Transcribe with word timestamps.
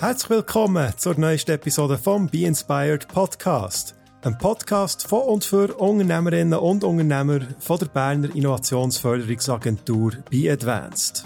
Herzlich 0.00 0.30
willkommen 0.30 0.94
zur 0.96 1.20
neuesten 1.20 1.50
Episode 1.50 1.98
vom 1.98 2.26
Be 2.26 2.46
Inspired 2.46 3.06
Podcast. 3.06 3.94
Ein 4.22 4.38
Podcast 4.38 5.06
von 5.06 5.24
und 5.24 5.44
für 5.44 5.74
Unternehmerinnen 5.78 6.58
und 6.58 6.84
Unternehmer 6.84 7.40
von 7.58 7.78
der 7.78 7.88
Berner 7.88 8.34
Innovationsförderungsagentur 8.34 10.12
Be 10.30 10.50
Advanced. 10.50 11.22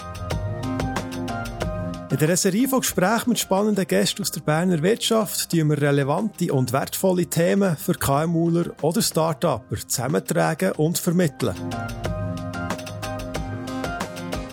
In 2.10 2.18
der 2.18 2.36
Serie 2.36 2.66
von 2.66 2.80
Gesprächen 2.80 3.28
mit 3.28 3.38
spannenden 3.38 3.86
Gästen 3.86 4.22
aus 4.22 4.32
der 4.32 4.40
Berner 4.40 4.82
Wirtschaft 4.82 5.50
tun 5.52 5.70
wir 5.70 5.80
relevante 5.80 6.52
und 6.52 6.72
wertvolle 6.72 7.26
Themen 7.26 7.76
für 7.76 7.94
KMUler 7.94 8.72
oder 8.82 9.02
Start-Upper 9.02 9.86
zusammentragen 9.86 10.72
und 10.72 10.98
vermitteln. 10.98 11.54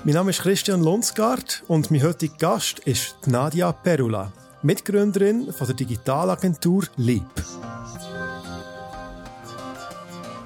Mein 0.04 0.16
Name 0.16 0.32
ist 0.32 0.42
Christian 0.42 0.82
Lunsgaard 0.82 1.64
und 1.68 1.92
mein 1.92 2.02
heutiger 2.02 2.36
Gast 2.40 2.80
ist 2.80 3.16
Nadia 3.28 3.72
Perula, 3.72 4.32
Mitgründerin 4.64 5.54
von 5.54 5.68
der 5.68 5.76
Digitalagentur 5.76 6.86
LEAP. 6.98 7.36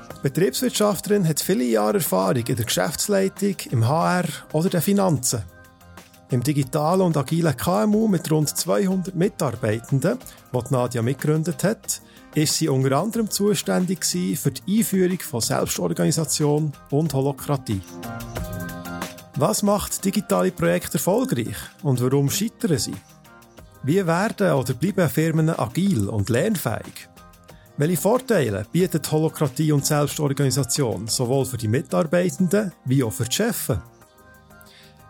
Die 0.10 0.22
Betriebswirtschafterin 0.24 1.26
hat 1.26 1.40
viele 1.40 1.64
Jahre 1.64 2.00
Erfahrung 2.00 2.46
in 2.46 2.56
der 2.58 2.66
Geschäftsleitung, 2.66 3.56
im 3.72 3.88
HR 3.88 4.26
oder 4.52 4.68
den 4.68 4.82
Finanzen. 4.82 5.44
Im 6.32 6.44
digitalen 6.44 7.02
und 7.02 7.16
agilen 7.16 7.56
KMU 7.56 8.10
mit 8.10 8.30
rund 8.30 8.50
200 8.50 9.16
Mitarbeitenden, 9.16 10.20
die 10.52 10.74
Nadia 10.74 11.02
mitgegründet 11.02 11.64
hat, 11.64 12.02
ist 12.34 12.56
sie 12.56 12.68
unter 12.68 12.98
anderem 12.98 13.30
zuständig 13.30 14.04
für 14.04 14.52
die 14.52 14.80
Einführung 14.80 15.20
von 15.20 15.40
Selbstorganisation 15.40 16.74
und 16.92 17.14
Holokratie. 17.14 17.80
Was 19.38 19.64
macht 19.64 20.06
digitale 20.06 20.52
Projekte 20.52 20.94
erfolgreich 20.94 21.58
und 21.84 22.02
warum 22.02 22.30
scheitern 22.30 22.78
sie? 22.78 22.96
Wie 23.84 24.08
werden 24.08 24.54
oder 24.54 24.74
bleiben 24.74 25.10
Firmen 25.10 25.50
agil 25.50 26.08
und 26.08 26.30
lernfähig? 26.30 27.10
Welche 27.76 27.98
Vorteile 27.98 28.66
bietet 28.72 29.12
Holokratie 29.12 29.74
und 29.74 29.86
Selbstorganisation 29.86 31.08
sowohl 31.08 31.46
für 31.46 31.58
die 31.58 31.68
Mitarbeitenden 31.68 32.72
wie 32.86 33.04
auch 33.04 33.12
für 33.12 33.26
die 33.26 33.36
Chefs? 33.36 33.74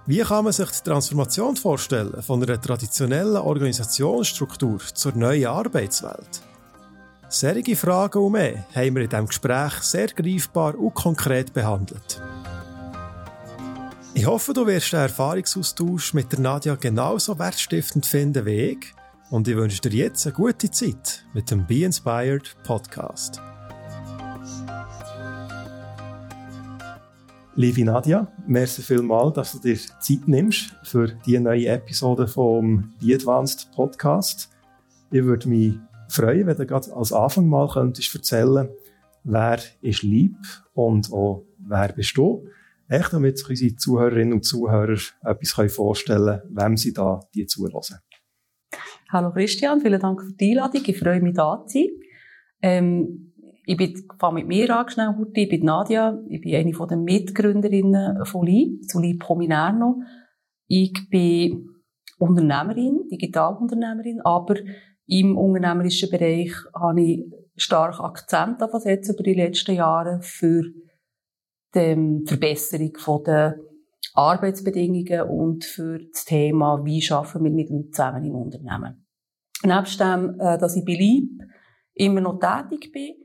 Wie 0.07 0.21
kann 0.21 0.43
man 0.43 0.53
sich 0.53 0.71
die 0.71 0.89
Transformation 0.89 1.55
vorstellen 1.55 2.23
von 2.23 2.41
einer 2.41 2.59
traditionellen 2.59 3.37
Organisationsstruktur 3.37 4.79
zur 4.79 5.15
neuen 5.15 5.45
Arbeitswelt? 5.45 6.41
Serige 7.29 7.75
Fragen 7.75 8.23
und 8.23 8.31
mehr 8.31 8.65
haben 8.73 8.95
wir 8.95 9.03
in 9.03 9.09
diesem 9.09 9.27
Gespräch 9.27 9.73
sehr 9.81 10.07
greifbar 10.07 10.73
und 10.79 10.95
konkret 10.95 11.53
behandelt. 11.53 12.21
Ich 14.17 14.25
hoffe, 14.25 14.53
du 14.53 14.65
wirst 14.65 14.93
den 14.93 15.01
Erfahrungsaustausch 15.01 16.13
mit 16.13 16.31
der 16.31 16.39
Nadja 16.39 16.75
genauso 16.75 17.37
wertstiftend 17.37 18.05
finden 18.05 18.45
wie 18.45 18.71
ich. 18.71 18.93
Und 19.29 19.45
ich 19.49 19.57
wünsche 19.57 19.81
dir 19.81 19.91
jetzt 19.91 20.25
eine 20.25 20.33
gute 20.33 20.71
Zeit 20.71 21.25
mit 21.33 21.51
dem 21.51 21.67
Be 21.67 21.83
Inspired 21.83 22.55
Podcast. 22.63 23.41
Liebe 27.55 27.83
Nadja, 27.83 28.31
merci 28.47 28.83
vielmals, 28.83 29.33
dass 29.33 29.51
du 29.51 29.59
dir 29.59 29.77
Zeit 29.99 30.25
nimmst 30.27 30.73
für 30.83 31.07
die 31.25 31.37
neue 31.37 31.67
Episode 31.67 32.25
vom 32.25 32.93
Be 33.01 33.15
Advanced 33.15 33.69
Podcast. 33.73 34.49
Ich 35.11 35.25
würde 35.25 35.49
mich 35.49 35.73
freuen, 36.07 36.47
wenn 36.47 36.55
du 36.55 36.65
gerade 36.65 36.95
als 36.95 37.11
Anfang 37.11 37.49
mal 37.49 37.67
könntest 37.67 38.15
erzählen, 38.15 38.69
wer 39.25 39.59
ist 39.81 40.03
lieb 40.03 40.37
und 40.73 41.11
auch 41.11 41.43
wer 41.57 41.91
bist 41.91 42.15
du? 42.15 42.47
Echt, 42.87 43.13
damit 43.13 43.37
sich 43.37 43.49
unsere 43.49 43.75
Zuhörerinnen 43.75 44.33
und 44.33 44.45
Zuhörer 44.45 44.97
etwas 45.23 45.73
vorstellen 45.73 46.41
können, 46.41 46.55
wem 46.55 46.77
sie 46.77 46.93
da 46.93 47.19
die 47.33 47.47
zulassen. 47.47 47.99
Hallo 49.09 49.31
Christian, 49.31 49.81
vielen 49.81 49.99
Dank 49.99 50.21
für 50.21 50.33
die 50.33 50.51
Einladung. 50.51 50.81
Ich 50.85 50.99
freue 50.99 51.21
mich, 51.21 51.35
da 51.35 51.63
zu 51.65 51.79
sein. 51.79 51.89
Ähm, 52.61 53.33
ich 53.65 53.77
bin, 53.77 54.07
fange 54.19 54.35
mit 54.35 54.47
mir 54.47 54.77
an, 54.77 54.89
schnell, 54.89 55.15
Ich 55.33 55.49
bin 55.49 55.65
Nadia. 55.65 56.19
Ich 56.27 56.41
bin 56.41 56.55
eine 56.55 56.87
den 56.87 57.03
Mitgründerinnen 57.03 58.25
von 58.25 58.45
LI. 58.45 58.81
Zu 58.87 58.99
LI 58.99 59.17
noch. 59.17 59.97
Ich 60.67 60.93
bin 61.09 61.69
Unternehmerin, 62.19 63.07
Digitalunternehmerin, 63.11 64.21
aber 64.23 64.55
im 65.07 65.37
unternehmerischen 65.37 66.09
Bereich 66.09 66.51
habe 66.73 67.01
ich 67.01 67.25
stark 67.55 67.99
Akzent 67.99 68.59
setzen 68.79 69.15
über 69.15 69.23
die 69.23 69.33
letzten 69.33 69.75
Jahre 69.75 70.19
für 70.21 70.63
die 71.75 72.23
Verbesserung 72.25 73.23
der 73.25 73.57
Arbeitsbedingungen 74.13 75.21
und 75.29 75.65
für 75.65 75.99
das 75.99 76.25
Thema, 76.25 76.83
wie 76.85 77.01
schaffen 77.01 77.43
wir 77.43 77.51
mit 77.51 77.69
Leuten 77.69 77.91
zusammen 77.91 78.23
im 78.23 78.35
Unternehmen. 78.35 79.05
Nebst 79.63 79.99
dem, 79.99 80.39
äh, 80.39 80.57
dass 80.57 80.75
ich 80.75 80.85
belieb 80.85 81.29
immer 81.93 82.21
noch 82.21 82.39
tätig 82.39 82.91
bin, 82.91 83.15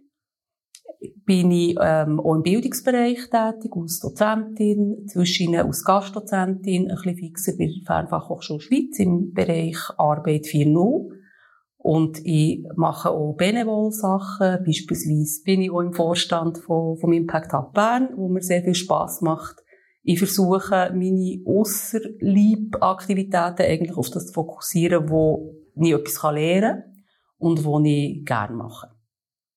bin 1.24 1.50
ich 1.50 1.76
ähm, 1.80 2.20
auch 2.20 2.34
im 2.34 2.42
Bildungsbereich 2.42 3.30
tätig, 3.30 3.72
als 3.74 4.00
Dozentin, 4.00 5.06
zwischen 5.06 5.54
als 5.56 5.84
Gastdozentin, 5.84 6.90
ein 6.90 6.96
bisschen 6.96 7.16
fixer 7.16 7.52
bei 7.56 7.66
der 7.66 7.86
Fernfachhochschule 7.86 8.60
Schweiz 8.60 8.98
im 8.98 9.32
Bereich 9.32 9.78
Arbeit 9.96 10.44
4.0. 10.44 11.19
Und 11.82 12.20
ich 12.24 12.62
mache 12.76 13.10
auch 13.10 13.36
Benevol-Sachen. 13.36 14.62
Beispielsweise 14.66 15.42
bin 15.44 15.62
ich 15.62 15.70
auch 15.70 15.80
im 15.80 15.94
Vorstand 15.94 16.58
von, 16.58 16.98
vom 16.98 17.14
Impact 17.14 17.54
Hub 17.54 17.72
Bern, 17.72 18.10
wo 18.16 18.28
mir 18.28 18.42
sehr 18.42 18.62
viel 18.62 18.74
Spass 18.74 19.22
macht. 19.22 19.56
Ich 20.02 20.18
versuche, 20.18 20.90
meine 20.92 21.40
Ausserlieb-Aktivitäten 21.46 23.62
eigentlich 23.62 23.96
auf 23.96 24.10
das 24.10 24.26
zu 24.26 24.34
fokussieren, 24.34 25.08
wo 25.08 25.54
ich 25.74 25.92
etwas 25.92 26.22
lernen 26.22 26.82
kann 26.82 26.84
und 27.38 27.64
wo 27.64 27.80
ich 27.80 28.26
gerne 28.26 28.56
mache. 28.56 28.90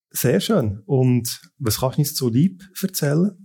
Sehr 0.10 0.40
schön. 0.40 0.82
Und 0.86 1.42
was 1.60 1.82
kannst 1.82 1.98
du 1.98 2.02
uns 2.02 2.16
zu 2.16 2.30
Lieb 2.30 2.64
erzählen? 2.82 3.44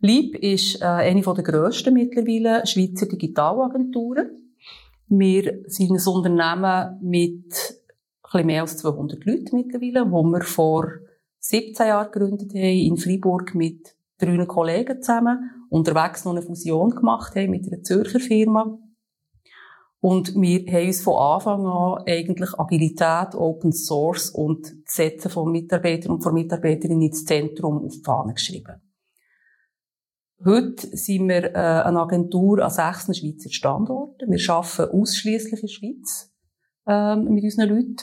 Lieb 0.00 0.36
ist 0.36 0.80
äh, 0.80 0.84
eine 0.84 1.22
der 1.22 1.42
grössten 1.42 1.94
mittlerweile 1.94 2.64
Schweizer 2.64 3.06
Digitalagenturen. 3.06 4.52
Wir 5.08 5.62
sind 5.66 5.90
ein 5.90 6.06
Unternehmen 6.06 7.00
mit 7.02 7.77
bisschen 8.32 8.46
mehr 8.46 8.62
als 8.62 8.76
200 8.78 9.24
Leute 9.24 9.54
mittlerweile, 9.54 10.10
wo 10.10 10.22
wir 10.22 10.42
vor 10.42 10.88
17 11.40 11.86
Jahren 11.86 12.10
gegründet 12.10 12.52
haben, 12.52 12.62
in 12.62 12.96
Freiburg 12.96 13.54
mit 13.54 13.94
drei 14.18 14.44
Kollegen 14.44 15.00
zusammen, 15.00 15.66
unterwegs 15.70 16.24
noch 16.24 16.32
eine 16.32 16.42
Fusion 16.42 16.90
gemacht 16.90 17.34
haben 17.36 17.50
mit 17.50 17.66
einer 17.66 17.82
Zürcher 17.82 18.20
Firma. 18.20 18.78
Und 20.00 20.34
wir 20.36 20.72
haben 20.72 20.86
uns 20.86 21.02
von 21.02 21.16
Anfang 21.16 21.66
an 21.66 22.04
eigentlich 22.06 22.58
Agilität, 22.58 23.34
Open 23.34 23.72
Source 23.72 24.30
und 24.30 24.64
das 24.84 24.94
Setzen 24.94 25.30
von 25.30 25.50
Mitarbeitern 25.50 26.12
und 26.12 26.22
von 26.22 26.34
Mitarbeiterinnen 26.34 27.02
ins 27.02 27.24
Zentrum 27.24 27.84
auf 27.84 27.94
die 27.94 28.04
Fahne 28.04 28.34
geschrieben. 28.34 28.80
Heute 30.44 30.86
sind 30.96 31.28
wir 31.28 31.52
äh, 31.52 31.82
eine 31.82 32.00
Agentur 32.00 32.62
an 32.62 32.70
sechs 32.70 33.18
Schweizer 33.18 33.50
Standorten. 33.50 34.30
Wir 34.30 34.54
arbeiten 34.54 34.96
ausschließlich 34.96 35.54
in 35.54 35.60
der 35.60 35.68
Schweiz 35.68 36.32
ähm, 36.86 37.24
mit 37.34 37.42
unseren 37.42 37.68
Leuten 37.70 37.96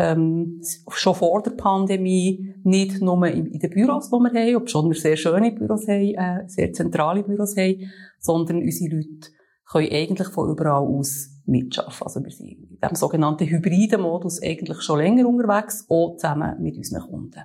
ähm, 0.00 0.62
schon 0.88 1.14
vor 1.14 1.42
der 1.42 1.50
Pandemie 1.50 2.54
nicht 2.64 3.02
nur 3.02 3.26
in, 3.26 3.58
den 3.58 3.70
Büros, 3.70 4.08
die 4.08 4.16
wir 4.16 4.32
haben, 4.32 4.56
obwohl 4.56 4.90
wir 4.90 4.98
sehr 4.98 5.16
schöne 5.16 5.52
Büros 5.52 5.86
haben, 5.86 6.14
äh, 6.14 6.48
sehr 6.48 6.72
zentrale 6.72 7.22
Büros 7.22 7.56
haben, 7.56 7.90
sondern 8.18 8.62
unsere 8.62 8.96
Leute 8.96 9.30
können 9.70 9.92
eigentlich 9.92 10.28
von 10.28 10.50
überall 10.50 10.86
aus 10.86 11.28
mitschaffen. 11.44 12.06
Also 12.06 12.24
wir 12.24 12.30
sind 12.30 12.48
in 12.48 12.78
diesem 12.82 12.96
sogenannten 12.96 13.46
hybriden 13.46 14.00
Modus 14.00 14.42
eigentlich 14.42 14.80
schon 14.80 14.98
länger 14.98 15.28
unterwegs, 15.28 15.84
auch 15.88 16.16
zusammen 16.16 16.56
mit 16.62 16.76
unseren 16.76 17.02
Kunden. 17.02 17.42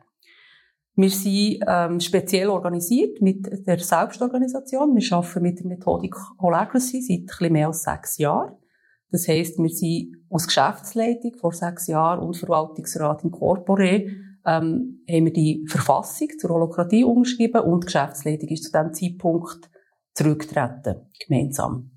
Wir 0.96 1.10
sind 1.10 1.60
ähm, 1.68 2.00
speziell 2.00 2.48
organisiert 2.48 3.22
mit 3.22 3.68
der 3.68 3.80
Selbstorganisation. 3.80 4.96
Wir 4.96 5.18
arbeiten 5.18 5.42
mit 5.42 5.60
der 5.60 5.68
Methodik 5.68 6.16
Holacracy 6.40 7.02
seit 7.02 7.20
ein 7.20 7.26
bisschen 7.26 7.54
mehr 7.54 7.68
als 7.68 7.84
sechs 7.84 8.18
Jahren. 8.18 8.54
Das 9.12 9.28
heisst, 9.28 9.58
wir 9.58 9.70
sind 9.70 10.16
als 10.30 10.48
Geschäftsleitung 10.48 11.36
vor 11.40 11.54
sechs 11.54 11.88
Jahren 11.88 12.20
und 12.20 12.38
Verwaltungsrat 12.38 13.24
in 13.24 13.32
Corpore 13.32 14.06
ähm, 14.46 15.04
haben 15.10 15.26
wir 15.26 15.34
die 15.34 15.66
Verfassung 15.68 16.28
zur 16.40 16.52
Holokratie 16.52 17.04
umgeschrieben 17.04 17.62
und 17.62 17.84
die 17.84 17.86
Geschäftsleitung 17.86 18.50
ist 18.50 18.64
zu 18.64 18.72
diesem 18.72 18.94
Zeitpunkt 18.94 19.70
zurückgetreten, 20.14 21.10
gemeinsam. 21.26 21.92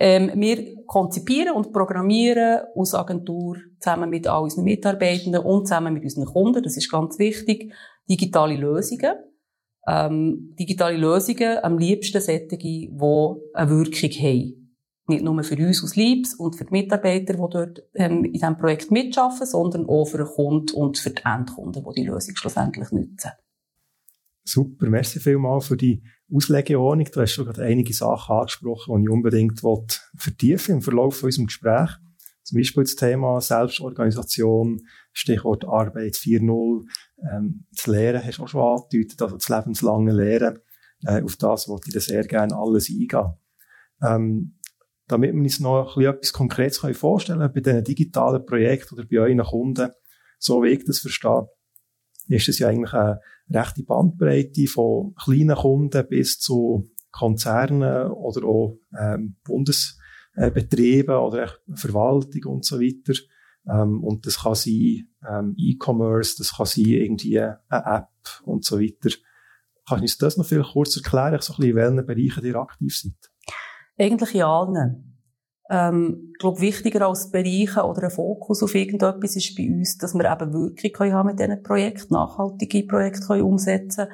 Ähm, 0.00 0.30
wir 0.36 0.84
konzipieren 0.86 1.54
und 1.54 1.72
programmieren 1.72 2.62
als 2.76 2.94
Agentur 2.94 3.56
zusammen 3.80 4.10
mit 4.10 4.28
all 4.28 4.42
unseren 4.42 4.64
Mitarbeitenden 4.64 5.42
und 5.42 5.66
zusammen 5.66 5.92
mit 5.92 6.04
unseren 6.04 6.24
Kunden, 6.24 6.62
das 6.62 6.76
ist 6.76 6.90
ganz 6.90 7.18
wichtig, 7.18 7.72
digitale 8.08 8.56
Lösungen. 8.56 9.14
Ähm, 9.86 10.54
digitale 10.58 10.96
Lösungen 10.96 11.58
am 11.62 11.78
liebsten 11.78 12.20
solche, 12.20 12.58
die 12.58 12.90
eine 12.92 13.70
Wirkung 13.70 14.10
haben. 14.10 14.67
Nicht 15.08 15.24
nur 15.24 15.42
für 15.42 15.56
uns 15.56 15.82
aus 15.82 15.96
Liebs 15.96 16.34
und 16.34 16.56
für 16.56 16.66
die 16.66 16.72
Mitarbeiter, 16.72 17.32
die 17.32 17.38
dort 17.38 17.82
ähm, 17.94 18.24
in 18.24 18.32
diesem 18.34 18.58
Projekt 18.58 18.90
mitarbeiten, 18.90 19.46
sondern 19.46 19.86
auch 19.86 20.04
für 20.04 20.18
den 20.18 20.26
Kunden 20.26 20.74
und 20.74 20.98
für 20.98 21.10
die 21.10 21.22
Endkunden, 21.24 21.82
die 21.82 22.00
die 22.02 22.06
Lösung 22.06 22.36
schlussendlich 22.36 22.92
nutzen. 22.92 23.30
Super, 24.44 24.88
merci 24.88 25.18
vielmals 25.18 25.66
für 25.66 25.76
die 25.76 26.02
Auslegeordnung. 26.32 27.06
Du 27.12 27.20
hast 27.20 27.32
schon 27.32 27.46
gerade 27.46 27.64
einige 27.64 27.92
Sachen 27.92 28.36
angesprochen, 28.36 28.96
die 28.96 29.04
ich 29.04 29.10
unbedingt 29.10 29.62
vertiefen 30.16 30.76
im 30.76 30.82
Verlauf 30.82 31.16
von 31.16 31.26
unserem 31.26 31.46
Gespräch. 31.46 31.90
Zum 32.42 32.56
Beispiel 32.56 32.84
das 32.84 32.96
Thema 32.96 33.40
Selbstorganisation, 33.42 34.80
Stichwort 35.12 35.66
Arbeit 35.66 36.14
4.0, 36.14 36.86
ähm, 37.30 37.66
das 37.72 37.86
Lehren 37.86 38.24
hast 38.24 38.38
du 38.38 38.42
auch 38.42 38.48
schon 38.48 38.62
angedeutet, 38.62 39.20
also 39.20 39.36
das 39.36 39.48
lebenslange 39.50 40.12
Lehren. 40.12 40.58
Äh, 41.04 41.22
auf 41.22 41.36
das 41.36 41.68
wollte 41.68 41.90
ich 41.90 42.04
sehr 42.04 42.26
gerne 42.26 42.56
alles 42.56 42.88
eingehen. 42.88 43.34
Ähm, 44.02 44.57
damit 45.08 45.34
wir 45.34 45.40
uns 45.40 45.60
noch 45.60 45.96
etwas 45.96 46.32
Konkretes 46.32 46.78
vorstellen 46.92 47.40
können, 47.40 47.52
bei 47.52 47.60
diesen 47.60 47.84
digitalen 47.84 48.44
Projekten 48.44 48.94
oder 48.94 49.06
bei 49.10 49.18
euren 49.18 49.40
Kunden, 49.40 49.90
so 50.38 50.62
wie 50.62 50.68
ich 50.68 50.84
das 50.84 51.00
verstehe, 51.00 51.48
ist 52.28 52.48
es 52.48 52.58
ja 52.58 52.68
eigentlich 52.68 52.92
eine 52.92 53.20
rechte 53.50 53.82
Bandbreite 53.82 54.66
von 54.66 55.14
kleinen 55.14 55.56
Kunden 55.56 56.06
bis 56.08 56.38
zu 56.38 56.90
Konzernen 57.10 58.10
oder 58.10 58.46
auch 58.46 58.78
ähm, 58.98 59.36
Bundesbetrieben 59.44 61.16
oder 61.16 61.50
Verwaltung 61.74 62.52
und 62.52 62.64
so 62.64 62.78
weiter. 62.78 63.18
Ähm, 63.68 64.04
und 64.04 64.26
das 64.26 64.40
kann 64.42 64.54
sein 64.54 65.08
ähm, 65.28 65.54
E-Commerce, 65.56 66.36
das 66.38 66.56
kann 66.56 66.66
sein 66.66 66.84
irgendwie 66.84 67.40
eine 67.40 67.58
App 67.68 68.08
und 68.44 68.64
so 68.64 68.78
weiter. 68.78 69.10
Kannst 69.88 70.00
du 70.00 70.02
uns 70.02 70.18
das 70.18 70.36
noch 70.36 70.44
viel 70.44 70.62
kurz 70.62 70.96
erklären, 70.96 71.40
so 71.40 71.54
ein 71.54 71.56
bisschen, 71.56 71.70
in 71.70 71.76
welchen 71.76 72.06
Bereichen 72.06 72.44
ihr 72.44 72.56
aktiv 72.56 72.96
seid? 72.96 73.30
Eigentlich 73.98 74.34
in 74.34 74.42
allen. 74.42 75.20
Ähm, 75.70 76.30
ich 76.32 76.38
glaube, 76.38 76.60
wichtiger 76.60 77.06
als 77.06 77.30
Bereiche 77.30 77.84
oder 77.84 78.04
ein 78.04 78.10
Fokus 78.10 78.62
auf 78.62 78.74
irgendetwas 78.74 79.36
ist 79.36 79.54
bei 79.56 79.68
uns, 79.68 79.98
dass 79.98 80.14
wir 80.14 80.30
eben 80.30 80.52
Wirkung 80.52 80.92
können 80.92 81.12
haben 81.12 81.26
mit 81.26 81.40
diesen 81.40 81.62
Projekten, 81.62 82.14
nachhaltige 82.14 82.86
Projekte 82.86 83.26
können 83.26 83.42
umsetzen 83.42 84.08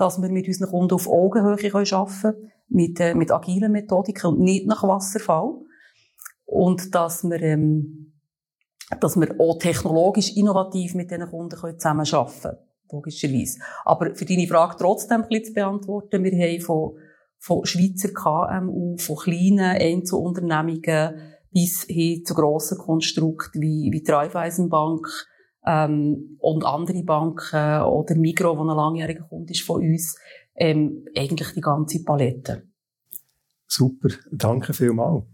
dass 0.00 0.20
wir 0.20 0.30
mit 0.30 0.48
unseren 0.48 0.70
Kunden 0.70 0.94
auf 0.94 1.08
Augenhöhe 1.08 1.56
können 1.56 1.86
arbeiten 1.92 2.20
können, 2.22 2.52
mit, 2.68 2.98
äh, 3.00 3.14
mit 3.14 3.30
agilen 3.30 3.70
Methodiken 3.70 4.28
und 4.28 4.40
nicht 4.40 4.66
nach 4.66 4.82
Wasserfall. 4.82 5.60
Und 6.46 6.94
dass 6.94 7.22
wir, 7.22 7.40
ähm, 7.42 8.14
dass 8.98 9.20
wir 9.20 9.38
auch 9.38 9.58
technologisch 9.58 10.36
innovativ 10.36 10.94
mit 10.94 11.10
diesen 11.10 11.28
Kunden 11.28 11.56
können 11.56 11.78
zusammenarbeiten 11.78 12.40
können, 12.40 12.58
logischerweise. 12.90 13.60
Aber 13.84 14.14
für 14.14 14.24
deine 14.24 14.46
Frage 14.46 14.76
trotzdem 14.78 15.22
ein 15.22 15.28
bisschen 15.28 15.44
zu 15.44 15.52
beantworten, 15.52 16.24
wir 16.24 16.32
haben 16.32 16.60
von 16.62 16.98
von 17.40 17.64
Schweizer 17.64 18.10
KMU, 18.12 18.96
von 18.98 19.16
kleinen 19.16 19.60
Einzelunternehmungen 19.60 21.32
bis 21.50 21.84
hin 21.84 22.24
zu 22.24 22.34
grossen 22.34 22.78
Konstrukten 22.78 23.60
wie, 23.60 23.88
wie 23.90 24.02
die 24.02 24.10
Raiffeisenbank 24.10 25.06
ähm, 25.66 26.36
und 26.38 26.64
andere 26.64 27.02
Banken 27.02 27.82
oder 27.82 28.14
Migro, 28.14 28.56
wo 28.56 28.62
ein 28.62 28.76
langjähriger 28.76 29.24
Kunde 29.24 29.52
ist 29.52 29.62
von 29.62 29.82
uns, 29.82 30.16
ähm, 30.54 31.04
eigentlich 31.16 31.52
die 31.54 31.62
ganze 31.62 32.04
Palette. 32.04 32.68
Super, 33.66 34.10
danke 34.30 34.74
vielmals. 34.74 35.24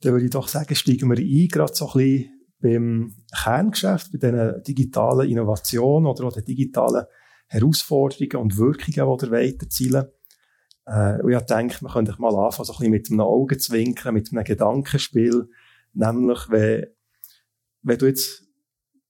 Dann 0.00 0.12
würde 0.12 0.26
ich 0.26 0.30
doch 0.30 0.48
sagen, 0.48 0.74
steigen 0.74 1.10
wir 1.10 1.18
ein, 1.18 1.48
gerade 1.48 1.74
so 1.74 1.88
ein 1.88 1.92
bisschen 1.94 2.30
beim 2.60 3.14
Kerngeschäft, 3.42 4.12
bei 4.12 4.18
diesen 4.18 4.62
digitalen 4.62 5.28
Innovationen 5.28 6.06
oder 6.06 6.24
auch 6.24 6.32
den 6.32 6.44
digitalen 6.44 7.06
Herausforderungen 7.48 8.36
und 8.36 8.56
Wirkungen, 8.56 8.92
die 9.18 9.26
ihr 9.26 9.30
weiterzielen 9.30 10.06
äh, 10.86 11.20
und 11.20 11.32
ich 11.32 11.40
denke, 11.42 11.78
man 11.82 11.92
könnte 11.92 12.14
mal 12.18 12.34
anfangen, 12.34 12.64
so 12.64 12.72
ein 12.72 12.78
bisschen 12.78 12.90
mit 12.90 13.10
einem 13.10 13.20
Augenzwinkern, 13.20 14.14
mit 14.14 14.32
einem 14.32 14.44
Gedankenspiel. 14.44 15.48
Nämlich, 15.92 16.48
wenn, 16.48 16.86
wenn 17.82 17.98
du 17.98 18.06
jetzt 18.06 18.44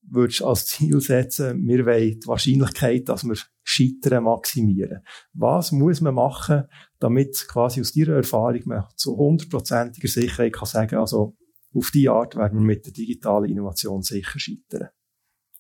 würdest 0.09 0.43
als 0.43 0.67
Ziel 0.67 1.01
setzen, 1.01 1.67
wir 1.67 1.85
wollen 1.85 2.21
die 2.21 2.27
Wahrscheinlichkeit, 2.27 3.09
dass 3.09 3.25
wir 3.25 3.37
scheitern, 3.63 4.25
maximieren. 4.25 5.03
Was 5.33 5.73
muss 5.73 6.01
man 6.01 6.15
machen, 6.15 6.65
damit 6.99 7.47
quasi 7.49 7.81
aus 7.81 7.93
deiner 7.93 8.15
Erfahrung 8.17 8.63
man 8.67 8.85
zu 8.95 9.17
hundertprozentiger 9.17 10.09
Sicherheit 10.09 10.53
kann 10.53 10.67
sagen, 10.67 10.97
also 10.97 11.37
auf 11.75 11.91
die 11.91 12.09
Art 12.09 12.37
werden 12.37 12.61
wir 12.61 12.65
mit 12.65 12.87
der 12.87 12.93
digitalen 12.93 13.51
Innovation 13.51 14.03
sicher 14.03 14.39
scheitern. 14.39 14.89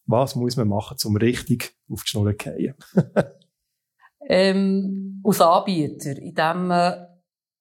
Was 0.06 0.36
muss 0.36 0.56
man 0.56 0.68
machen, 0.68 0.96
um 1.04 1.16
richtig 1.16 1.74
auf 1.90 2.04
die 2.04 2.10
Schnur 2.10 2.32
zu 2.38 2.44
fallen? 2.44 2.74
ähm, 4.28 5.22
als 5.24 5.40
Anbieter, 5.40 6.16
indem 6.18 6.68
man 6.68 7.06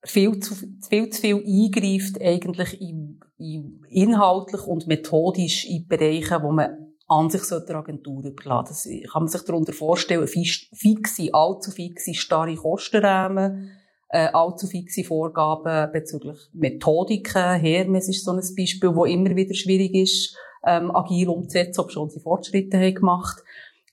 viel 0.03 0.39
zu 0.39 0.55
viel, 0.87 1.09
zu 1.09 1.21
viel 1.21 1.35
eingreift 1.37 2.21
eigentlich 2.21 2.79
in, 2.79 3.19
in 3.37 3.81
inhaltlich 3.89 4.61
und 4.61 4.87
methodisch 4.87 5.65
in 5.65 5.87
Bereiche, 5.87 6.41
wo 6.41 6.51
man 6.51 6.85
an 7.07 7.29
sich 7.29 7.43
so 7.43 7.59
der 7.59 7.77
Agentur 7.77 8.23
überladen. 8.23 8.69
Das 8.69 8.87
kann 9.11 9.23
man 9.23 9.27
sich 9.27 9.41
darunter 9.43 9.73
vorstellen, 9.73 10.27
fixe, 10.27 11.33
allzu 11.33 11.71
fixe, 11.71 12.13
starre 12.13 12.55
Kostenräume, 12.55 13.69
äh, 14.09 14.27
allzu 14.27 14.67
fixe 14.67 15.03
Vorgaben 15.03 15.91
bezüglich 15.91 16.37
Methodiken. 16.53 17.59
Hermes 17.59 18.09
ist 18.09 18.25
so 18.25 18.31
ein 18.31 18.41
Beispiel, 18.57 18.95
wo 18.95 19.05
immer 19.05 19.35
wieder 19.35 19.53
schwierig 19.53 19.93
ist, 19.93 20.35
ähm, 20.65 20.95
agil 20.95 21.29
umzusetzen, 21.29 21.81
ob 21.81 21.91
schon 21.91 22.09
sie 22.09 22.19
Fortschritte 22.19 22.77
haben 22.77 22.95
gemacht. 22.95 23.43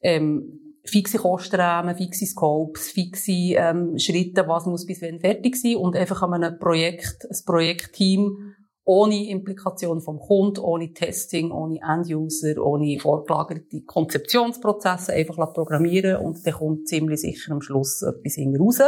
Ähm, 0.01 0.62
fixe 0.85 1.19
Kostenrahmen, 1.19 1.97
fixe 1.97 2.27
Scopes, 2.27 2.91
fixe 2.91 3.33
ähm, 3.33 3.99
Schritte, 3.99 4.47
was 4.49 4.67
muss 4.67 4.87
bis 4.87 5.01
wann 5.03 5.21
fertig 5.21 5.57
sein 5.57 5.77
und 5.77 5.97
einfach 5.97 6.23
an 6.23 6.35
einem 6.35 6.59
Projekt, 6.59 7.25
ein 7.31 7.39
Projektteam 7.47 8.55
ohne 8.85 9.29
Implikation 9.29 10.01
vom 10.01 10.19
Kunden, 10.19 10.59
ohne 10.59 10.93
Testing, 10.93 11.53
ohne 11.53 11.79
End-User, 11.81 12.61
ohne 12.61 12.99
vorgelagerte 12.99 13.83
Konzeptionsprozesse 13.83 15.13
einfach 15.13 15.53
programmieren 15.53 16.17
und 16.17 16.45
dann 16.45 16.55
kommt 16.55 16.89
ziemlich 16.89 17.21
sicher 17.21 17.53
am 17.53 17.61
Schluss 17.61 18.03
etwas 18.03 18.39
raus, 18.39 18.81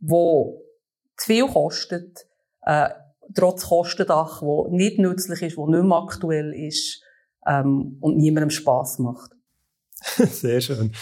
wo 0.00 0.62
zu 1.16 1.26
viel 1.26 1.46
kostet, 1.48 2.26
äh, 2.62 2.90
trotz 3.34 3.66
Kostendach, 3.68 4.40
wo 4.42 4.68
nicht 4.68 4.98
nützlich 4.98 5.42
ist, 5.42 5.56
wo 5.56 5.66
nicht 5.66 5.82
mehr 5.82 5.98
aktuell 5.98 6.52
ist 6.54 7.02
ähm, 7.46 7.98
und 8.00 8.16
niemandem 8.16 8.50
Spaß 8.50 9.00
macht. 9.00 9.33
Sehr 10.30 10.60
schön. 10.60 10.92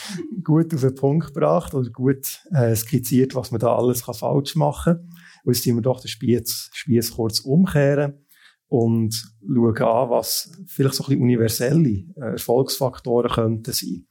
Gut 0.44 0.72
auf 0.75 0.81
den 0.81 0.94
Punkt 0.94 1.34
gebracht 1.34 1.75
oder 1.75 1.90
gut 1.90 2.40
äh, 2.52 2.75
skizziert, 2.76 3.34
was 3.34 3.50
man 3.50 3.60
da 3.60 3.75
alles 3.75 4.04
kann 4.04 4.14
falsch 4.14 4.54
machen 4.54 4.94
kann. 4.94 5.10
Jetzt 5.44 5.64
sind 5.64 5.75
wir 5.75 5.82
doch 5.82 6.00
den 6.00 6.08
Spieß, 6.08 6.70
Spieß 6.72 7.12
kurz 7.12 7.40
umkehren 7.40 8.26
und 8.69 9.34
schauen 9.44 9.76
an, 9.82 10.10
was 10.10 10.52
vielleicht 10.66 10.94
so 10.94 11.04
ein 11.04 11.08
bisschen 11.08 11.22
universelle 11.22 12.04
äh, 12.16 12.32
Erfolgsfaktoren 12.32 13.31
könnten 13.31 13.72
sein. 13.72 14.06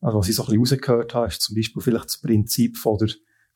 Also 0.00 0.18
was 0.18 0.28
ich 0.28 0.36
so 0.36 0.42
ein 0.44 0.58
bisschen 0.58 0.78
rausgehört 0.78 1.14
habe, 1.14 1.26
ist 1.28 1.42
zum 1.42 1.56
Beispiel 1.56 1.82
vielleicht 1.82 2.06
das 2.06 2.20
Prinzip 2.20 2.78
von 2.78 2.96
der 2.96 3.10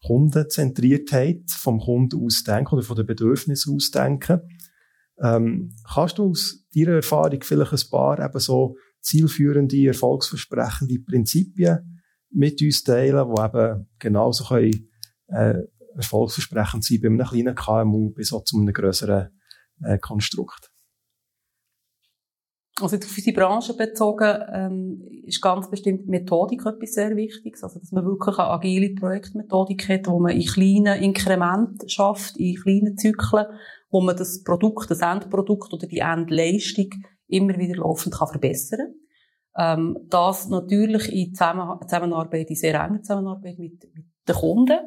Kundenzentriertheit, 0.06 1.50
vom 1.50 1.81
Kunden 1.81 2.22
ausdenken 2.22 2.75
oder 2.75 2.84
von 2.84 2.96
den 2.96 3.06
Bedürfnissen 3.06 3.74
ausdenken. 3.74 4.43
Ähm, 5.22 5.74
kannst 5.93 6.19
du 6.19 6.31
aus 6.31 6.67
deiner 6.74 6.96
Erfahrung 6.96 7.41
vielleicht 7.43 7.72
ein 7.72 7.91
paar 7.91 8.22
eben 8.22 8.38
so 8.38 8.76
zielführende, 9.05 9.87
erfolgsversprechende 9.87 10.99
Prinzipien 10.99 12.03
mit 12.31 12.61
uns 12.63 12.82
teilen, 12.82 13.32
die 13.34 13.43
eben 13.43 13.89
genauso 13.99 14.44
können, 14.44 14.91
äh, 15.29 15.55
erfolgsversprechend 15.96 16.84
sein 16.84 17.01
bei 17.01 17.08
einem 17.08 17.27
kleinen 17.27 17.55
KMU 17.55 18.11
bis 18.11 18.32
auch 18.32 18.44
zu 18.44 18.58
einem 18.58 18.73
grösseren 18.73 19.29
äh, 19.82 19.99
Konstrukt. 19.99 20.70
Also 22.81 22.96
auf 22.96 23.05
unsere 23.17 23.37
Branche 23.37 23.77
bezogen 23.77 24.37
ähm, 24.53 25.01
ist 25.25 25.41
ganz 25.41 25.70
bestimmt 25.70 26.08
Methodik 26.08 26.67
etwas 26.67 26.94
sehr 26.94 27.15
Wichtiges. 27.15 27.63
Also 27.63 27.79
dass 27.79 27.93
man 27.93 28.05
wirklich 28.05 28.37
eine 28.37 28.49
agile 28.49 28.94
Projektmethodik 28.96 29.89
hat, 29.89 30.08
wo 30.08 30.19
man 30.19 30.32
in 30.32 30.44
kleinen 30.44 31.01
Inkrementen 31.01 31.89
schafft, 31.89 32.37
in 32.37 32.56
kleinen 32.56 32.99
Zyklen, 32.99 33.46
wo 33.91 34.01
man 34.01 34.17
das 34.17 34.43
Produkt, 34.43 34.91
das 34.91 35.03
Endprodukt 35.03 35.73
oder 35.73 35.87
die 35.87 36.01
Endleistung 36.01 36.91
immer 37.34 37.56
wieder 37.58 37.76
laufend 37.76 38.14
kann 38.14 38.29
verbessern 38.29 38.94
ähm, 39.56 39.98
Das 40.08 40.48
natürlich 40.48 41.12
in 41.12 41.34
Zusammenarbeit, 41.34 42.50
in 42.50 42.56
sehr 42.56 42.74
enger 42.74 43.03
Zusammenarbeit 43.03 43.58
mit, 43.58 43.88
mit 43.94 44.06
den 44.29 44.34
Kunden 44.34 44.79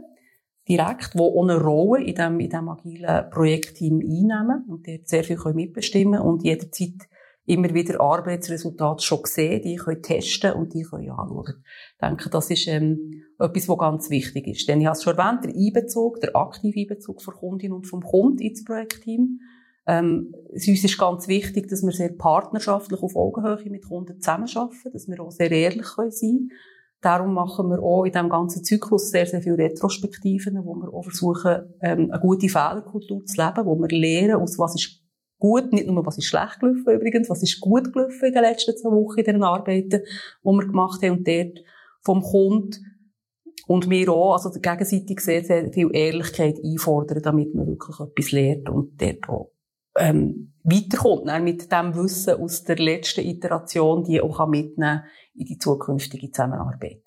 direkt, 0.68 1.14
die 1.14 1.20
eine 1.20 1.62
Rolle 1.62 2.04
in 2.04 2.16
diesem 2.16 2.40
in 2.40 2.50
dem 2.50 2.70
agilen 2.70 3.30
Projektteam 3.30 4.00
einnehmen 4.00 4.66
und 4.68 4.88
dort 4.88 5.08
sehr 5.08 5.24
viel 5.24 5.38
mitbestimmen 5.54 6.20
und 6.20 6.44
jederzeit 6.44 7.08
immer 7.46 7.74
wieder 7.74 8.02
Arbeitsresultate 8.02 9.02
schon 9.02 9.22
sehen, 9.24 9.62
die 9.62 9.78
können 9.78 10.02
testen 10.02 10.52
und 10.52 10.74
die 10.74 10.84
können 10.84 11.10
anschauen. 11.12 11.64
Ich 11.94 11.98
denke, 12.02 12.30
das 12.30 12.50
ist 12.52 12.68
ähm, 12.68 13.24
etwas, 13.40 13.70
was 13.70 13.78
ganz 13.78 14.10
wichtig 14.10 14.48
ist. 14.48 14.68
Denn 14.68 14.82
ich 14.82 14.88
habe 14.88 14.98
es 14.98 15.04
schon 15.04 15.18
erwähnt, 15.18 15.46
der 15.46 15.56
Einbezug, 15.56 16.20
der 16.20 16.36
aktive 16.36 16.82
Einbezug 16.82 17.22
von 17.22 17.34
Kundin 17.36 17.72
und 17.72 17.88
vom 17.88 18.02
Kunden 18.02 18.40
ins 18.40 18.66
Projektteam 18.66 19.40
ähm, 19.88 20.34
es 20.54 20.68
uns 20.68 20.84
ist 20.84 20.98
ganz 20.98 21.28
wichtig, 21.28 21.70
dass 21.70 21.82
wir 21.82 21.92
sehr 21.92 22.10
partnerschaftlich 22.10 23.02
auf 23.02 23.16
Augenhöhe 23.16 23.70
mit 23.70 23.88
Kunden 23.88 24.20
zusammenarbeiten, 24.20 24.92
dass 24.92 25.08
wir 25.08 25.20
auch 25.22 25.32
sehr 25.32 25.52
ehrlich 25.52 25.88
sein 25.88 26.10
können. 26.10 26.52
Darum 27.00 27.34
machen 27.34 27.70
wir 27.70 27.82
auch 27.82 28.04
in 28.04 28.12
diesem 28.12 28.30
ganzen 28.30 28.64
Zyklus 28.64 29.12
sehr, 29.12 29.26
sehr 29.28 29.42
viele 29.42 29.60
Retrospektiven, 29.60 30.60
wo 30.66 30.76
wir 30.76 30.94
auch 30.94 31.04
versuchen, 31.04 31.74
ähm, 31.82 32.12
eine 32.12 32.20
gute 32.20 32.50
Fehlerkultur 32.50 33.24
zu 33.24 33.42
leben, 33.42 33.66
wo 33.66 33.80
wir 33.80 33.88
lernen, 33.88 34.42
aus 34.42 34.58
was 34.60 34.76
ist 34.76 35.04
gut, 35.40 35.72
nicht 35.72 35.88
nur 35.88 36.06
was 36.06 36.18
ist 36.18 36.26
schlecht 36.26 36.60
gelaufen 36.60 36.90
übrigens, 36.90 37.30
was 37.30 37.44
ist 37.44 37.62
gut 37.62 37.94
gelaufen 37.94 38.26
in 38.26 38.34
den 38.34 38.42
letzten 38.42 38.76
zwei 38.76 38.90
Wochen 38.90 39.20
in 39.20 39.26
den 39.26 39.44
Arbeiten, 39.44 40.02
die 40.02 40.50
wir 40.50 40.68
gemacht 40.68 41.02
haben 41.04 41.20
und 41.20 41.28
dort 41.28 41.60
vom 42.04 42.22
Kunden 42.24 42.72
und 43.68 43.90
wir 43.90 44.10
auch, 44.10 44.34
also 44.34 44.50
gegenseitig 44.60 45.20
sehr, 45.20 45.44
sehr 45.44 45.72
viel 45.72 45.90
Ehrlichkeit 45.94 46.58
einfordern, 46.64 47.22
damit 47.22 47.54
man 47.54 47.68
wirklich 47.68 48.00
etwas 48.00 48.32
lernt 48.32 48.70
und 48.70 49.00
dort 49.00 49.30
auch 49.30 49.52
ähm, 49.98 50.54
weiterkommt 50.64 51.26
ne, 51.26 51.40
mit 51.40 51.72
dem 51.72 51.96
Wissen 51.96 52.36
aus 52.36 52.64
der 52.64 52.78
letzten 52.78 53.26
Iteration, 53.26 54.04
die 54.04 54.22
auch 54.22 54.48
mitnehmen 54.48 55.04
in 55.34 55.46
die 55.46 55.58
zukünftige 55.58 56.32
Zusammenarbeit. 56.32 57.04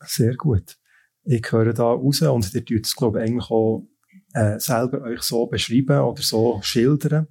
Sehr 0.00 0.34
gut. 0.36 0.76
Ich 1.24 1.50
höre 1.50 1.72
da 1.72 1.84
raus 1.84 2.22
und 2.22 2.54
ihr 2.54 2.64
tut 2.64 2.86
es, 2.86 2.94
glaube 2.94 3.18
ich, 3.18 3.28
eigentlich 3.28 3.50
auch 3.50 3.86
äh, 4.34 4.58
selber 4.58 5.02
euch 5.02 5.22
so 5.22 5.46
beschreiben 5.46 6.00
oder 6.00 6.22
so 6.22 6.60
schildern, 6.62 7.28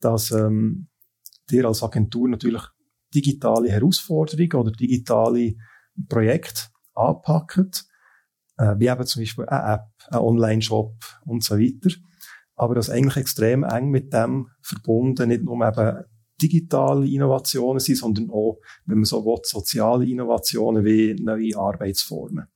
dass 0.00 0.30
ähm, 0.30 0.88
ihr 1.50 1.64
als 1.64 1.82
Agentur 1.82 2.28
natürlich 2.28 2.62
digitale 3.14 3.70
Herausforderungen 3.70 4.54
oder 4.54 4.72
digitale 4.72 5.54
Projekte 6.08 6.62
anpackt, 6.94 7.86
äh, 8.58 8.74
wie 8.78 8.88
eben 8.88 9.06
zum 9.06 9.22
Beispiel 9.22 9.46
eine 9.46 9.74
App, 9.74 9.88
ein 10.10 10.18
Online-Shop 10.18 10.96
und 11.24 11.44
so 11.44 11.58
weiter. 11.58 11.90
Aber 12.58 12.74
das 12.74 12.90
eigentlich 12.90 13.16
extrem 13.16 13.64
eng 13.64 13.90
mit 13.90 14.12
dem 14.12 14.48
verbunden, 14.60 15.28
nicht 15.28 15.44
nur 15.44 15.66
eben 15.66 16.04
digitale 16.40 17.06
Innovationen 17.06 17.80
sind, 17.80 17.98
sondern 17.98 18.30
auch, 18.30 18.60
wenn 18.84 18.98
man 18.98 19.04
so 19.04 19.24
will, 19.24 19.40
soziale 19.42 20.06
Innovationen 20.06 20.84
wie 20.84 21.14
neue 21.14 21.56
Arbeitsformen. 21.56 22.46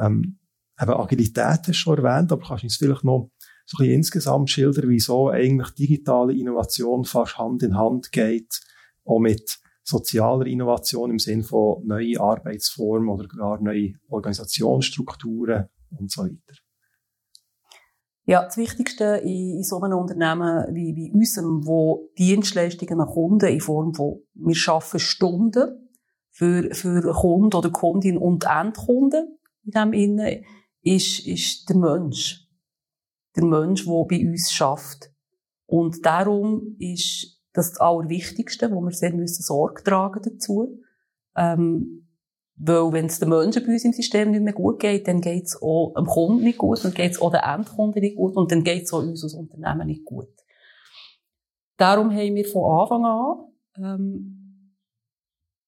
Ähm, 0.00 0.38
eben 0.80 0.92
Agilität 0.92 1.66
du 1.66 1.72
schon 1.72 1.98
erwähnt, 1.98 2.32
aber 2.32 2.46
kannst 2.46 2.62
du 2.62 2.66
uns 2.66 2.76
vielleicht 2.76 3.04
noch 3.04 3.30
so 3.66 3.76
ein 3.76 3.78
bisschen 3.78 3.94
insgesamt 3.94 4.50
schildern, 4.50 4.88
wieso 4.88 5.30
eigentlich 5.30 5.70
digitale 5.70 6.34
Innovation 6.34 7.04
fast 7.04 7.38
Hand 7.38 7.62
in 7.62 7.76
Hand 7.76 8.12
geht, 8.12 8.60
auch 9.04 9.20
mit 9.20 9.58
sozialer 9.82 10.46
Innovation 10.46 11.10
im 11.10 11.18
Sinne 11.18 11.44
von 11.44 11.86
neue 11.86 12.20
Arbeitsformen 12.20 13.08
oder 13.08 13.28
gar 13.28 13.60
neue 13.62 13.94
Organisationsstrukturen 14.08 15.66
und 15.90 16.10
so 16.10 16.22
weiter. 16.22 16.63
Ja, 18.26 18.44
das 18.44 18.56
Wichtigste 18.56 19.20
in, 19.22 19.58
in 19.58 19.62
so 19.64 19.80
einem 19.80 19.98
Unternehmen 19.98 20.74
wie, 20.74 20.96
wie 20.96 21.12
unserem, 21.12 21.66
wo 21.66 22.08
Dienstleistungen 22.18 23.00
an 23.00 23.08
Kunden 23.08 23.48
in 23.48 23.60
Form 23.60 23.94
von, 23.94 24.22
wir 24.34 24.54
schaffen 24.54 24.98
Stunden 24.98 25.90
für, 26.30 26.74
für 26.74 27.12
Kunden 27.12 27.54
oder 27.54 27.70
Kundin 27.70 28.16
und 28.16 28.46
Endkunden 28.46 29.38
in 29.64 29.70
dem 29.70 29.92
Innen, 29.92 30.44
ist, 30.82 31.26
ist 31.26 31.68
der 31.68 31.76
Mensch. 31.76 32.46
Der 33.36 33.44
Mensch, 33.44 33.84
der 33.84 34.04
bei 34.04 34.26
uns 34.26 34.52
schafft. 34.52 35.10
Und 35.66 36.04
darum 36.04 36.76
ist 36.78 37.42
das 37.52 37.78
Allerwichtigste, 37.78 38.70
wo 38.70 38.80
wir 38.80 38.92
sehr 38.92 39.14
müssen 39.14 39.42
Sorge 39.42 39.82
tragen 39.82 40.22
dazu. 40.22 40.80
Ähm, 41.36 42.03
weil 42.56 42.92
wenn 42.92 43.06
es 43.06 43.18
den 43.18 43.30
Menschen 43.30 43.64
bei 43.66 43.72
uns 43.72 43.84
im 43.84 43.92
System 43.92 44.30
nicht 44.30 44.42
mehr 44.42 44.52
gut 44.52 44.78
geht, 44.78 45.08
dann 45.08 45.20
geht 45.20 45.44
es 45.44 45.60
auch 45.60 45.92
dem 45.96 46.06
Kunden 46.06 46.44
nicht 46.44 46.58
gut, 46.58 46.84
dann 46.84 46.94
geht 46.94 47.12
es 47.12 47.20
auch 47.20 47.30
den 47.30 47.40
Endkunden 47.40 48.00
nicht 48.00 48.16
gut 48.16 48.36
und 48.36 48.50
dann 48.50 48.62
geht 48.62 48.84
es 48.84 48.92
auch 48.92 49.02
uns 49.02 49.24
als 49.24 49.34
Unternehmen 49.34 49.86
nicht 49.86 50.04
gut. 50.04 50.28
Darum 51.76 52.10
haben 52.10 52.34
wir 52.34 52.44
von 52.44 52.80
Anfang 52.80 53.04
an 53.04 53.44
ähm, 53.76 54.72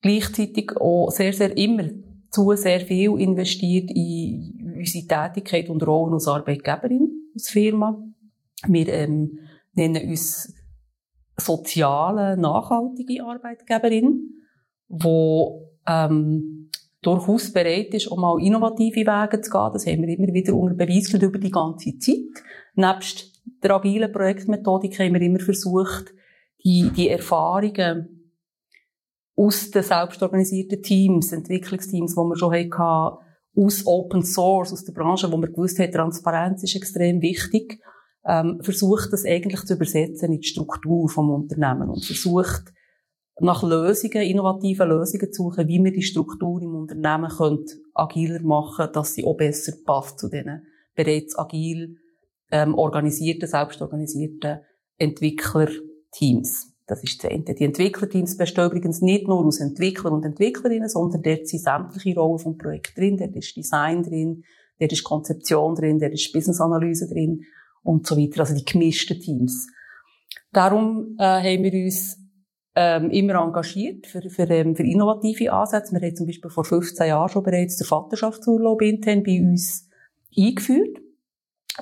gleichzeitig 0.01 0.77
auch 0.77 1.11
sehr, 1.11 1.33
sehr 1.33 1.57
immer 1.57 1.89
zu 2.31 2.53
sehr 2.53 2.81
viel 2.81 3.19
investiert 3.19 3.91
in 3.91 4.75
unsere 4.77 5.07
Tätigkeit 5.07 5.69
und 5.69 5.85
Rollen 5.87 6.15
als 6.15 6.29
Arbeitgeberin, 6.29 7.31
als 7.35 7.49
Firma. 7.49 8.01
Wir 8.67 8.89
ähm, 8.89 9.39
nennen 9.73 10.09
uns 10.09 10.55
soziale, 11.37 12.37
nachhaltige 12.37 13.25
Arbeitgeberin, 13.25 14.45
wo 14.89 15.73
ähm, 15.87 16.56
durchaus 17.07 17.53
bereit 17.53 17.95
ist, 17.95 18.09
um 18.09 18.21
mal 18.21 18.41
innovative 18.41 19.01
Wege 19.01 19.41
zu 19.41 19.51
gehen. 19.51 19.71
Das 19.73 19.87
haben 19.87 20.03
wir 20.03 20.19
immer 20.19 20.33
wieder 20.35 20.55
unter 20.55 20.75
Beweis 20.75 21.13
über 21.13 21.39
die 21.39 21.51
ganze 21.51 21.97
Zeit. 21.99 22.45
Nebst 22.75 23.33
der 23.63 23.71
agilen 23.73 24.13
Projektmethodik 24.13 24.99
haben 24.99 25.15
wir 25.15 25.21
immer 25.21 25.39
versucht, 25.39 26.13
die, 26.65 26.91
die 26.97 27.09
Erfahrungen 27.09 28.33
aus 29.37 29.71
den 29.71 29.83
selbstorganisierten 29.83 30.83
Teams, 30.83 31.33
Entwicklungsteams, 31.33 32.15
die 32.15 32.21
wir 32.21 32.37
schon 32.37 32.53
hatten, 32.53 33.19
aus 33.55 33.87
Open 33.87 34.23
Source, 34.23 34.73
aus 34.73 34.85
der 34.85 34.93
Branche, 34.93 35.31
wo 35.31 35.37
wir 35.39 35.49
gewusst 35.49 35.79
haben, 35.79 35.93
Transparenz 35.93 36.63
ist 36.63 36.77
extrem 36.77 37.23
wichtig, 37.23 37.81
ähm, 38.27 38.59
versucht 38.63 39.13
das 39.13 39.25
eigentlich 39.25 39.65
zu 39.65 39.75
übersetzen 39.75 40.33
in 40.33 40.41
die 40.41 40.47
Struktur 40.47 41.09
vom 41.09 41.31
Unternehmen 41.31 41.89
und 41.89 42.05
versucht, 42.05 42.73
nach 43.41 43.63
Lösungen, 43.63 44.23
innovativen 44.23 44.89
Lösungen 44.89 45.33
zu 45.33 45.45
suchen, 45.45 45.69
wie 45.69 45.83
wir 45.83 45.93
die 45.93 46.03
Struktur 46.03 46.61
im 46.63 46.75
Unternehmen 46.75 47.29
können 47.29 47.65
agiler 47.95 48.43
machen 48.43 48.89
dass 48.93 49.15
sie 49.15 49.25
auch 49.25 49.37
besser 49.37 49.73
passt 49.85 50.19
zu 50.19 50.29
diesen 50.29 50.67
bereits 50.95 51.39
agil 51.39 51.97
ähm, 52.51 52.75
organisierten, 52.75 53.49
selbstorganisierten 53.49 54.61
Entwicklerteams. 54.99 56.73
Das 56.87 57.03
ist 57.03 57.23
das 57.23 57.31
Ende. 57.31 57.55
Die 57.55 57.65
Entwicklerteams 57.65 58.37
bestehen 58.37 58.67
übrigens 58.67 59.03
nicht 59.03 59.27
nur 59.27 59.45
aus 59.45 59.61
Entwicklern 59.61 60.15
und 60.15 60.25
Entwicklerinnen, 60.25 60.89
sondern 60.89 61.23
dort 61.23 61.49
sind 61.49 61.63
sämtliche 61.63 62.19
Rollen 62.19 62.39
vom 62.39 62.57
Projekt 62.57 62.97
drin. 62.97 63.17
Dort 63.17 63.35
ist 63.35 63.57
Design 63.57 64.05
drin, 64.05 64.45
dort 64.79 64.93
ist 64.93 65.05
Konzeption 65.05 65.75
drin, 65.75 65.99
dort 65.99 66.13
ist 66.13 66.33
Business-Analyse 66.33 67.09
drin 67.09 67.43
und 67.83 68.07
so 68.07 68.17
weiter. 68.17 68.41
Also 68.41 68.55
die 68.55 68.65
gemischten 68.65 69.21
Teams. 69.21 69.67
Darum 70.53 71.17
äh, 71.19 71.25
haben 71.25 71.65
wir 71.65 71.85
uns 71.85 72.19
ähm, 72.77 73.11
immer 73.11 73.43
engagiert 73.43 74.07
für, 74.07 74.21
für, 74.29 74.49
ähm, 74.51 74.77
für 74.77 74.83
innovative 74.83 75.51
Ansätze. 75.51 75.95
Wir 75.95 76.07
haben 76.07 76.15
zum 76.15 76.27
Beispiel 76.27 76.51
vor 76.51 76.65
15 76.65 77.09
Jahren 77.09 77.29
schon 77.31 77.43
bereits 77.43 77.79
den 77.79 77.87
Vaterschaftsurlaub 77.87 78.83
intern 78.83 79.23
bei 79.23 79.41
uns 79.41 79.89
eingeführt. 80.37 80.99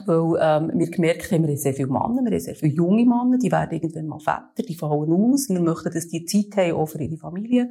Weil 0.07 0.39
ähm, 0.41 0.73
wir 0.75 0.91
gemerkt 0.91 1.31
haben, 1.31 1.43
wir 1.43 1.51
haben 1.51 1.57
sehr 1.57 1.75
viele 1.75 1.89
Männer, 1.89 2.23
wir 2.25 2.33
haben 2.33 2.41
sehr 2.41 2.55
viele 2.57 2.73
junge 2.73 3.05
Männer, 3.05 3.39
die 3.41 3.51
werden 3.51 3.73
irgendwann 3.73 4.07
mal 4.07 4.19
Väter, 4.19 4.67
die 4.69 4.75
fallen 4.75 5.13
aus. 5.13 5.49
Wir 5.49 5.61
möchten, 5.61 5.93
dass 5.93 6.09
die 6.09 6.25
Zeit 6.25 6.57
haben, 6.57 6.77
auch 6.77 6.87
für 6.87 7.01
ihre 7.01 7.17
Familie. 7.17 7.71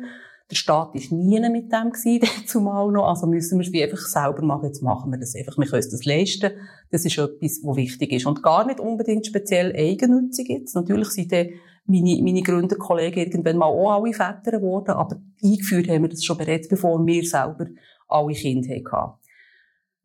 Der 0.49 0.55
Staat 0.55 0.93
war 0.93 1.17
nie 1.17 1.39
mit 1.49 1.71
dem 1.71 1.91
gewesen, 1.91 2.27
zumal 2.45 2.91
noch. 2.91 3.07
Also 3.07 3.27
müssen 3.27 3.59
wir 3.59 3.65
es 3.65 3.73
wie 3.73 3.83
einfach 3.83 4.05
selber 4.05 4.41
machen. 4.41 4.65
Jetzt 4.65 4.81
machen 4.81 5.11
wir 5.11 5.19
das 5.19 5.35
einfach. 5.35 5.57
Wir 5.57 5.65
können 5.65 5.87
das 5.89 6.05
leisten. 6.05 6.51
Das 6.91 7.05
ist 7.05 7.17
etwas, 7.17 7.61
was 7.63 7.75
wichtig 7.77 8.11
ist. 8.11 8.25
Und 8.25 8.43
gar 8.43 8.65
nicht 8.65 8.79
unbedingt 8.79 9.25
speziell 9.25 9.73
eigennützig 9.75 10.49
jetzt. 10.49 10.75
Natürlich 10.75 11.09
sind 11.09 11.31
die 11.31 11.55
meine, 11.85 12.21
meine 12.21 12.41
Gründerkollegen 12.41 13.23
irgendwann 13.23 13.57
mal 13.57 13.65
auch 13.65 13.91
alle 13.91 14.13
Väter 14.13 14.51
geworden, 14.51 14.91
aber 14.91 15.17
eingeführt 15.43 15.89
haben 15.89 16.03
wir 16.03 16.09
das 16.09 16.23
schon 16.23 16.37
bereits, 16.37 16.67
bevor 16.67 17.05
wir 17.05 17.25
selber 17.25 17.67
alle 18.07 18.33
Kinder 18.33 18.69
hatten. 18.69 19.19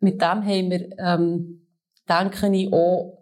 Mit 0.01 0.21
dem 0.21 0.45
haben 0.45 0.71
wir, 0.71 0.89
ähm, 0.99 1.67
denke 2.09 2.57
ich, 2.57 2.73
auch 2.73 3.19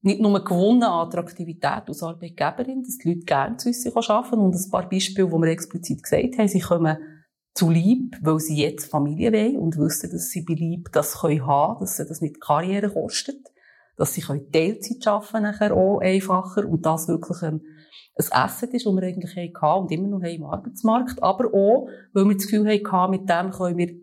nicht 0.00 0.20
nur 0.20 0.42
gewonnen 0.44 0.84
an 0.84 1.06
Attraktivität 1.06 1.88
als 1.88 2.02
Arbeitgeberin, 2.02 2.82
dass 2.82 2.98
die 2.98 3.08
Leute 3.08 3.24
gerne 3.24 3.56
zu 3.56 3.68
uns 3.68 3.86
arbeiten 4.08 4.38
und 4.38 4.54
ein 4.54 4.70
paar 4.70 4.88
Beispiele, 4.88 5.28
die 5.28 5.32
wir 5.32 5.48
explizit 5.48 6.02
gesagt 6.02 6.38
haben, 6.38 6.48
sie 6.48 6.60
kommen 6.60 6.96
zu 7.54 7.70
lieb, 7.70 8.16
weil 8.22 8.38
sie 8.38 8.62
jetzt 8.62 8.90
Familie 8.90 9.32
wollen 9.32 9.56
und 9.56 9.76
wissen, 9.78 10.10
dass 10.10 10.30
sie 10.30 10.42
bei 10.42 10.54
lieb 10.54 10.90
das 10.92 11.20
können 11.20 11.44
haben, 11.44 11.80
dass 11.80 11.96
sie 11.96 12.06
das 12.06 12.20
nicht 12.20 12.40
Karriere 12.40 12.90
kostet, 12.90 13.40
dass 13.96 14.14
sie 14.14 14.22
Teilzeit 14.22 15.06
arbeiten 15.06 15.42
nachher 15.42 15.74
auch 15.74 15.98
einfacher 15.98 16.66
und 16.68 16.86
das 16.86 17.08
wirklich 17.08 17.42
ein 17.42 17.60
ein 18.18 18.32
Asset 18.32 18.74
ist, 18.74 18.84
das 18.84 18.92
wir 18.92 19.02
eigentlich 19.02 19.36
hatten 19.36 19.82
und 19.82 19.92
immer 19.92 20.08
noch 20.08 20.22
haben 20.22 20.34
im 20.34 20.44
Arbeitsmarkt, 20.44 21.22
aber 21.22 21.46
auch, 21.54 21.88
weil 22.12 22.24
wir 22.26 22.34
das 22.34 22.46
Gefühl 22.46 22.68
hatten, 22.68 23.10
mit 23.10 23.28
dem 23.28 23.50
können 23.50 23.78
wir 23.78 23.94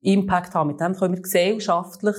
Impact 0.00 0.54
haben, 0.54 0.68
mit 0.68 0.80
dem 0.80 0.94
können 0.94 1.14
wir 1.14 1.22
gesellschaftlich 1.22 2.16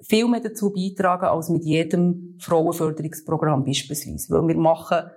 viel 0.00 0.28
mehr 0.28 0.40
dazu 0.40 0.72
beitragen, 0.72 1.26
als 1.26 1.48
mit 1.48 1.64
jedem 1.64 2.36
Frauenförderungsprogramm 2.40 3.64
beispielsweise. 3.64 4.32
Weil 4.34 4.48
wir 4.48 4.56
machen 4.56 5.10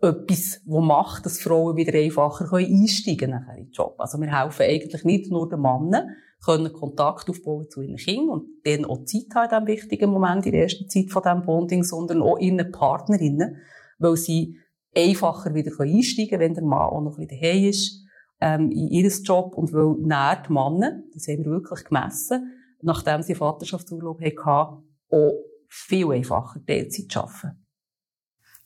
etwas, 0.00 0.60
das 0.64 0.84
macht, 0.84 1.24
dass 1.24 1.40
Frauen 1.40 1.76
wieder 1.76 1.98
einfacher 1.98 2.52
einsteigen 2.52 3.30
können 3.30 3.46
in 3.56 3.64
den 3.64 3.72
Job. 3.72 3.94
Also 3.98 4.18
wir 4.18 4.28
helfen 4.28 4.62
eigentlich 4.62 5.04
nicht 5.04 5.30
nur 5.30 5.48
den 5.48 5.60
Männern, 5.60 6.10
können 6.44 6.72
Kontakt 6.72 7.30
aufbauen 7.30 7.68
zu 7.70 7.80
ihren 7.80 7.96
Kindern 7.96 8.28
und 8.28 8.64
denen 8.66 8.84
auch 8.84 9.04
Zeit 9.04 9.34
haben 9.34 9.66
in 9.66 9.66
diesem 9.66 9.66
wichtigen 9.66 10.10
Moment, 10.10 10.44
in 10.44 10.52
der 10.52 10.62
ersten 10.64 10.88
Zeit 10.88 11.10
von 11.10 11.22
diesem 11.22 11.42
Bonding, 11.42 11.82
sondern 11.82 12.20
auch 12.20 12.38
ihren 12.38 12.70
Partnerinnen, 12.72 13.56
weil 13.98 14.16
sie 14.16 14.58
einfacher 14.96 15.54
wieder 15.54 15.72
einsteigen 15.78 16.30
können, 16.30 16.40
wenn 16.40 16.54
der 16.54 16.64
Mann 16.64 16.88
auch 16.90 17.00
noch 17.02 17.18
ein 17.18 17.26
bisschen 17.26 17.40
daheim 17.40 17.64
ist, 17.64 18.04
ähm, 18.40 18.70
in 18.70 18.88
ihres 18.88 19.26
Job 19.26 19.54
und 19.54 19.72
weil 19.72 19.94
näher 19.98 20.42
die 20.46 20.52
Männer, 20.52 21.02
das 21.12 21.28
haben 21.28 21.44
wir 21.44 21.52
wirklich 21.52 21.84
gemessen, 21.84 22.52
nachdem 22.82 23.22
sie 23.22 23.34
Vaterschaftsurlaub 23.34 24.20
hatten, 24.20 24.84
auch 25.10 25.44
viel 25.68 26.10
einfacher 26.12 26.64
Teilzeit 26.64 27.16
arbeiten. 27.16 27.66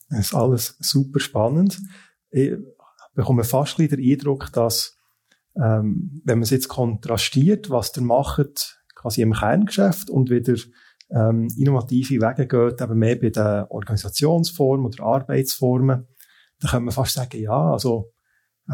Das 0.09 0.19
ist 0.19 0.35
alles 0.35 0.75
super 0.79 1.19
spannend. 1.19 1.79
Ich 2.31 2.53
bekomme 3.13 3.43
fast 3.43 3.79
ein 3.79 3.87
den 3.87 3.99
Eindruck, 3.99 4.51
dass, 4.53 4.97
ähm, 5.55 6.21
wenn 6.25 6.39
man 6.39 6.43
es 6.43 6.49
jetzt 6.49 6.67
kontrastiert, 6.67 7.69
was 7.69 7.91
der 7.91 8.03
macht, 8.03 8.83
quasi 8.95 9.21
im 9.21 9.33
Kerngeschäft 9.33 10.09
und 10.09 10.29
wieder 10.29 10.55
ähm, 11.09 11.47
innovative 11.57 12.15
Wege 12.15 12.47
geht, 12.47 12.81
eben 12.81 12.99
mehr 12.99 13.15
bei 13.15 13.29
den 13.29 13.65
Organisationsformen 13.69 14.85
oder 14.85 15.03
Arbeitsformen, 15.03 16.07
da 16.61 16.69
kann 16.69 16.83
man 16.83 16.93
fast 16.93 17.15
sagen, 17.15 17.41
ja, 17.41 17.71
also 17.71 18.11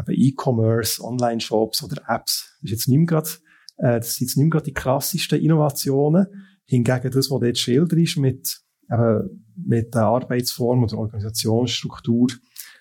E-Commerce, 0.06 1.02
Online-Shops 1.02 1.82
oder 1.82 2.02
Apps, 2.06 2.56
ist 2.62 2.70
jetzt 2.70 2.88
nicht 2.88 2.98
mehr 2.98 3.06
gerade 3.06 3.30
Äh, 3.78 3.98
das 4.00 4.14
sind 4.14 4.26
jetzt 4.26 4.36
nicht 4.36 4.44
mehr 4.44 4.50
gerade 4.50 4.66
die 4.66 4.74
klassischsten 4.74 5.40
Innovationen. 5.40 6.26
Hingegen 6.64 7.10
das, 7.10 7.30
was 7.30 7.40
dort 7.40 7.58
schildert 7.58 7.98
ist, 7.98 8.16
mit, 8.16 8.60
eben, 8.90 9.44
mit 9.56 9.94
der 9.94 10.02
Arbeitsform 10.02 10.84
oder 10.84 10.98
Organisationsstruktur, 10.98 12.28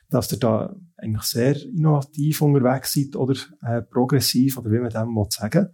dass 0.10 0.32
ihr 0.32 0.40
da 0.40 0.76
eigentlich 0.98 1.24
sehr 1.24 1.56
innovativ 1.64 2.42
unterwegs 2.42 2.94
seid 2.94 3.16
oder 3.16 3.36
äh, 3.62 3.82
progressiv 3.82 4.58
oder 4.58 4.72
wie 4.72 4.80
man 4.80 4.90
dem 4.90 5.14
mal 5.14 5.28
sagen 5.30 5.70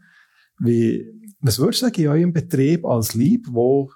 wie, 0.59 1.05
was 1.39 1.59
würdest 1.59 1.81
du 1.81 1.85
sagen, 1.85 2.01
in 2.01 2.07
eurem 2.07 2.33
Betrieb 2.33 2.85
als 2.85 3.13
Lieb, 3.13 3.47
wo 3.49 3.91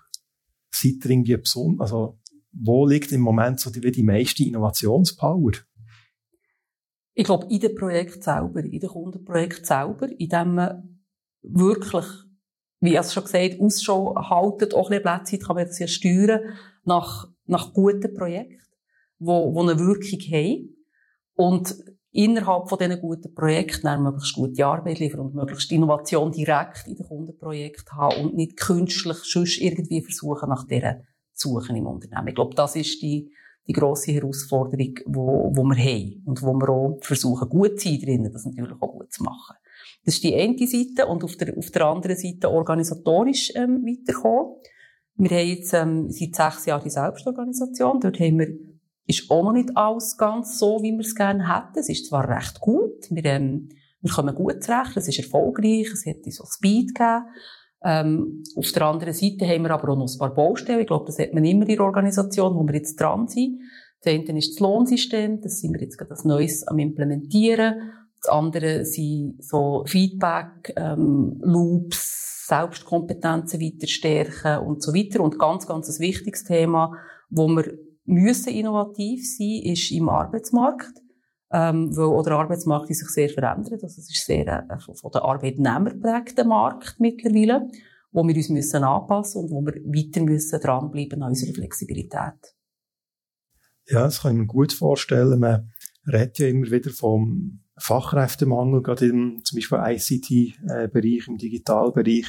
seid 0.71 1.05
ihr 1.05 1.11
irgendwie 1.11 1.37
besonders, 1.37 1.91
also 1.91 2.16
wo 2.51 2.85
liegt 2.85 3.11
im 3.11 3.21
Moment 3.21 3.59
so 3.59 3.69
die, 3.69 3.91
die 3.91 4.03
meiste 4.03 4.43
Innovationspower? 4.43 5.51
Ich 7.13 7.23
glaube, 7.23 7.47
in 7.49 7.59
dem 7.59 7.75
Projekt 7.75 8.23
selber, 8.23 8.63
in 8.63 8.79
dem 8.79 8.89
Kundenprojekt 8.89 9.65
selber, 9.65 10.07
in 10.17 10.29
dem 10.29 10.55
man 10.55 11.01
wirklich, 11.41 12.05
wie 12.79 12.91
ich 12.91 12.99
es 12.99 13.13
schon 13.13 13.23
gesagt 13.23 13.59
Ausschau 13.59 14.15
haltet, 14.15 14.73
auch 14.73 14.91
ein 14.91 15.01
bisschen 15.01 15.39
kann 15.39 15.55
man 15.55 15.65
das 15.65 15.79
ja 15.79 15.87
steuern, 15.87 16.41
nach, 16.83 17.27
nach 17.45 17.73
guten 17.73 18.13
Projekten, 18.13 18.61
wo, 19.19 19.53
wo 19.53 19.61
eine 19.61 19.79
Wirkung 19.79 20.19
haben. 20.31 20.75
Und 21.35 21.75
innerhalb 22.11 22.69
von 22.69 22.79
diesen 22.79 22.99
guten 22.99 23.33
Projekten 23.33 23.83
dann 23.83 24.03
möglichst 24.03 24.35
gute 24.35 24.65
Arbeit 24.65 24.99
liefern 24.99 25.21
und 25.21 25.35
möglichst 25.35 25.71
Innovation 25.71 26.31
direkt 26.31 26.87
in 26.87 26.95
den 26.95 27.05
Kundenprojekten 27.05 27.97
haben 27.97 28.25
und 28.25 28.35
nicht 28.35 28.57
künstlich 28.57 29.17
sonst 29.23 29.57
irgendwie 29.57 30.01
versuchen, 30.01 30.49
nach 30.49 30.67
zu 30.67 30.79
suchen 31.39 31.75
im 31.75 31.87
Unternehmen. 31.87 32.27
Ich 32.27 32.35
glaube, 32.35 32.55
das 32.55 32.75
ist 32.75 33.01
die, 33.01 33.31
die 33.67 33.73
grosse 33.73 34.11
Herausforderung, 34.11 34.95
wo, 35.05 35.51
wo 35.53 35.63
wir 35.63 35.77
haben 35.77 36.23
und 36.25 36.41
wo 36.41 36.53
wir 36.53 36.69
auch 36.69 36.97
versuchen, 37.01 37.49
gut 37.49 37.79
zu 37.79 37.89
sein 37.89 37.99
drinnen, 37.99 38.31
das 38.31 38.45
natürlich 38.45 38.73
auch 38.79 38.91
gut 38.91 39.11
zu 39.11 39.23
machen. 39.23 39.55
Das 40.05 40.15
ist 40.15 40.23
die 40.23 40.35
eine 40.35 40.57
Seite 40.57 41.05
und 41.07 41.23
auf 41.23 41.35
der, 41.35 41.57
auf 41.57 41.69
der 41.71 41.85
anderen 41.85 42.17
Seite 42.17 42.49
organisatorisch 42.49 43.51
ähm, 43.55 43.85
weiterkommen. 43.85 44.55
Wir 45.15 45.29
haben 45.31 45.47
jetzt 45.47 45.73
ähm, 45.73 46.09
seit 46.09 46.35
sechs 46.35 46.65
Jahren 46.65 46.83
die 46.83 46.89
Selbstorganisation. 46.89 47.99
Dort 47.99 48.19
haben 48.19 48.39
wir 48.39 48.57
ist 49.07 49.31
auch 49.31 49.43
noch 49.43 49.53
nicht 49.53 49.75
alles 49.75 50.17
ganz 50.17 50.59
so, 50.59 50.83
wie 50.83 50.91
wir 50.91 50.99
es 50.99 51.15
gerne 51.15 51.55
hätten. 51.55 51.79
Es 51.79 51.89
ist 51.89 52.07
zwar 52.07 52.27
recht 52.27 52.59
gut, 52.59 53.09
wir, 53.09 53.25
ähm, 53.25 53.69
wir 54.01 54.11
kommen 54.11 54.35
gut 54.35 54.61
zurecht, 54.61 54.97
es 54.97 55.07
ist 55.07 55.19
erfolgreich, 55.19 55.87
es 55.91 56.05
hat 56.05 56.31
so 56.31 56.45
Speed 56.45 56.93
gegeben. 56.93 57.25
Ähm, 57.83 58.43
auf 58.55 58.71
der 58.71 58.81
anderen 58.83 59.13
Seite 59.13 59.47
haben 59.47 59.63
wir 59.63 59.71
aber 59.71 59.89
auch 59.89 59.97
noch 59.97 60.11
ein 60.11 60.17
paar 60.17 60.33
Baustellen. 60.33 60.79
Ich 60.79 60.87
glaube, 60.87 61.05
das 61.05 61.19
hat 61.19 61.33
man 61.33 61.45
immer 61.45 61.67
in 61.67 61.75
der 61.75 61.85
Organisation, 61.85 62.55
wo 62.55 62.63
wir 62.63 62.75
jetzt 62.75 62.99
dran 62.99 63.27
sind. 63.27 63.59
Das 64.01 64.13
eine 64.13 64.37
ist 64.37 64.53
das 64.53 64.59
Lohnsystem, 64.59 65.41
das 65.41 65.59
sind 65.59 65.73
wir 65.73 65.81
jetzt 65.81 65.97
gerade 65.97 66.11
als 66.11 66.23
Neues 66.23 66.67
am 66.67 66.79
implementieren. 66.79 67.91
Das 68.21 68.29
andere 68.29 68.85
sind 68.85 69.43
so 69.43 69.83
Feedback, 69.85 70.73
ähm, 70.75 71.39
Loops, 71.41 72.47
Selbstkompetenzen 72.47 73.59
weiter 73.59 73.87
stärken 73.87 74.65
und 74.65 74.81
so 74.81 74.93
weiter. 74.93 75.21
Und 75.21 75.37
ganz, 75.37 75.67
ganz 75.67 75.89
ein 75.89 75.99
wichtiges 75.99 76.43
Thema, 76.43 76.93
wo 77.29 77.47
wir 77.47 77.73
müssen 78.05 78.53
innovativ 78.53 79.21
sein, 79.37 79.61
ist 79.63 79.91
im 79.91 80.09
Arbeitsmarkt. 80.09 80.93
Ähm, 81.49 81.95
weil 81.95 82.05
auch 82.05 82.23
der 82.23 82.33
Arbeitsmarkt 82.33 82.87
sich 82.87 83.07
sehr 83.07 83.29
verändert. 83.29 83.81
Also 83.81 83.85
es 83.85 83.97
ist 84.09 84.25
sehr 84.25 84.47
äh, 84.47 84.79
von 84.79 85.11
den 85.11 85.21
Arbeitnehmer 85.21 85.91
geprägter 85.91 86.43
Markt 86.43 86.95
mittlerweile, 86.99 87.69
wo 88.11 88.27
wir 88.27 88.35
uns 88.35 88.49
müssen 88.49 88.83
anpassen 88.83 89.43
und 89.43 89.51
wo 89.51 89.61
wir 89.61 89.75
weiter 89.75 90.23
müssen 90.23 90.59
dranbleiben 90.59 91.23
an 91.23 91.29
unserer 91.29 91.53
Flexibilität. 91.53 92.55
Ja, 93.87 94.03
das 94.03 94.21
kann 94.21 94.33
ich 94.33 94.39
mir 94.39 94.47
gut 94.47 94.73
vorstellen. 94.73 95.39
Man 95.39 95.71
redet 96.05 96.39
ja 96.39 96.47
immer 96.47 96.69
wieder 96.69 96.91
vom 96.91 97.61
Fachkräftemangel, 97.77 98.81
gerade 98.81 99.07
im 99.07 99.41
zum 99.45 99.57
Beispiel 99.57 99.77
ICT-Bereich, 99.77 101.27
im 101.27 101.37
Digitalbereich 101.37 102.25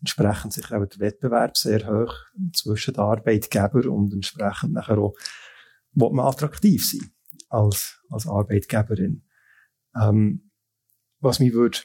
entsprechend 0.00 0.52
sich 0.52 0.70
auch 0.70 0.84
der 0.84 1.00
Wettbewerb 1.00 1.56
sehr 1.56 1.86
hoch 1.86 2.14
zwischen 2.52 2.94
den 2.94 3.00
Arbeitgeber 3.00 3.90
und 3.90 4.12
entsprechend 4.12 4.74
nachher 4.74 4.98
auch, 4.98 5.14
will 5.94 6.10
man 6.12 6.26
attraktiv 6.26 6.88
sein 6.88 7.10
als, 7.48 8.00
als 8.10 8.26
Arbeitgeberin. 8.26 9.24
Ähm, 10.00 10.50
was 11.20 11.40
mich 11.40 11.52
würde 11.52 11.78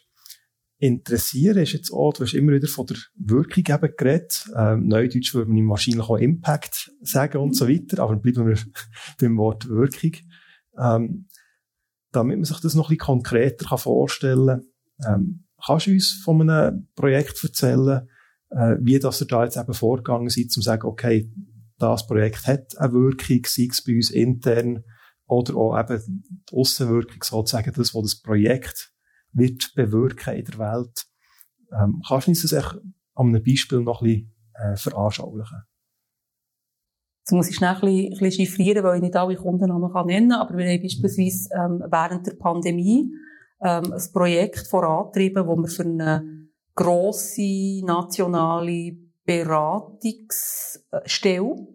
interessieren, 0.77 1.57
ist 1.57 1.73
jetzt 1.73 1.91
auch, 1.91 2.13
du 2.13 2.23
hast 2.23 2.33
immer 2.33 2.51
wieder 2.51 2.67
von 2.67 2.85
der 2.85 2.97
Wirkung 3.15 3.63
eben 3.67 3.95
geredet. 3.97 4.49
Ähm, 4.55 4.87
Neudeutsch 4.87 5.33
würde 5.33 5.51
man 5.51 5.69
wahrscheinlich 5.69 6.03
auch 6.03 6.17
Impact 6.17 6.91
sagen 7.01 7.37
und 7.37 7.55
so 7.55 7.69
weiter, 7.69 8.03
aber 8.03 8.17
bleiben 8.17 8.47
wir 8.47 8.57
beim 9.19 9.37
Wort 9.37 9.67
Wirkung. 9.69 10.11
Ähm, 10.77 11.27
damit 12.11 12.37
man 12.37 12.45
sich 12.45 12.59
das 12.59 12.75
noch 12.75 12.89
ein 12.89 12.97
bisschen 12.97 13.05
konkreter 13.05 13.77
vorstellen 13.77 14.61
kann, 15.01 15.15
ähm, 15.15 15.43
Kannst 15.65 15.87
du 15.87 15.91
uns 15.91 16.11
von 16.23 16.41
einem 16.41 16.89
Projekt 16.95 17.41
erzählen, 17.41 18.07
äh, 18.49 18.75
wie 18.81 18.99
das 18.99 19.21
ihr 19.21 19.27
da 19.27 19.43
jetzt 19.43 19.57
eben 19.57 19.73
vorgegangen 19.73 20.29
seid, 20.29 20.45
um 20.45 20.49
zu 20.49 20.61
sagen, 20.61 20.85
okay, 20.85 21.31
das 21.77 22.05
Projekt 22.05 22.47
hat 22.47 22.77
eine 22.77 22.93
Wirkung, 22.93 23.41
sei 23.45 23.67
es 23.69 23.83
bei 23.83 23.95
uns 23.95 24.11
intern 24.11 24.83
oder 25.27 25.55
auch 25.55 25.79
eben 25.79 26.23
die 26.49 26.55
Aussenwirkung 26.55 27.23
sozusagen, 27.23 27.73
das, 27.75 27.95
was 27.95 28.01
das 28.01 28.21
Projekt 28.21 28.93
wird 29.31 29.73
bewirken 29.75 30.35
in 30.35 30.45
der 30.45 30.59
Welt. 30.59 31.05
Ähm, 31.71 32.01
kannst 32.07 32.27
du 32.27 32.31
uns 32.31 32.41
das 32.41 32.53
an 32.53 32.93
einem 33.15 33.43
Beispiel 33.43 33.81
noch 33.81 34.01
ein 34.01 34.07
bisschen 34.07 34.35
äh, 34.53 34.75
veranschaulichen? 34.75 35.63
Jetzt 37.23 37.31
muss 37.31 37.49
ich 37.49 37.55
schnell 37.55 37.75
ein 37.75 37.79
bisschen, 37.79 38.13
ein 38.13 38.19
bisschen 38.19 38.45
chiffrieren, 38.45 38.83
weil 38.83 38.97
ich 38.97 39.03
nicht 39.03 39.15
alle 39.15 39.35
Kundennamen 39.35 39.89
nennen 40.07 40.29
kann, 40.29 40.41
aber 40.41 40.57
wir 40.57 40.65
haben 40.65 40.81
beispielsweise 40.81 41.47
ähm, 41.55 41.81
während 41.89 42.27
der 42.27 42.35
Pandemie 42.35 43.13
ähm, 43.61 43.93
ein 43.93 44.11
Projekt 44.11 44.67
vorantrieben, 44.67 45.47
wo 45.47 45.55
wir 45.55 45.69
für 45.69 45.83
eine 45.83 46.49
grosse 46.75 47.79
nationale 47.85 48.97
Beratungsstelle, 49.25 51.65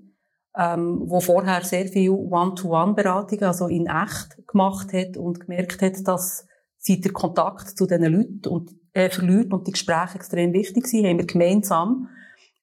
ähm, 0.58 1.02
wo 1.06 1.20
vorher 1.20 1.62
sehr 1.62 1.86
viel 1.86 2.10
One-to-One-Beratung, 2.10 3.42
also 3.42 3.68
in 3.68 3.86
echt 3.86 4.36
gemacht 4.48 4.92
hat 4.92 5.16
und 5.16 5.38
gemerkt 5.38 5.80
hat, 5.82 6.06
dass 6.06 6.46
sie 6.78 7.00
der 7.00 7.12
Kontakt 7.12 7.78
zu 7.78 7.86
diesen 7.86 8.12
Leuten 8.12 8.48
und, 8.48 8.72
äh, 8.92 9.08
verliert 9.08 9.52
und 9.52 9.68
die 9.68 9.72
Gespräche 9.72 10.16
extrem 10.16 10.52
wichtig 10.52 10.88
sind, 10.88 11.06
haben 11.06 11.18
wir 11.18 11.26
gemeinsam 11.26 12.08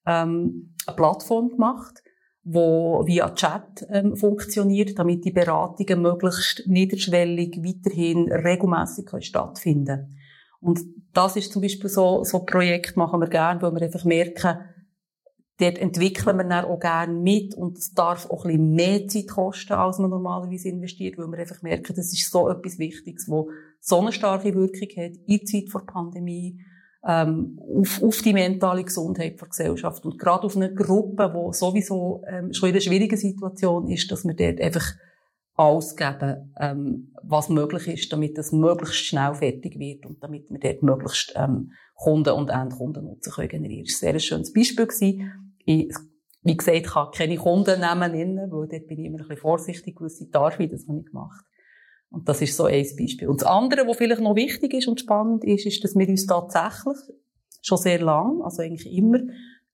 ähm, 0.06 0.76
eine 0.86 0.96
Plattform 0.96 1.50
gemacht, 1.50 2.04
wo 2.44 3.06
via 3.08 3.30
Chat 3.34 3.88
ähm, 3.90 4.16
funktioniert, 4.18 5.00
damit 5.00 5.24
die 5.24 5.32
Beratungen 5.32 6.02
möglichst 6.02 6.68
niederschwellig 6.68 7.58
weiterhin 7.64 8.30
regelmäßig 8.30 9.10
stattfinden 9.22 10.18
Und 10.60 10.82
das 11.14 11.38
ist 11.38 11.54
zum 11.54 11.62
Beispiel 11.62 11.90
so, 11.90 12.26
so 12.26 12.42
ein 12.42 12.46
Projekt 12.46 12.98
machen 12.98 13.22
wir 13.22 13.30
gerne, 13.30 13.62
wo 13.62 13.72
wir 13.72 13.82
einfach 13.82 14.04
merken, 14.04 14.60
dort 15.60 15.78
entwickeln 15.78 16.38
wir 16.38 16.44
dann 16.44 16.66
auch 16.66 16.80
gerne 16.80 17.14
mit 17.14 17.56
und 17.56 17.78
es 17.78 17.94
darf 17.94 18.30
auch 18.30 18.46
ein 18.46 18.52
bisschen 18.52 18.74
mehr 18.74 19.08
Zeit 19.08 19.28
kosten, 19.30 19.74
als 19.74 20.00
man 20.00 20.10
normalerweise 20.10 20.70
investiert, 20.70 21.18
weil 21.18 21.28
wir 21.28 21.40
einfach 21.40 21.62
merken, 21.62 21.94
das 21.96 22.12
ist 22.12 22.30
so 22.30 22.50
etwas 22.50 22.78
Wichtiges, 22.78 23.30
wo 23.30 23.50
so 23.80 24.02
eine 24.02 24.12
starke 24.12 24.54
Wirkung 24.54 24.90
hat 24.98 25.14
in 25.26 25.46
Zeit 25.46 25.70
vor 25.70 25.86
Pandemie, 25.86 26.60
ähm, 27.08 27.60
auf, 27.74 28.02
auf 28.02 28.22
die 28.22 28.34
mentale 28.34 28.84
Gesundheit 28.84 29.40
der 29.40 29.48
Gesellschaft 29.48 30.04
und 30.06 30.18
gerade 30.18 30.46
auf 30.46 30.56
eine 30.56 30.74
Gruppe, 30.74 31.32
die 31.34 31.54
sowieso 31.54 32.24
ähm, 32.28 32.52
schon 32.52 32.70
in 32.70 32.76
einer 32.76 32.82
schwierigen 32.82 33.18
Situation 33.18 33.88
ist, 33.88 34.12
dass 34.12 34.26
wir 34.26 34.34
dort 34.34 34.60
einfach 34.60 34.94
alles 35.56 35.96
geben, 35.96 36.54
ähm, 36.60 37.14
was 37.24 37.48
möglich 37.48 37.88
ist, 37.88 38.12
damit 38.12 38.38
es 38.38 38.52
möglichst 38.52 39.06
schnell 39.06 39.36
fertig 39.36 39.80
wird 39.80 40.06
und 40.06 40.22
damit 40.22 40.50
wir 40.50 40.60
dort 40.60 40.84
möglichst 40.84 41.34
ähm, 41.36 41.72
Kunden 41.96 42.34
und 42.34 42.50
Endkundennutzen 42.50 43.32
können 43.32 43.50
generieren. 43.50 43.86
Das 43.86 44.02
war 44.02 44.10
ein 44.10 44.14
sehr 44.14 44.20
schönes 44.20 44.52
Beispiel. 44.52 44.86
Gewesen. 44.86 45.45
Ich, 45.66 45.94
wie 46.44 46.58
gesagt, 46.58 46.78
ich 46.78 46.84
kann 46.84 47.12
keine 47.12 47.38
Kundennamen 47.38 48.12
nennen, 48.12 48.52
weil 48.52 48.68
dort 48.68 48.88
bin 48.88 49.00
ich 49.00 49.06
immer 49.06 49.18
ein 49.18 49.28
bisschen 49.28 49.42
vorsichtig, 49.42 49.96
gewisse 49.96 50.28
darf 50.30 50.60
ich, 50.60 50.70
das 50.70 50.88
habe 50.88 51.00
ich 51.00 51.06
gemacht. 51.06 51.44
Und 52.10 52.30
das 52.30 52.42
ist 52.42 52.56
so 52.56 52.66
ein 52.66 52.86
Beispiel. 52.98 53.28
Und 53.28 53.42
das 53.42 53.48
andere, 53.48 53.88
was 53.88 53.98
vielleicht 53.98 54.22
noch 54.22 54.36
wichtig 54.36 54.74
ist 54.74 54.88
und 54.88 55.00
spannend 55.00 55.44
ist, 55.44 55.66
ist, 55.66 55.84
dass 55.84 55.96
wir 55.96 56.08
uns 56.08 56.26
tatsächlich 56.26 56.98
schon 57.62 57.78
sehr 57.78 58.02
lang, 58.02 58.42
also 58.42 58.62
eigentlich 58.62 58.92
immer, 58.94 59.20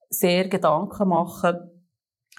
sehr 0.09 0.47
Gedanken 0.47 1.09
machen, 1.09 1.57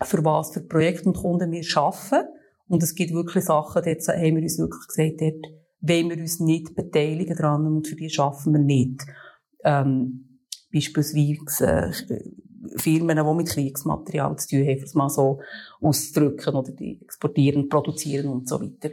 für 0.03 0.25
was 0.25 0.53
für 0.53 0.61
Projekte 0.61 1.09
und 1.09 1.17
Kunden 1.17 1.53
wir 1.53 1.63
schaffen. 1.63 2.23
Und 2.69 2.83
es 2.83 2.95
gibt 2.95 3.13
wirklich 3.13 3.45
Sachen, 3.45 3.83
dort 3.85 4.09
haben 4.09 4.37
wir 4.37 4.43
uns 4.43 4.59
wirklich 4.59 4.87
gesagt, 4.89 5.21
dort 5.21 5.53
wollen 5.83 6.11
wir 6.11 6.17
uns 6.19 6.41
nicht 6.41 6.75
beteiligen 6.75 7.37
dran 7.37 7.67
und 7.67 7.87
für 7.87 7.97
die 7.97 8.09
schaffen 8.09 8.55
wir 8.55 8.61
nicht. 8.61 9.03
Ähm, 9.65 10.41
beispielsweise 10.73 11.93
äh, 12.09 12.31
Firmen, 12.77 13.17
die 13.17 13.35
mit 13.35 13.49
Kriegsmaterial 13.49 14.37
zu 14.37 14.49
tun 14.49 14.67
haben, 14.67 14.83
es 14.83 14.95
mal 14.95 15.09
so 15.09 15.41
auszudrücken, 15.81 16.55
oder 16.55 16.73
die 16.73 17.01
exportieren, 17.03 17.69
produzieren 17.69 18.29
und 18.29 18.49
so 18.49 18.61
weiter 18.61 18.91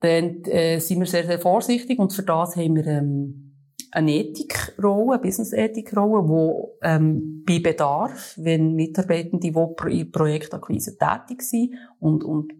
dann 0.00 0.44
äh, 0.44 0.78
sind 0.78 1.00
wir 1.00 1.06
sehr, 1.06 1.26
sehr 1.26 1.40
vorsichtig 1.40 1.98
und 1.98 2.12
für 2.12 2.22
das 2.22 2.56
haben 2.56 2.76
wir 2.76 2.86
ähm, 2.86 3.48
eine 3.90 4.12
Ethikrolle, 4.12 5.14
eine 5.14 5.22
Business-Ethikrolle, 5.22 6.28
wo 6.28 6.76
ähm, 6.82 7.42
bei 7.46 7.58
Bedarf, 7.58 8.34
wenn 8.36 8.74
Mitarbeitende, 8.74 9.50
die 9.50 9.98
in 9.98 10.12
Projektakquise 10.12 10.98
tätig 10.98 11.42
sind 11.42 11.74
und, 11.98 12.22
und 12.22 12.52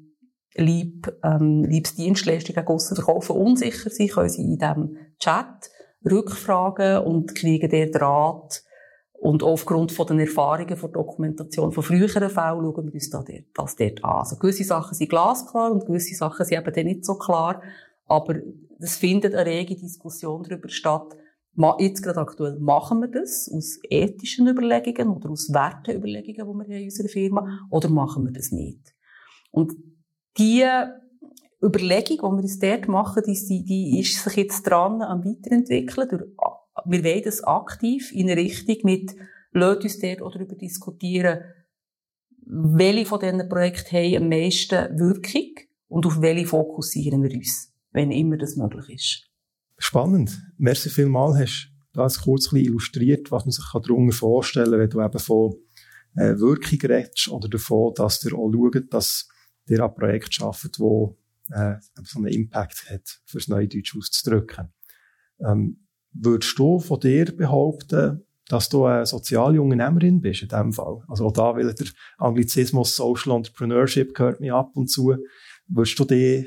lieb, 0.55 1.12
ähm, 1.23 1.64
liebes 1.64 1.94
Dienstleistungen 1.94 2.66
aussen 2.66 2.97
verkaufen, 2.97 3.37
unsicher 3.37 3.90
sind, 3.90 4.12
können 4.12 4.31
sie 4.31 4.42
in 4.42 4.59
diesem 4.59 4.97
Chat 5.21 5.71
Rückfragen 6.05 7.05
und 7.05 7.35
kriegen 7.35 7.71
dort 7.71 8.03
Rat. 8.03 8.62
Und 9.20 9.42
aufgrund 9.42 9.90
von 9.90 10.07
den 10.07 10.20
Erfahrungen 10.20 10.76
von 10.76 10.92
Dokumentation 10.92 11.72
von 11.72 11.83
früheren 11.83 12.31
Fällen 12.31 12.62
schauen 12.62 12.87
wir 12.87 12.94
uns 12.94 13.11
da 13.11 13.22
dort, 13.26 13.44
das 13.54 13.74
dort 13.74 14.04
an. 14.04 14.18
Also 14.18 14.37
gewisse 14.37 14.64
Sachen 14.64 14.94
sind 14.94 15.11
glasklar 15.11 15.72
und 15.72 15.87
gewisse 15.87 16.14
Sachen 16.14 16.46
sind 16.46 16.59
eben 16.59 16.72
dann 16.72 16.87
nicht 16.87 17.04
so 17.04 17.16
klar. 17.16 17.61
Aber 18.07 18.37
es 18.78 18.96
findet 18.96 19.35
eine 19.35 19.50
rege 19.50 19.74
Diskussion 19.74 20.44
darüber 20.44 20.68
statt, 20.68 21.16
jetzt 21.81 22.02
gerade 22.02 22.20
aktuell 22.20 22.59
machen 22.61 23.00
wir 23.00 23.09
das 23.09 23.50
aus 23.52 23.78
ethischen 23.90 24.46
Überlegungen 24.46 25.16
oder 25.16 25.31
aus 25.31 25.52
Werteüberlegungen, 25.52 26.37
die 26.37 26.68
wir 26.68 26.76
haben 26.76 26.83
in 26.83 26.85
unserer 26.85 27.09
Firma, 27.09 27.66
oder 27.70 27.88
machen 27.88 28.24
wir 28.24 28.33
das 28.33 28.52
nicht? 28.52 28.94
Und 29.50 29.74
die 30.38 30.64
Überlegung, 31.61 32.16
die 32.16 32.22
wir 32.22 32.42
uns 32.42 32.59
dort 32.61 32.87
machen, 32.87 33.22
die, 33.26 33.64
die 33.64 33.98
ist 33.98 34.22
sich 34.22 34.37
jetzt 34.37 34.62
dran 34.62 35.02
am 35.02 35.24
weiterentwickeln. 35.24 36.35
Wir 36.85 37.05
wollen 37.05 37.23
das 37.25 37.43
aktiv 37.45 38.12
in 38.12 38.31
eine 38.31 38.41
Richtung 38.41 38.77
mit, 38.85 39.14
lasst 39.53 39.83
uns 39.83 39.99
dort 39.99 40.21
darüber 40.21 40.55
diskutieren, 40.55 41.41
welche 42.41 43.07
von 43.07 43.21
diesen 43.21 43.49
Projekten 43.49 43.97
haben 43.97 44.17
am 44.17 44.29
meisten 44.29 44.99
Wirkung 44.99 45.55
und 45.88 46.07
auf 46.07 46.21
welche 46.21 46.47
fokussieren 46.47 47.23
wir 47.23 47.33
uns, 47.33 47.73
wenn 47.93 48.11
immer 48.11 48.37
das 48.37 48.57
möglich 48.57 48.88
ist. 48.91 49.31
Spannend. 49.79 50.41
Merci 50.57 50.88
vielmal. 50.88 51.38
Hast 51.38 51.71
du 51.93 52.01
das 52.01 52.21
kurz 52.23 52.53
illustriert, 52.53 53.31
was 53.31 53.45
man 53.45 53.53
sich 53.53 53.64
darunter 53.73 54.17
vorstellen 54.17 54.73
kann, 54.73 54.81
wenn 54.81 54.91
du 54.91 55.03
eben 55.03 55.19
von 55.19 55.55
äh, 56.17 56.38
Wirkung 56.38 56.79
redest 56.91 57.29
oder 57.29 57.49
davon, 57.49 57.93
dass 57.95 58.25
ihr 58.25 58.35
auch 58.35 58.51
schaut, 58.51 58.93
dass 58.93 59.29
ihr 59.69 59.85
ein 59.85 59.95
Projekt 59.95 60.35
schafft, 60.35 60.81
wo 60.81 61.17
äh, 61.51 61.77
so 62.03 62.19
einen 62.19 62.29
Impact 62.29 62.91
hat, 62.91 63.21
fürs 63.27 63.49
Neudeutsch 63.49 63.97
auszudrücken. 63.97 64.73
Ähm, 65.41 65.88
würdest 66.20 66.59
du 66.59 66.78
von 66.78 67.00
dir 67.00 67.24
behaupten, 67.37 68.24
dass 68.48 68.68
du 68.68 68.85
eine 68.85 69.07
soziale 69.07 69.61
Unternehmerin 69.61 70.20
bist 70.20 70.42
in 70.42 70.48
diesem 70.48 70.72
Fall? 70.72 71.02
Also 71.09 71.26
auch 71.26 71.33
da, 71.33 71.54
weil 71.54 71.72
der 71.72 71.87
Anglizismus 72.18 72.96
Social 72.96 73.37
Entrepreneurship 73.37 74.14
gehört 74.14 74.40
mir 74.40 74.54
ab 74.54 74.70
und 74.74 74.88
zu. 74.88 75.14
Würdest 75.66 75.98
du 75.98 76.04
dich 76.04 76.46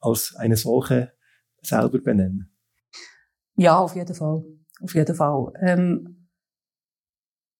als 0.00 0.34
eine 0.36 0.56
solche 0.56 1.12
selber 1.62 1.98
benennen? 1.98 2.54
Ja, 3.56 3.78
auf 3.78 3.96
jeden 3.96 4.14
Fall. 4.14 4.44
Auf 4.80 4.94
jeden 4.94 5.16
Fall. 5.16 5.52
Ähm, 5.60 6.28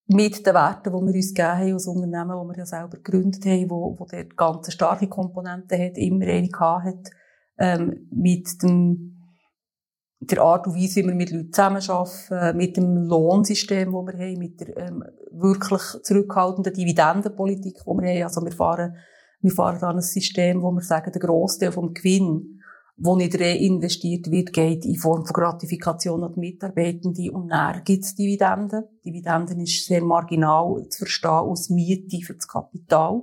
mit 0.07 0.47
den 0.47 0.55
Werten, 0.55 0.91
die 0.91 0.91
wir 0.91 1.15
uns 1.15 1.35
gegeben 1.35 1.59
haben 1.59 1.73
als 1.73 1.87
Unternehmen, 1.87 2.41
die 2.41 2.49
wir 2.49 2.59
ja 2.59 2.67
selber 2.67 2.97
gegründet 2.97 3.45
haben, 3.45 3.71
wo, 3.71 3.99
wo 3.99 4.07
der 4.07 4.25
ganz 4.25 4.73
starke 4.73 5.09
Komponenten 5.09 5.79
hat, 5.79 5.99
immer 5.99 6.25
eine 6.25 6.49
hat, 6.51 7.11
ähm, 7.59 8.09
mit 8.11 8.63
dem, 8.63 9.18
der 10.21 10.43
Art 10.43 10.67
und 10.67 10.75
Weise, 10.75 11.03
wie 11.03 11.07
wir 11.07 11.15
mit 11.15 11.31
Leuten 11.31 11.53
zusammenarbeiten, 11.53 12.57
mit 12.57 12.77
dem 12.77 12.97
Lohnsystem, 13.05 13.93
das 13.93 14.15
wir 14.15 14.27
haben, 14.27 14.39
mit 14.39 14.61
der 14.61 14.77
ähm, 14.77 15.05
wirklich 15.31 15.83
zurückhaltenden 16.03 16.75
Dividendenpolitik, 16.75 17.79
die 17.79 17.87
wir 17.87 18.15
haben. 18.15 18.23
Also 18.25 18.45
wir 18.45 18.53
fahren, 18.53 18.97
wir 19.41 19.53
fahren 19.53 19.79
da 19.81 19.91
ein 19.91 20.01
System, 20.01 20.63
wo 20.63 20.73
wir 20.73 20.83
sagen, 20.83 21.13
der 21.13 21.21
Großteil 21.21 21.73
vom 21.73 21.95
Gewinn 21.95 22.59
wo 22.99 23.15
nicht 23.15 23.41
reinvestiert 23.41 24.31
wird, 24.31 24.53
geht 24.53 24.85
in 24.85 24.97
Form 24.97 25.25
von 25.25 25.33
Gratifikation 25.33 26.25
an 26.25 26.33
die 26.35 26.41
Mitarbeitenden 26.41 27.31
und 27.31 27.49
dann 27.49 27.83
gibt 27.85 28.05
es 28.05 28.17
Dividenden. 28.17 28.85
Dividenden 29.05 29.61
ist 29.61 29.87
sehr 29.87 30.03
marginal 30.03 30.85
zu 30.89 30.99
verstehen 30.99 31.31
als 31.31 31.71
Miete 31.71 32.19
für 32.27 32.35
das 32.35 32.49
Kapital. 32.49 33.23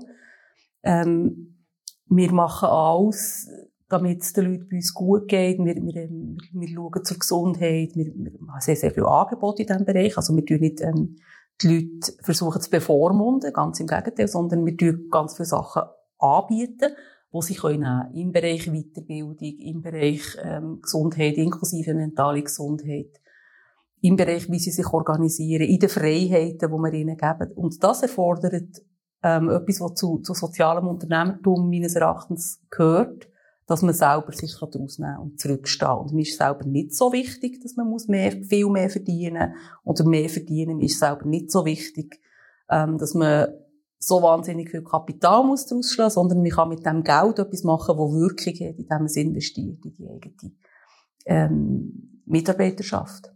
Ähm, 0.82 1.66
wir 2.08 2.32
machen 2.32 2.70
alles, 2.70 3.50
damit 3.88 4.22
es 4.22 4.34
den 4.34 4.46
Leuten 4.46 4.68
bei 4.70 4.78
uns 4.78 4.94
gut 4.94 5.28
geht. 5.28 5.60
Wir, 5.60 5.76
wir, 5.76 6.10
wir 6.10 6.68
schauen 6.68 7.04
zur 7.04 7.18
Gesundheit. 7.18 7.92
Wir, 7.96 8.14
wir 8.16 8.32
haben 8.48 8.62
sehr, 8.62 8.76
sehr 8.76 8.92
viele 8.92 9.08
Angebote 9.08 9.64
in 9.64 9.68
diesem 9.68 9.86
Bereich. 9.86 10.18
Also 10.18 10.36
wir 10.36 10.46
tun 10.46 10.60
nicht 10.60 10.82
ähm, 10.82 11.18
die 11.62 11.68
Leute 11.68 12.14
versuchen 12.24 12.62
zu 12.62 12.70
bevormunden, 12.70 13.54
ganz 13.54 13.80
im 13.80 13.88
Gegenteil, 13.88 14.28
sondern 14.28 14.66
wir 14.66 14.76
tun 14.76 15.08
ganz 15.10 15.36
viele 15.36 15.46
Sachen 15.46 15.84
anbieten 16.20 16.92
wo 17.36 17.42
sie 17.42 17.56
können 17.56 18.14
im 18.14 18.32
Bereich 18.32 18.72
Weiterbildung, 18.72 19.36
im 19.40 19.82
Bereich 19.82 20.38
ähm, 20.42 20.80
Gesundheit, 20.82 21.36
inklusive 21.36 21.94
mentale 21.94 22.42
Gesundheit, 22.42 23.20
im 24.00 24.16
Bereich, 24.16 24.50
wie 24.50 24.58
sie 24.58 24.72
sich 24.72 24.88
organisieren, 24.88 25.64
in 25.64 25.78
den 25.78 25.90
Freiheiten, 25.90 26.58
die 26.58 26.78
wir 26.78 26.94
ihnen 26.94 27.18
geben. 27.18 27.52
Und 27.56 27.84
das 27.84 28.04
erfordert 28.04 28.82
ähm, 29.22 29.50
etwas, 29.50 29.82
was 29.82 29.96
zu, 29.96 30.20
zu 30.20 30.34
sozialem 30.34 30.88
Unternehmertum 30.88 31.70
meines 31.70 31.96
Erachtens 31.96 32.62
gehört, 32.70 33.28
dass 33.68 33.82
man 33.82 33.94
selber 33.94 34.32
sich 34.32 34.56
daraus 34.60 35.00
nehmen 35.00 35.18
und 35.18 35.40
zurückstehen. 35.40 35.98
Und 35.98 36.14
mir 36.14 36.22
ist 36.22 36.38
selber 36.38 36.66
nicht 36.66 36.94
so 36.94 37.12
wichtig, 37.12 37.62
dass 37.62 37.76
man 37.76 37.90
muss 37.90 38.08
mehr, 38.08 38.32
viel 38.32 38.70
mehr 38.70 38.90
verdienen 38.90 39.56
oder 39.84 40.06
mehr 40.06 40.30
verdienen. 40.30 40.82
Ist 40.82 41.00
selber 41.00 41.26
nicht 41.26 41.52
so 41.52 41.66
wichtig, 41.66 42.22
ähm, 42.70 42.98
dass 42.98 43.16
man 43.16 43.48
so 43.98 44.22
wahnsinnig 44.22 44.70
viel 44.70 44.84
Kapital 44.84 45.44
muss 45.44 45.66
daraus 45.66 45.92
schlagen, 45.92 46.12
sondern 46.12 46.42
man 46.42 46.52
kann 46.52 46.70
mit 46.70 46.86
dem 46.86 47.04
Geld 47.04 47.40
etwas 47.40 47.64
machen, 47.64 47.98
wo 47.98 48.14
Wirkung 48.14 48.54
hat, 48.54 48.78
indem 48.78 48.88
man 48.90 49.06
es 49.06 49.16
investiert 49.16 49.84
in 49.84 49.94
die 49.94 50.08
eigene 50.08 50.52
ähm, 51.26 52.22
Mitarbeiterschaft. 52.26 53.32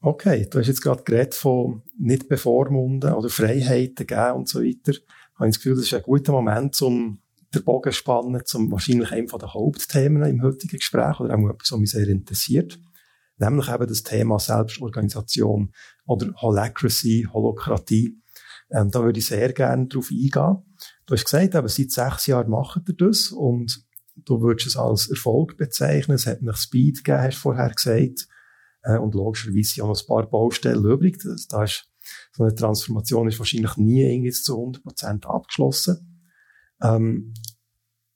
Okay, 0.00 0.46
du 0.48 0.58
hast 0.58 0.68
jetzt 0.68 0.82
gerade 0.82 1.02
geredet 1.02 1.34
von 1.34 1.82
nicht 1.98 2.28
bevormunden 2.28 3.14
oder 3.14 3.30
Freiheiten 3.30 4.06
geben 4.06 4.32
und 4.32 4.48
so 4.48 4.60
weiter. 4.60 4.92
Ich 4.92 5.02
habe 5.34 5.48
das 5.48 5.56
Gefühl, 5.56 5.76
das 5.76 5.86
ist 5.86 5.94
ein 5.94 6.02
guter 6.02 6.32
Moment, 6.32 6.80
um 6.82 7.20
den 7.54 7.64
Bogen 7.64 7.92
spannen, 7.92 8.42
zum 8.44 8.70
wahrscheinlich 8.70 9.12
einem 9.12 9.26
der 9.26 9.54
Hauptthemen 9.54 10.22
im 10.24 10.42
heutigen 10.42 10.78
Gespräch 10.78 11.20
oder 11.20 11.34
auch 11.34 11.50
etwas, 11.50 11.72
was 11.72 11.78
mich 11.78 11.90
sehr 11.90 12.08
interessiert. 12.08 12.78
Nämlich 13.38 13.68
eben 13.68 13.86
das 13.86 14.02
Thema 14.02 14.38
Selbstorganisation 14.38 15.72
oder 16.06 16.32
Holacracy, 16.36 17.26
Holokratie. 17.32 18.20
Ähm, 18.70 18.90
da 18.90 19.02
würde 19.02 19.18
ich 19.18 19.26
sehr 19.26 19.52
gerne 19.52 19.86
drauf 19.88 20.08
eingehen. 20.10 20.62
Du 21.06 21.14
hast 21.14 21.24
gesagt, 21.24 21.54
aber 21.54 21.68
seit 21.68 21.90
sechs 21.90 22.26
Jahren 22.26 22.50
macht 22.50 22.88
ihr 22.88 22.94
das 22.94 23.28
und 23.28 23.84
du 24.16 24.40
würdest 24.40 24.68
es 24.68 24.76
als 24.76 25.10
Erfolg 25.10 25.56
bezeichnen. 25.56 26.14
Es 26.14 26.26
hat 26.26 26.42
noch 26.42 26.56
Speed 26.56 27.04
gegeben, 27.04 27.22
hast 27.22 27.36
du 27.36 27.40
vorher 27.40 27.70
gesagt. 27.70 28.28
Äh, 28.82 28.98
und 28.98 29.14
logischerweise 29.14 29.82
auch 29.82 29.88
noch 29.88 30.00
ein 30.00 30.06
paar 30.06 30.30
Baustellen 30.30 30.84
übrig. 30.84 31.18
Da 31.48 31.64
ist, 31.64 31.90
so 32.32 32.44
eine 32.44 32.54
Transformation 32.54 33.28
ist 33.28 33.38
wahrscheinlich 33.38 33.76
nie 33.76 34.02
irgendwie 34.02 34.30
zu 34.30 34.56
100% 34.56 35.24
abgeschlossen. 35.26 36.13
Ähm, 36.82 37.34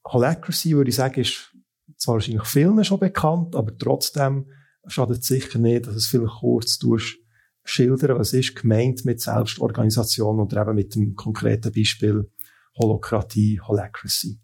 Holacracy, 0.05 0.75
würde 0.75 0.89
ich 0.89 0.95
sagen, 0.95 1.21
ist 1.21 1.55
zwar 1.97 2.15
wahrscheinlich 2.15 2.45
vielen 2.45 2.83
schon 2.83 2.99
bekannt, 2.99 3.55
aber 3.55 3.77
trotzdem 3.77 4.49
schadet 4.87 5.21
es 5.21 5.27
sicher 5.27 5.59
nicht, 5.59 5.87
dass 5.87 5.95
es 5.95 6.07
vielleicht 6.07 6.39
kurz 6.39 6.77
tust, 6.77 7.17
schildern, 7.63 8.17
was 8.17 8.33
ist 8.33 8.55
gemeint 8.55 9.05
mit 9.05 9.21
Selbstorganisation 9.21 10.39
oder 10.39 10.61
eben 10.61 10.75
mit 10.75 10.95
dem 10.95 11.15
konkreten 11.15 11.71
Beispiel 11.71 12.31
Holokratie, 12.77 13.59
Holacracy? 13.61 14.39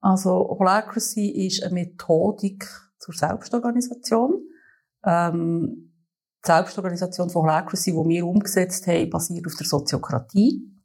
Also 0.00 0.56
Holacracy 0.58 1.46
ist 1.46 1.62
eine 1.62 1.74
Methodik 1.74 2.68
zur 2.98 3.14
Selbstorganisation. 3.14 4.42
Ähm, 5.04 5.92
die 6.44 6.46
Selbstorganisation 6.46 7.30
von 7.30 7.42
Holacracy, 7.42 7.92
die 7.92 8.08
wir 8.08 8.26
umgesetzt 8.26 8.86
haben, 8.86 9.10
basiert 9.10 9.46
auf 9.46 9.54
der 9.54 9.66
Soziokratie. 9.66 10.75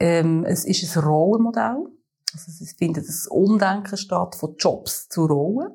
Ähm, 0.00 0.44
es 0.44 0.64
ist 0.64 0.96
ein 0.96 1.04
Rollenmodell. 1.04 1.86
Also 2.32 2.64
es 2.64 2.72
findet 2.76 3.06
ein 3.08 3.30
Umdenken 3.30 3.96
statt 3.96 4.34
von 4.34 4.56
Jobs 4.56 5.08
zu 5.08 5.26
Rollen. 5.26 5.72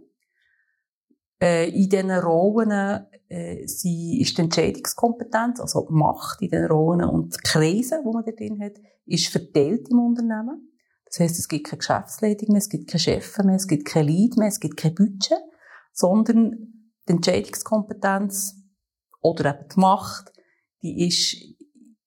Äh, 1.41 1.69
in 1.69 1.89
diesen 1.89 2.11
Rollen 2.11 3.07
äh, 3.29 3.67
sie 3.67 4.19
ist 4.19 4.37
die 4.37 4.41
Entscheidungskompetenz, 4.41 5.59
also 5.59 5.85
die 5.87 5.93
Macht 5.93 6.41
in 6.41 6.49
den 6.49 6.65
Rollen 6.65 7.07
und 7.07 7.35
die 7.35 7.39
Krise, 7.43 8.01
die 8.03 8.11
man 8.11 8.25
da 8.25 8.31
drin 8.31 8.59
hat, 8.61 8.73
ist 9.05 9.27
verteilt 9.27 9.87
im 9.89 9.99
Unternehmen. 9.99 10.73
Das 11.05 11.19
heißt, 11.19 11.39
es 11.39 11.47
gibt 11.47 11.67
keine 11.67 11.77
Geschäftsleitung 11.77 12.49
mehr, 12.49 12.57
es 12.57 12.69
gibt 12.69 12.89
keine 12.89 12.99
Chefs 12.99 13.37
mehr, 13.43 13.55
es 13.55 13.67
gibt 13.67 13.85
kein 13.85 14.07
Lead 14.07 14.37
mehr, 14.37 14.47
es 14.47 14.59
gibt 14.59 14.77
kein 14.77 14.95
Budget, 14.95 15.39
sondern 15.93 16.91
die 17.07 17.13
Entscheidungskompetenz 17.13 18.55
oder 19.21 19.55
eben 19.55 19.69
die 19.73 19.79
Macht, 19.79 20.31
die 20.81 21.07
ist 21.07 21.35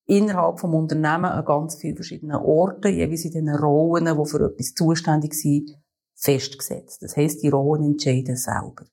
innerhalb 0.06 0.60
vom 0.60 0.74
Unternehmen 0.74 1.26
an 1.26 1.44
ganz 1.44 1.76
vielen 1.76 1.96
verschiedenen 1.96 2.36
Orten, 2.36 2.92
jeweils 2.92 3.24
in 3.24 3.32
den 3.32 3.48
Rollen, 3.50 4.04
die 4.06 4.28
für 4.28 4.44
etwas 4.44 4.74
zuständig 4.74 5.34
sind, 5.34 5.70
festgesetzt. 6.14 7.02
Das 7.02 7.16
heißt, 7.16 7.42
die 7.42 7.48
Rollen 7.48 7.84
entscheiden 7.84 8.36
selber. 8.36 8.84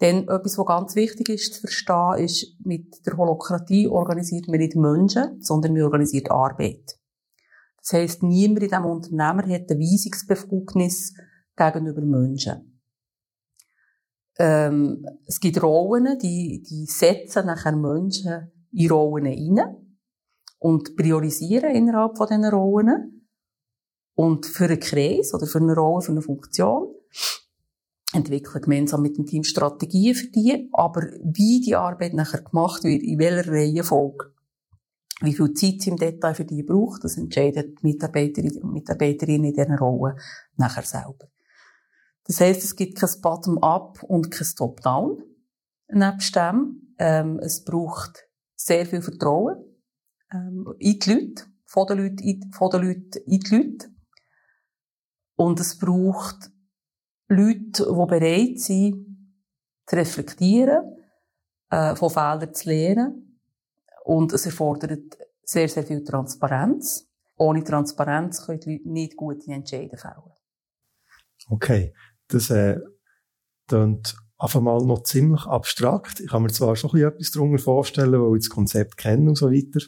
Denn 0.00 0.28
etwas, 0.28 0.58
was 0.58 0.66
ganz 0.66 0.96
wichtig 0.96 1.28
ist 1.28 1.54
zu 1.54 1.60
verstehen, 1.60 2.24
ist, 2.24 2.56
mit 2.64 3.06
der 3.06 3.16
Holokratie 3.16 3.86
organisiert 3.86 4.48
man 4.48 4.58
nicht 4.58 4.76
Menschen, 4.76 5.40
sondern 5.40 5.74
wir 5.74 5.84
organisiert 5.84 6.30
Arbeit. 6.30 6.98
Das 7.78 7.92
heisst, 7.92 8.22
niemand 8.22 8.62
in 8.62 8.68
diesem 8.68 8.84
Unternehmer 8.86 9.42
hat 9.42 9.70
eine 9.70 9.80
Weisungsbefugnis 9.80 11.14
gegenüber 11.56 12.00
Menschen. 12.00 12.80
Ähm, 14.36 15.06
es 15.26 15.38
gibt 15.38 15.62
Rollen, 15.62 16.18
die, 16.18 16.62
die 16.68 16.86
setzen 16.86 17.46
nachher 17.46 17.76
Menschen 17.76 18.50
in 18.72 18.90
Rollen 18.90 19.26
hinein 19.26 19.83
und 20.64 20.96
priorisieren 20.96 21.74
innerhalb 21.74 22.16
von 22.16 22.26
diesen 22.26 22.46
Rollen. 22.46 23.28
Und 24.14 24.46
für 24.46 24.64
einen 24.64 24.80
Kreis 24.80 25.34
oder 25.34 25.46
für 25.46 25.58
eine 25.58 25.74
Rolle, 25.74 26.00
für 26.00 26.12
eine 26.12 26.22
Funktion 26.22 26.94
entwickeln 28.14 28.62
gemeinsam 28.62 29.02
mit 29.02 29.18
dem 29.18 29.26
Team 29.26 29.44
Strategien 29.44 30.14
für 30.14 30.28
die, 30.28 30.70
aber 30.72 31.02
wie 31.22 31.60
die 31.60 31.74
Arbeit 31.74 32.14
nachher 32.14 32.40
gemacht 32.40 32.82
wird, 32.84 33.02
in 33.02 33.18
welcher 33.18 33.52
Reihenfolge, 33.52 34.32
wie 35.20 35.34
viel 35.34 35.52
Zeit 35.52 35.82
sie 35.82 35.90
im 35.90 35.96
Detail 35.96 36.34
für 36.34 36.46
die 36.46 36.62
braucht, 36.62 37.04
das 37.04 37.18
entscheiden 37.18 37.74
die 37.74 37.86
Mitarbeiterinnen 37.86 38.62
und 38.62 38.72
Mitarbeiterinnen 38.72 39.50
in 39.50 39.54
dieser 39.54 39.76
Rolle 39.76 40.16
nachher 40.56 40.84
selber. 40.84 41.28
Das 42.24 42.40
heisst, 42.40 42.64
es 42.64 42.74
gibt 42.74 42.98
kein 42.98 43.10
Bottom-up 43.20 44.02
und 44.04 44.30
kein 44.30 44.48
Top-down 44.56 45.22
nebst 45.88 46.34
dem. 46.34 46.94
Ähm, 46.98 47.38
es 47.40 47.64
braucht 47.64 48.26
sehr 48.54 48.86
viel 48.86 49.02
Vertrauen 49.02 49.73
ähm, 50.34 50.74
in 50.78 50.98
die 50.98 51.12
Leute, 51.12 51.44
von 51.64 51.86
den 51.86 51.98
Leuten, 51.98 52.18
in, 52.18 52.52
von 52.52 52.70
den 52.70 52.82
Leuten 52.82 53.18
in 53.26 53.40
die 53.40 53.56
Leute. 53.56 53.88
Und 55.36 55.60
es 55.60 55.78
braucht 55.78 56.50
Leute, 57.28 57.86
die 57.88 58.06
bereit 58.06 58.58
sind, 58.60 59.06
zu 59.86 59.96
reflektieren, 59.96 60.96
äh, 61.70 61.96
von 61.96 62.10
Fehlern 62.10 62.54
zu 62.54 62.68
lernen. 62.68 63.40
Und 64.04 64.32
es 64.32 64.46
erfordert 64.46 65.16
sehr, 65.42 65.68
sehr 65.68 65.84
viel 65.84 66.04
Transparenz. 66.04 67.08
Ohne 67.36 67.64
Transparenz 67.64 68.44
können 68.44 68.60
die 68.60 68.72
Leute 68.74 68.88
nicht 68.90 69.16
gute 69.16 69.50
Entscheidungen 69.50 69.98
fällen. 69.98 70.32
Okay. 71.48 71.94
Das, 72.28 72.50
äh, 72.50 72.78
klingt 73.66 74.16
einfach 74.38 74.60
mal 74.60 74.78
noch 74.84 75.02
ziemlich 75.02 75.46
abstrakt. 75.46 76.20
Ich 76.20 76.28
kann 76.28 76.42
mir 76.42 76.52
zwar 76.52 76.76
schon 76.76 76.90
ein 76.92 77.02
etwas 77.02 77.30
darunter 77.30 77.62
vorstellen, 77.62 78.20
weil 78.20 78.36
ich 78.36 78.44
das 78.44 78.50
Konzept 78.50 78.96
kenne 78.96 79.30
und 79.30 79.36
so 79.36 79.50
weiter. 79.50 79.84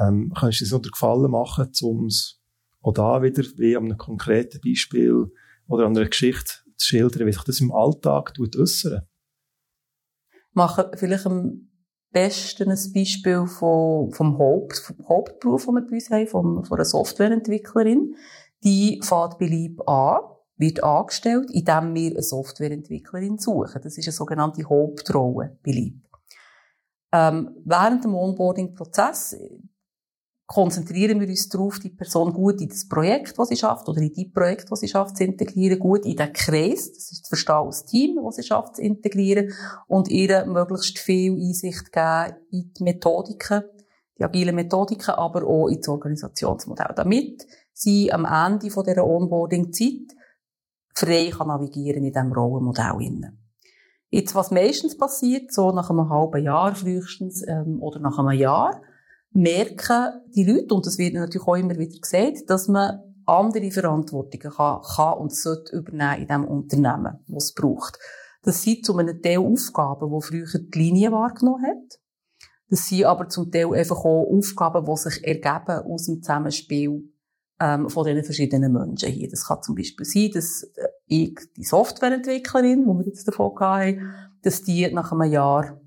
Ähm, 0.00 0.32
kannst 0.38 0.60
du 0.60 0.64
so 0.64 0.78
den 0.78 0.90
Gefallen 0.90 1.30
machen, 1.30 1.70
um 1.82 2.06
es 2.06 2.40
auch 2.82 2.92
da 2.92 3.22
wieder 3.22 3.42
wie 3.56 3.76
an 3.76 3.84
einem 3.84 3.98
konkreten 3.98 4.60
Beispiel 4.60 5.32
oder 5.66 5.86
an 5.86 5.96
einer 5.96 6.08
Geschichte 6.08 6.52
zu 6.76 6.88
schildern, 6.88 7.26
wie 7.26 7.32
sich 7.32 7.44
das 7.44 7.60
im 7.60 7.72
Alltag 7.72 8.34
äußern? 8.38 9.06
Machen 10.52 10.84
vielleicht 10.94 11.26
am 11.26 11.68
besten 12.12 12.70
ein 12.70 12.92
Beispiel 12.94 13.46
vom, 13.46 14.12
vom, 14.12 14.38
Haupt, 14.38 14.78
vom 14.78 15.08
Hauptberuf, 15.08 15.66
den 15.66 15.74
wir 15.74 15.86
bei 15.86 15.94
uns 15.96 16.10
haben, 16.10 16.26
vom, 16.28 16.64
von 16.64 16.78
einer 16.78 16.84
Softwareentwicklerin. 16.84 18.14
Die 18.62 19.00
fährt 19.02 19.38
bei 19.38 19.46
Lieb 19.46 19.86
an, 19.88 20.20
wird 20.56 20.82
angestellt, 20.84 21.50
indem 21.50 21.94
wir 21.94 22.12
eine 22.12 22.22
Softwareentwicklerin 22.22 23.38
suchen. 23.38 23.80
Das 23.82 23.98
ist 23.98 24.06
eine 24.06 24.12
sogenannte 24.12 24.64
Hauptrolle 24.68 25.58
bei 25.64 25.72
Lieb. 25.72 26.04
Ähm, 27.12 27.56
während 27.64 28.04
dem 28.04 28.14
Onboarding-Prozess 28.14 29.36
konzentrieren 30.46 31.20
wir 31.20 31.28
uns 31.28 31.48
darauf, 31.48 31.78
die 31.78 31.90
Person 31.90 32.32
gut 32.32 32.60
in 32.60 32.68
das 32.68 32.86
Projekt, 32.86 33.38
das 33.38 33.48
sie 33.48 33.56
schafft, 33.56 33.88
oder 33.88 34.00
in 34.00 34.12
die 34.12 34.28
Projekt, 34.28 34.70
das 34.70 34.80
sie 34.80 34.88
schafft, 34.88 35.16
zu 35.16 35.24
integrieren, 35.24 35.78
gut 35.78 36.04
in 36.04 36.16
den 36.16 36.32
Kreis, 36.32 36.92
das 36.92 37.12
ist 37.12 37.24
zu 37.24 37.28
verstehen 37.30 37.54
als 37.54 37.84
Team, 37.86 38.20
das 38.22 38.36
sie 38.36 38.42
schafft, 38.42 38.76
zu 38.76 38.82
integrieren, 38.82 39.52
und 39.88 40.08
ihr 40.08 40.44
möglichst 40.44 40.98
viel 40.98 41.32
Einsicht 41.32 41.92
geben 41.92 42.36
in 42.50 42.72
die 42.78 42.82
Methodiken, 42.82 43.64
die 44.18 44.24
agilen 44.24 44.54
Methodiken, 44.54 45.14
aber 45.14 45.46
auch 45.46 45.68
ins 45.68 45.88
Organisationsmodell, 45.88 46.92
damit 46.94 47.46
sie 47.72 48.12
am 48.12 48.26
Ende 48.26 48.70
von 48.70 48.84
dieser 48.84 49.06
Onboarding-Zeit 49.06 50.14
frei 50.94 51.30
kann 51.36 51.48
navigieren 51.48 52.04
in 52.04 52.12
diesem 52.12 52.32
Rollenmodell. 52.32 53.32
Jetzt, 54.10 54.34
was 54.36 54.52
meistens 54.52 54.96
passiert, 54.96 55.52
so 55.52 55.72
nach 55.72 55.90
einem 55.90 56.08
halben 56.08 56.44
Jahr 56.44 56.74
frühestens, 56.74 57.42
ähm, 57.48 57.82
oder 57.82 57.98
nach 57.98 58.16
einem 58.18 58.38
Jahr, 58.38 58.80
merken 59.34 60.22
die 60.34 60.44
Leute, 60.44 60.74
und 60.74 60.86
das 60.86 60.96
wird 60.96 61.14
natürlich 61.14 61.46
auch 61.46 61.56
immer 61.56 61.76
wieder 61.76 61.98
gesagt, 61.98 62.48
dass 62.48 62.68
man 62.68 63.00
andere 63.26 63.70
Verantwortungen 63.70 64.54
kann, 64.54 64.82
kann 64.82 65.18
und 65.18 65.34
sollte 65.34 65.76
übernehmen 65.76 66.22
in 66.22 66.28
dem 66.28 66.44
Unternehmen, 66.44 67.18
was 67.26 67.44
es 67.44 67.54
braucht. 67.54 67.98
Das 68.42 68.62
sind 68.62 68.84
zum 68.84 68.98
einen 68.98 69.22
Teil 69.22 69.38
Aufgaben, 69.38 70.10
die 70.10 70.26
früher 70.26 70.46
die 70.58 70.78
Linie 70.78 71.12
wahrgenommen 71.12 71.64
hat. 71.64 71.98
Das 72.68 72.86
sind 72.88 73.04
aber 73.04 73.28
zum 73.28 73.50
Teil 73.50 73.72
einfach 73.72 74.04
auch 74.04 74.26
Aufgaben, 74.30 74.84
die 74.84 74.96
sich 74.96 75.24
ergeben 75.24 75.92
aus 75.92 76.06
dem 76.06 76.22
Zusammenspiel 76.22 77.10
ähm, 77.60 77.88
von 77.88 78.06
diesen 78.06 78.24
verschiedenen 78.24 78.72
Menschen 78.72 79.10
hier. 79.10 79.28
Das 79.28 79.46
kann 79.46 79.62
zum 79.62 79.74
Beispiel 79.74 80.04
sein, 80.04 80.30
dass 80.32 80.62
äh, 80.76 80.88
ich, 81.06 81.38
die 81.56 81.64
Softwareentwicklerin, 81.64 82.86
wo 82.86 82.98
wir 82.98 83.06
jetzt 83.06 83.26
davon 83.26 83.58
hatten, 83.58 84.14
dass 84.42 84.62
die 84.62 84.90
nach 84.92 85.12
einem 85.12 85.30
Jahr 85.30 85.80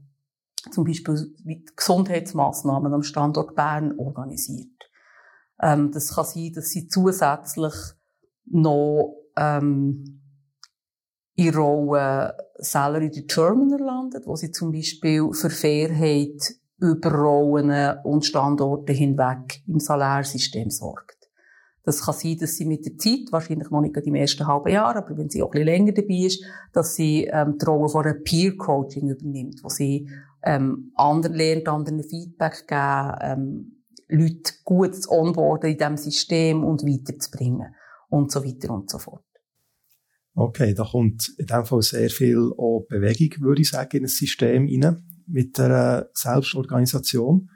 zum 0.72 0.86
Beispiel 0.86 1.34
mit 1.44 1.76
Gesundheitsmaßnahmen 1.76 2.94
am 2.94 3.04
Standort 3.04 3.56
Bern 3.56 3.98
organisiert. 3.98 4.90
Ähm, 5.62 5.92
das 5.92 6.16
kann 6.16 6.26
sein, 6.26 6.52
dass 6.54 6.70
sie 6.70 6.88
zusätzlich 6.88 7.74
noch 8.46 9.16
ähm, 9.36 10.22
in 11.36 11.54
Rolle 11.56 12.36
Salary 12.56 13.12
Determiner 13.12 13.80
landet, 13.80 14.26
wo 14.26 14.36
sie 14.36 14.52
zum 14.52 14.72
Beispiel 14.72 15.32
für 15.34 15.50
Fairheit 15.50 16.56
über 16.80 17.12
Rollen 17.12 18.00
und 18.04 18.26
Standorte 18.26 18.94
hinweg 18.94 19.62
im 19.68 19.80
Salärsystem 19.80 20.70
sorgt. 20.70 21.18
Das 21.84 22.04
kann 22.04 22.16
sein, 22.16 22.38
dass 22.38 22.56
sie 22.56 22.66
mit 22.66 22.86
der 22.86 22.98
Zeit, 22.98 23.32
wahrscheinlich 23.32 23.70
noch 23.70 23.80
nicht 23.80 23.96
im 23.96 24.16
ersten 24.16 24.46
halben 24.46 24.70
Jahr, 24.72 24.96
aber 24.96 25.18
wenn 25.18 25.30
sie 25.30 25.42
auch 25.42 25.48
ein 25.48 25.52
bisschen 25.52 25.66
länger 25.68 25.94
dabei 25.94 26.26
ist, 26.26 26.44
dass 26.74 26.96
sie 26.96 27.30
ähm, 27.32 27.58
die 27.58 27.66
Rolle 27.66 27.88
von 27.88 28.04
einer 28.06 28.16
Peer-Coaching 28.16 29.08
übernimmt, 29.08 29.64
wo 29.64 29.70
sie 29.70 30.10
ähm, 30.48 30.92
anderen 30.96 31.36
lernt, 31.36 31.68
anderen 31.68 32.04
Feedback 32.04 32.68
geben, 32.68 33.18
ähm, 33.22 33.84
Leute 34.08 34.54
gut 34.64 34.96
zu 34.96 35.12
onboarden 35.12 35.72
in 35.72 35.78
diesem 35.78 35.98
System 35.98 36.64
und 36.64 36.84
weiterzubringen 36.84 37.76
und 38.10 38.32
so 38.32 38.44
weiter 38.46 38.74
und 38.74 38.90
so 38.90 38.98
fort. 38.98 39.26
Okay, 40.34 40.74
da 40.74 40.86
kommt 40.86 41.34
in 41.38 41.48
dem 41.48 41.66
Fall 41.66 41.82
sehr 41.82 42.10
viel 42.10 42.52
auch 42.58 42.86
Bewegung, 42.88 43.42
würde 43.42 43.62
ich 43.62 43.70
sagen, 43.70 43.98
in 43.98 44.04
ein 44.04 44.08
System 44.08 44.68
rein, 44.68 45.04
mit 45.26 45.58
der 45.58 46.10
Selbstorganisation. 46.14 47.50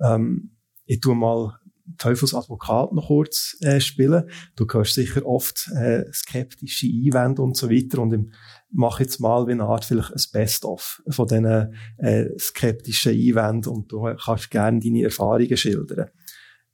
Ähm, 0.00 0.56
ich 0.86 1.00
tue 1.00 1.14
mal 1.14 1.58
Teufelsadvokat 1.98 2.92
noch 2.92 3.08
kurz 3.08 3.56
äh, 3.60 3.78
spielen. 3.78 4.28
Du 4.56 4.66
hörst 4.72 4.94
sicher 4.94 5.24
oft 5.26 5.70
äh, 5.76 6.04
skeptische 6.12 6.86
Einwände 6.86 7.42
und 7.42 7.56
so 7.56 7.70
weiter 7.70 8.00
und 8.00 8.14
ich 8.14 8.32
mache 8.74 9.04
jetzt 9.04 9.20
mal 9.20 9.46
wie 9.46 9.52
eine 9.52 9.64
Art 9.64 9.84
vielleicht 9.84 10.10
ein 10.10 10.22
Best-of 10.32 11.02
von 11.08 11.28
diesen 11.28 11.74
äh, 11.98 12.38
skeptischen 12.38 13.12
Einwänden 13.12 13.72
und 13.72 13.92
du 13.92 14.14
kannst 14.16 14.50
gerne 14.50 14.80
deine 14.80 15.04
Erfahrungen 15.04 15.56
schildern. 15.56 16.10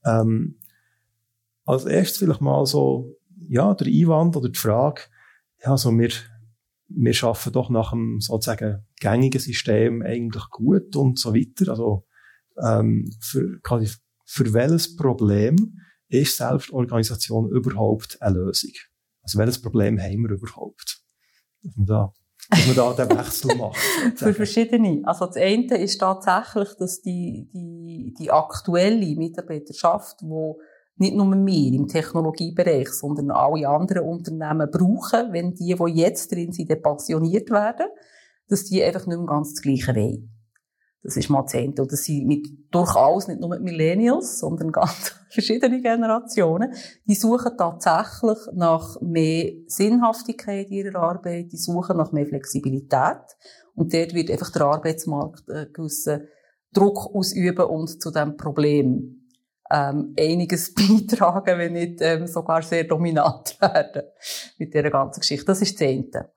Ähm, 0.05 0.59
als 1.65 1.85
erstes 1.85 2.19
vielleicht 2.19 2.41
mal 2.41 2.65
so, 2.67 3.17
ja, 3.49 3.75
der 3.75 3.87
Einwand 3.87 4.37
oder 4.37 4.49
die 4.49 4.59
Frage, 4.59 5.03
ja, 5.63 5.77
so 5.77 5.97
wir, 5.97 6.11
wir 6.89 7.13
schaffen 7.13 7.53
doch 7.53 7.69
nach 7.71 7.93
einem 7.93 8.21
sozusagen 8.21 8.87
gängigen 8.99 9.41
System 9.41 10.03
eigentlich 10.03 10.49
gut 10.51 10.97
und 10.97 11.19
so 11.19 11.35
weiter. 11.35 11.71
Also 11.71 12.07
ähm, 12.63 13.11
für, 13.21 13.61
quasi 13.61 13.91
für 14.25 14.53
welches 14.53 14.97
Problem 14.97 15.79
ist 16.09 16.37
Selbstorganisation 16.37 17.51
überhaupt 17.51 18.21
eine 18.21 18.39
Lösung? 18.39 18.73
Also 19.23 19.39
welches 19.39 19.61
Problem 19.61 20.01
haben 20.01 20.23
wir 20.23 20.31
überhaupt? 20.31 21.00
Dass 21.63 21.77
man 21.77 21.87
da, 21.87 22.13
dass 22.51 22.67
man 22.67 22.77
da 22.77 23.05
den 23.05 23.19
Wechsel 23.19 23.57
macht. 23.57 23.77
für 24.17 24.35
verschiedene. 24.35 25.03
Also 25.05 25.27
das 25.27 25.37
eine 25.37 25.77
ist 25.79 25.99
tatsächlich, 25.99 26.75
dass 26.79 27.01
die, 27.01 27.49
die, 27.53 28.15
die 28.19 28.31
aktuelle 28.31 29.17
Mitarbeiterschaft, 29.17 30.19
wo 30.23 30.61
nicht 30.97 31.15
nur 31.15 31.35
wir 31.35 31.73
im 31.73 31.89
Technologiebereich, 31.89 32.91
sondern 32.91 33.31
alle 33.31 33.69
anderen 33.69 34.05
Unternehmen 34.05 34.71
brauchen, 34.71 35.33
wenn 35.33 35.55
die, 35.55 35.75
die 35.75 35.93
jetzt 36.01 36.31
drin 36.31 36.53
sind, 36.53 36.83
pensioniert 36.83 37.51
werden, 37.51 37.87
dass 38.49 38.65
die 38.65 38.83
einfach 38.83 39.07
nicht 39.07 39.17
mehr 39.17 39.27
ganz 39.27 39.55
das 39.55 39.63
Gleiche 39.63 39.95
wollen. 39.95 40.40
Das 41.03 41.17
ist 41.17 41.31
mal 41.31 41.47
Zehntel. 41.47 41.87
Das 41.87 42.05
sind 42.05 42.27
mit, 42.27 42.47
durchaus 42.71 43.27
nicht 43.27 43.41
nur 43.41 43.49
mit 43.51 43.63
Millennials, 43.63 44.39
sondern 44.39 44.71
ganz 44.73 45.15
verschiedene 45.31 45.81
Generationen. 45.81 46.75
Die 47.07 47.15
suchen 47.15 47.57
tatsächlich 47.57 48.39
nach 48.53 49.01
mehr 49.01 49.53
Sinnhaftigkeit 49.67 50.67
in 50.69 50.87
ihrer 50.87 51.01
Arbeit. 51.01 51.53
Die 51.53 51.57
suchen 51.57 51.97
nach 51.97 52.13
mehr 52.13 52.27
Flexibilität. 52.27 53.37
Und 53.75 53.95
dort 53.95 54.15
wird 54.15 54.31
einfach 54.31 54.51
der 54.51 54.63
Arbeitsmarkt 54.63 55.49
äh, 55.49 55.67
gewissen 55.73 56.29
Druck 56.73 57.15
ausüben 57.15 57.65
und 57.65 58.01
zu 58.01 58.11
dem 58.11 58.37
Problem 58.37 59.21
ähm, 59.71 60.15
einiges 60.19 60.75
beitragen, 60.75 61.59
wenn 61.59 61.73
nicht 61.73 62.01
ähm, 62.01 62.27
sogar 62.27 62.63
sehr 62.63 62.85
dominant 62.85 63.57
werden 63.61 64.03
mit 64.59 64.75
dieser 64.75 64.91
ganzen 64.91 65.21
Geschichte. 65.21 65.47
Das 65.47 65.63
ist 65.63 65.81
das 65.81 65.89
eine. 65.89 66.31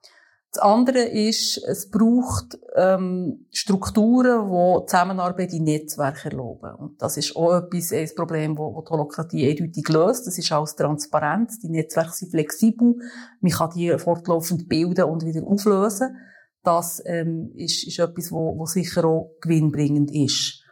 Das 0.54 0.62
andere 0.62 1.00
ist, 1.00 1.58
es 1.66 1.90
braucht 1.90 2.56
ähm, 2.76 3.44
Strukturen, 3.50 4.48
die 4.48 4.86
Zusammenarbeit 4.86 5.52
in 5.52 5.64
Netzwerken 5.64 6.30
erlauben. 6.30 6.76
Und 6.76 7.02
das 7.02 7.16
ist 7.16 7.34
auch 7.34 7.56
etwas, 7.56 7.92
ein 7.92 8.08
Problem, 8.14 8.56
wo 8.56 8.80
die 8.80 8.88
Holokratie 8.88 9.50
eindeutig 9.50 9.88
löst. 9.88 10.28
Das 10.28 10.38
ist 10.38 10.52
alles 10.52 10.76
Transparenz. 10.76 11.58
Die 11.58 11.70
Netzwerke 11.70 12.12
sind 12.12 12.30
flexibel. 12.30 12.94
Man 13.40 13.50
kann 13.50 13.70
die 13.74 13.98
fortlaufend 13.98 14.68
bilden 14.68 15.06
und 15.06 15.24
wieder 15.24 15.44
auflösen. 15.44 16.16
Das 16.62 17.02
ähm, 17.04 17.50
ist, 17.56 17.84
ist 17.84 17.98
etwas, 17.98 18.30
wo, 18.30 18.56
wo 18.56 18.64
sicher 18.64 19.04
auch 19.06 19.32
gewinnbringend 19.40 20.14
ist. 20.14 20.62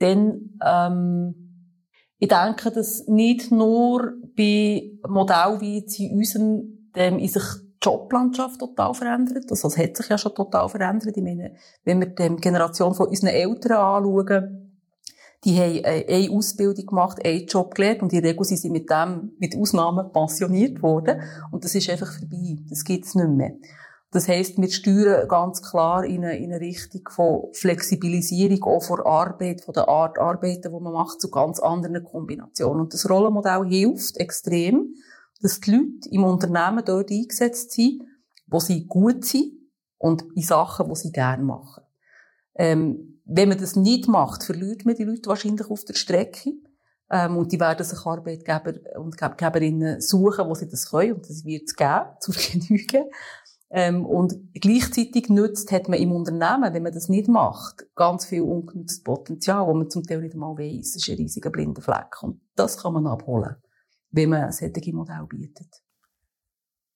Dann, 0.00 0.58
ähm, 0.66 1.78
ich 2.18 2.28
denke, 2.28 2.72
dass 2.72 3.06
nicht 3.06 3.52
nur 3.52 4.14
bei 4.36 4.90
jetzt 5.62 6.00
in 6.00 6.16
unserem, 6.16 6.90
dem 6.96 7.20
in 7.20 7.28
sich 7.28 7.63
Joblandschaft 7.84 8.60
total 8.60 8.94
verändert. 8.94 9.44
Also, 9.50 9.68
es 9.68 9.78
hat 9.78 9.96
sich 9.96 10.08
ja 10.08 10.18
schon 10.18 10.34
total 10.34 10.68
verändert. 10.68 11.16
Ich 11.16 11.22
meine, 11.22 11.54
wenn 11.84 12.00
wir 12.00 12.08
die 12.08 12.36
Generation 12.36 12.94
von 12.94 13.08
unseren 13.08 13.30
Eltern 13.30 13.72
anschauen, 13.72 14.64
die 15.44 15.60
haben 15.60 15.84
äh, 15.84 16.06
eine 16.08 16.30
Ausbildung 16.30 16.86
gemacht, 16.86 17.24
einen 17.24 17.46
Job 17.46 17.74
gelernt 17.74 18.02
und 18.02 18.12
in 18.12 18.22
der 18.22 18.30
Regel 18.30 18.44
sind 18.44 18.58
sie 18.58 18.70
mit 18.70 18.88
dem, 18.90 19.32
mit 19.38 19.56
Ausnahmen 19.56 20.10
pensioniert 20.12 20.82
worden. 20.82 21.20
Und 21.50 21.64
das 21.64 21.74
ist 21.74 21.90
einfach 21.90 22.10
vorbei. 22.12 22.56
Das 22.68 22.84
gibt's 22.84 23.14
nicht 23.14 23.28
mehr. 23.28 23.52
Das 24.10 24.28
heisst, 24.28 24.58
wir 24.58 24.70
steuern 24.70 25.26
ganz 25.26 25.60
klar 25.60 26.04
in 26.04 26.24
eine, 26.24 26.38
in 26.38 26.52
eine 26.52 26.60
Richtung 26.60 27.02
von 27.10 27.48
Flexibilisierung 27.52 28.62
auch 28.62 28.82
von 28.84 29.00
Arbeit, 29.00 29.62
von 29.62 29.74
der 29.74 29.88
Art 29.88 30.18
Arbeiten, 30.18 30.72
die 30.72 30.80
man 30.80 30.92
macht, 30.92 31.20
zu 31.20 31.30
ganz 31.30 31.58
anderen 31.58 32.04
Kombinationen. 32.04 32.82
Und 32.82 32.94
das 32.94 33.10
Rollenmodell 33.10 33.64
hilft 33.66 34.16
extrem, 34.18 34.94
dass 35.40 35.60
die 35.60 35.72
Leute 35.72 36.08
im 36.10 36.24
Unternehmen 36.24 36.84
dort 36.84 37.10
eingesetzt 37.10 37.72
sind, 37.72 38.02
wo 38.46 38.60
sie 38.60 38.86
gut 38.86 39.24
sind 39.24 39.52
und 39.98 40.24
in 40.34 40.42
Sachen, 40.42 40.88
die 40.88 40.96
sie 40.96 41.12
gerne 41.12 41.42
machen. 41.42 41.82
Ähm, 42.54 43.20
wenn 43.24 43.48
man 43.48 43.58
das 43.58 43.76
nicht 43.76 44.06
macht, 44.06 44.44
verliert 44.44 44.84
man 44.84 44.94
die 44.94 45.04
Leute 45.04 45.28
wahrscheinlich 45.28 45.70
auf 45.70 45.84
der 45.84 45.94
Strecke. 45.94 46.52
Ähm, 47.10 47.36
und 47.36 47.52
die 47.52 47.60
werden 47.60 47.84
sich 47.84 48.04
Arbeitgeber 48.04 48.74
und 48.98 49.20
Arbeitgeberinnen 49.22 50.00
suchen, 50.00 50.46
wo 50.48 50.54
sie 50.54 50.68
das 50.68 50.90
können. 50.90 51.14
Und 51.14 51.28
das 51.28 51.44
wird 51.44 51.64
es 51.66 51.76
geben, 51.76 52.06
zur 52.20 52.34
Genüge. 52.34 53.08
Ähm, 53.70 54.06
und 54.06 54.34
gleichzeitig 54.54 55.28
nützt, 55.28 55.72
hat 55.72 55.88
man 55.88 55.98
im 55.98 56.12
Unternehmen, 56.12 56.72
wenn 56.72 56.82
man 56.82 56.92
das 56.92 57.08
nicht 57.08 57.28
macht, 57.28 57.86
ganz 57.96 58.24
viel 58.26 58.42
ungenutztes 58.42 59.02
Potenzial, 59.02 59.66
wo 59.66 59.74
man 59.74 59.90
zum 59.90 60.04
Teil 60.04 60.20
nicht 60.20 60.34
einmal 60.34 60.56
weiss. 60.56 60.92
Das 60.92 61.02
ist 61.02 61.08
ein 61.08 61.16
riesiger 61.16 61.50
blinder 61.50 61.82
Fleck. 61.82 62.22
Und 62.22 62.40
das 62.54 62.78
kann 62.78 62.92
man 62.92 63.06
abholen, 63.06 63.56
wenn 64.14 64.30
man 64.30 64.52
solche 64.52 64.94
Modelle 64.94 65.26
bietet. 65.26 65.82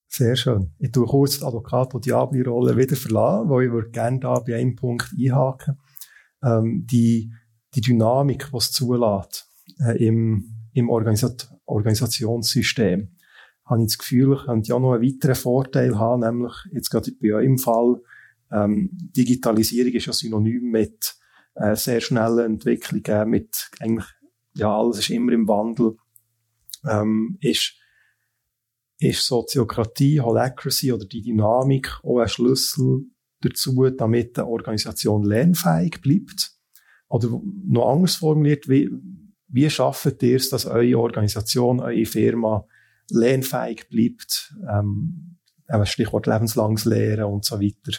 Sehr 0.09 0.37
schön. 0.37 0.73
Ich 0.79 0.93
tue 0.93 1.07
kurz 1.07 1.39
die 1.39 1.45
Advocato 1.45 1.99
Diabli-Rolle 1.99 2.77
wieder 2.77 2.97
verlassen, 2.97 3.51
weil 3.51 3.67
ich 3.67 3.73
würde 3.73 3.91
gerne 3.91 4.21
da 4.21 4.41
bei 4.41 4.57
einem 4.57 4.75
Punkt 4.75 5.13
einhaken. 5.19 5.79
Ähm, 6.43 6.87
die, 6.91 7.31
die 7.75 7.81
Dynamik, 7.81 8.49
die 8.51 8.57
es 8.57 8.73
zulässt, 8.73 9.51
äh, 9.81 10.03
im, 10.05 10.55
im 10.73 10.89
Organisat 10.89 11.51
Organisationssystem 11.67 13.11
habe 13.67 13.83
ich 13.83 13.89
das 13.89 13.99
Gefühl, 13.99 14.39
könnte 14.39 14.69
ja 14.71 14.79
noch 14.79 14.95
einen 14.95 15.03
weiteren 15.03 15.35
Vorteil 15.35 15.99
haben, 15.99 16.21
nämlich 16.21 16.55
jetzt 16.73 16.89
gerade 16.89 17.13
bei 17.21 17.35
eurem 17.35 17.59
Fall, 17.59 18.01
ähm, 18.51 18.89
Digitalisierung 18.93 19.93
ist 19.93 20.07
ja 20.07 20.13
synonym 20.15 20.71
mit 20.71 21.17
äh, 21.55 21.77
sehr 21.77 22.01
schnellen 22.01 22.53
Entwicklungen, 22.53 23.29
mit 23.29 23.71
eigentlich, 23.81 24.07
ja, 24.55 24.75
alles 24.75 25.01
ist 25.01 25.11
immer 25.11 25.33
im 25.33 25.47
Wandel, 25.47 25.97
ähm, 26.89 27.39
ist, 27.41 27.75
ist 28.99 29.27
Soziokratie, 29.27 30.21
Holacracy 30.21 30.93
oder 30.93 31.07
die 31.07 31.23
Dynamik 31.23 32.01
auch 32.03 32.19
ein 32.19 32.29
Schlüssel 32.29 33.07
dazu, 33.41 33.89
damit 33.91 34.39
eine 34.39 34.49
Organisation 34.49 35.25
lernfähig 35.25 36.01
bleibt? 36.01 36.53
Oder 37.09 37.29
noch 37.67 37.91
anders 37.91 38.17
formuliert, 38.17 38.69
wie, 38.69 38.91
wie 39.49 39.71
schafft 39.71 40.23
ihr 40.23 40.37
es, 40.37 40.51
dass 40.51 40.67
eure 40.67 40.99
Organisation, 40.99 41.81
eure 41.81 42.05
Firma 42.05 42.67
lernfähig 43.11 43.89
bleibt, 43.89 44.55
ähm, 44.71 45.39
Stichwort 45.85 46.27
lebenslanges 46.27 46.85
Lehren 46.85 47.25
und 47.25 47.45
so 47.45 47.61
weiter. 47.61 47.99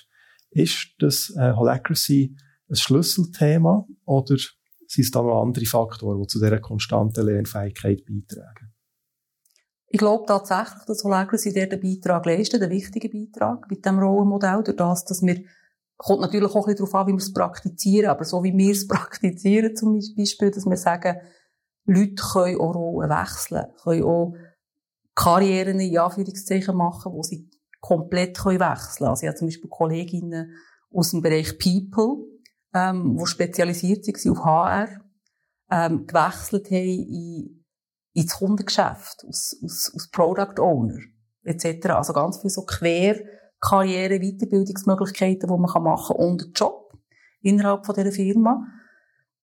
Ist 0.51 0.95
das 0.99 1.33
äh, 1.37 1.53
Holacracy 1.53 2.35
ein 2.69 2.75
Schlüsselthema 2.75 3.87
oder 4.05 4.37
sind 4.87 5.03
es 5.03 5.11
da 5.11 5.21
noch 5.21 5.41
andere 5.41 5.65
Faktoren, 5.65 6.21
die 6.21 6.27
zu 6.27 6.39
dieser 6.39 6.59
konstanten 6.59 7.25
Lernfähigkeit 7.25 8.03
beitragen? 8.05 8.68
Ich 9.89 9.99
glaube 9.99 10.25
tatsächlich, 10.27 10.83
dass 10.85 11.03
Holacracy 11.03 11.51
der 11.51 11.67
den 11.67 11.81
Beitrag 11.81 12.25
leistet, 12.25 12.61
einen 12.61 12.71
wichtigen 12.71 13.11
Beitrag 13.11 13.69
mit 13.69 13.85
dem 13.85 13.99
Rollenmodell, 13.99 14.63
durch 14.63 14.77
das, 14.77 15.05
dass 15.05 15.23
wir 15.23 15.43
kommt 15.97 16.21
natürlich 16.21 16.55
auch 16.55 16.67
ein 16.67 16.75
bisschen 16.75 16.85
darauf 16.85 16.95
an, 16.95 17.07
wie 17.07 17.11
wir 17.11 17.17
es 17.17 17.33
praktizieren, 17.33 18.09
aber 18.09 18.23
so 18.23 18.43
wie 18.43 18.55
wir 18.55 18.71
es 18.71 18.87
praktizieren 18.87 19.75
zum 19.75 19.99
Beispiel, 20.15 20.51
dass 20.51 20.65
wir 20.65 20.77
sagen, 20.77 21.17
Leute 21.85 22.23
können 22.31 22.59
auch 22.59 22.75
Rollen 22.75 23.09
wechseln, 23.09 23.65
können 23.83 24.03
auch 24.03 24.33
Karrieren 25.15 25.79
in 25.79 25.97
Anführungszeichen 25.97 26.77
machen, 26.77 27.11
wo 27.11 27.23
sie 27.23 27.49
komplett 27.81 28.37
können 28.37 28.59
wechseln 28.59 28.97
können. 28.97 29.09
Also 29.09 29.23
ich 29.23 29.27
habe 29.27 29.37
zum 29.37 29.47
Beispiel 29.47 29.69
Kolleginnen 29.69 30.53
aus 30.91 31.11
dem 31.11 31.21
Bereich 31.21 31.57
People, 31.57 32.25
ähm, 32.73 33.17
die 33.17 33.25
spezialisiert 33.25 34.05
sind 34.05 34.31
auf 34.31 34.45
HR, 34.45 34.87
ähm, 35.69 36.07
gewechselt 36.07 36.67
haben 36.67 36.73
in, 36.73 37.58
ins 38.13 38.37
Kundengeschäft, 38.37 39.25
aus, 39.27 39.55
aus, 39.63 39.91
aus 39.95 40.09
Product 40.09 40.59
Owner, 40.59 40.97
etc. 41.43 41.87
Also 41.89 42.13
ganz 42.13 42.37
viele 42.39 42.49
so 42.49 42.65
quer 42.65 43.19
Karriere, 43.61 44.19
Weiterbildungsmöglichkeiten, 44.19 45.41
die 45.41 45.47
man 45.47 45.61
machen 45.61 46.07
kann, 46.07 46.15
und 46.15 46.57
Job 46.57 46.93
innerhalb 47.41 47.85
von 47.85 47.95
dieser 47.95 48.11
Firma. 48.11 48.65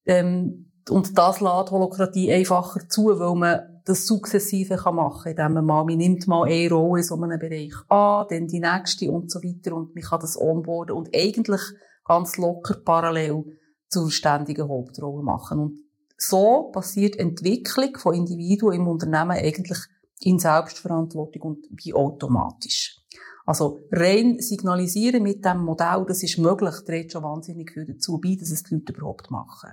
Ähm, 0.07 0.73
und 0.89 1.19
das 1.19 1.41
lädt 1.41 1.71
Holokratie 1.71 2.33
einfacher 2.33 2.89
zu, 2.89 3.07
weil 3.19 3.35
man 3.35 3.83
das 3.85 4.07
sukzessive 4.07 4.77
kann 4.77 4.97
machen 4.97 5.35
kann, 5.35 5.53
indem 5.53 5.55
man 5.55 5.65
mal, 5.65 5.85
man 5.85 5.97
nimmt 5.97 6.27
mal 6.27 6.45
eine 6.45 6.71
Rolle 6.71 7.01
in 7.01 7.07
so 7.07 7.15
einem 7.21 7.39
Bereich 7.39 7.75
an, 7.89 8.27
dann 8.29 8.47
die 8.47 8.61
nächste 8.61 9.11
und 9.11 9.31
so 9.31 9.41
weiter 9.41 9.75
und 9.75 9.95
man 9.95 10.05
kann 10.05 10.21
das 10.21 10.41
onboarden 10.41 10.97
und 10.97 11.11
eigentlich 11.15 11.61
ganz 12.05 12.37
locker 12.37 12.77
parallel 12.85 13.45
zur 13.89 14.11
ständigen 14.11 14.69
Hauptrolle 14.69 15.23
machen. 15.23 15.59
Und 15.59 15.79
so 16.17 16.71
passiert 16.73 17.17
Entwicklung 17.17 17.97
von 17.97 18.15
Individuen 18.15 18.75
im 18.75 18.89
Unternehmen 18.89 19.33
eigentlich 19.33 19.79
in 20.21 20.39
Selbstverantwortung 20.39 21.43
und 21.43 21.67
wie 21.71 21.95
automatisch. 21.95 23.03
Also 23.45 23.81
rein 23.93 24.41
signalisieren 24.41 25.23
mit 25.23 25.45
dem 25.45 25.59
Modell, 25.59 26.05
das 26.09 26.23
ist 26.23 26.39
möglich, 26.39 26.75
trägt 26.85 27.13
schon 27.13 27.23
wahnsinnig 27.23 27.71
viel 27.71 27.87
dazu 27.87 28.19
bei, 28.19 28.37
dass 28.39 28.51
es 28.51 28.65
die 28.65 28.75
Leute 28.75 28.93
überhaupt 28.93 29.31
machen. 29.31 29.71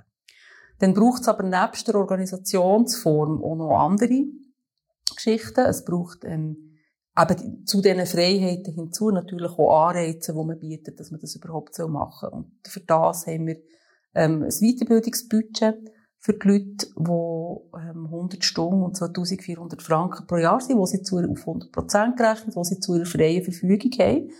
Dann 0.78 0.94
braucht 0.94 1.22
es 1.22 1.28
aber 1.28 1.42
nebst 1.42 1.88
der 1.88 1.96
Organisationsform 1.96 3.42
auch 3.42 3.56
noch 3.56 3.78
andere 3.78 4.26
Geschichten. 5.14 5.60
Es 5.60 5.84
braucht 5.84 6.24
ähm, 6.24 6.76
eben 7.18 7.66
zu 7.66 7.80
diesen 7.80 8.06
Freiheiten 8.06 8.74
hinzu 8.74 9.10
natürlich 9.10 9.50
auch 9.52 9.88
Anreize, 9.88 10.32
die 10.32 10.44
man 10.44 10.58
bietet, 10.58 11.00
dass 11.00 11.10
man 11.10 11.20
das 11.20 11.34
überhaupt 11.34 11.74
so 11.74 11.88
machen 11.88 12.28
soll. 12.30 12.32
Und 12.32 12.68
für 12.68 12.80
das 12.80 13.26
haben 13.26 13.46
wir 13.46 13.56
ähm, 14.14 14.42
ein 14.42 14.50
Weiterbildungsbudget 14.50 15.90
für 16.24 16.32
die 16.32 16.48
Leute, 16.48 16.86
die 16.98 17.78
ähm, 17.78 18.06
100 18.06 18.42
Stunden 18.42 18.82
und 18.82 18.96
2400 18.96 19.82
Franken 19.82 20.26
pro 20.26 20.36
Jahr 20.36 20.60
sind, 20.60 20.78
wo 20.78 20.86
sie 20.86 21.02
zu, 21.02 21.18
auf 21.18 21.40
100 21.40 21.70
Prozent 21.70 22.16
gerechnet, 22.16 22.56
wo 22.56 22.64
sie 22.64 22.80
zu 22.80 22.94
ihrer 22.94 23.06
freien 23.06 23.44
Verfügung 23.44 23.92
haben 23.98 24.30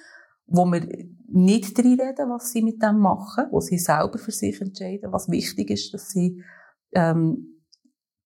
wo 0.47 0.65
wir 0.67 0.87
nicht 1.29 1.79
reden, 1.79 2.31
was 2.31 2.53
sie 2.53 2.63
mit 2.63 2.83
dem 2.83 2.99
machen, 2.99 3.47
wo 3.51 3.61
sie 3.61 3.79
selber 3.79 4.19
für 4.19 4.31
sich 4.31 4.61
entscheiden, 4.61 5.13
was 5.13 5.31
wichtig 5.31 5.71
ist, 5.71 5.95
dass 5.95 6.11
sie 6.11 6.43
ähm, 6.93 7.61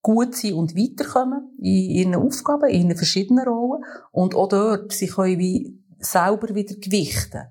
gut 0.02 0.34
sind 0.34 0.54
und 0.54 0.76
weiterkommen 0.76 1.56
in 1.58 1.90
ihren 1.90 2.14
Aufgaben, 2.16 2.68
in 2.68 2.88
ihren 2.88 2.96
verschiedenen 2.96 3.46
Rollen 3.46 3.84
und 4.12 4.34
auch 4.34 4.48
dort, 4.48 4.98
können 4.98 5.38
wie 5.38 5.80
selber 5.98 6.54
wieder 6.54 6.74
gewichten, 6.76 7.44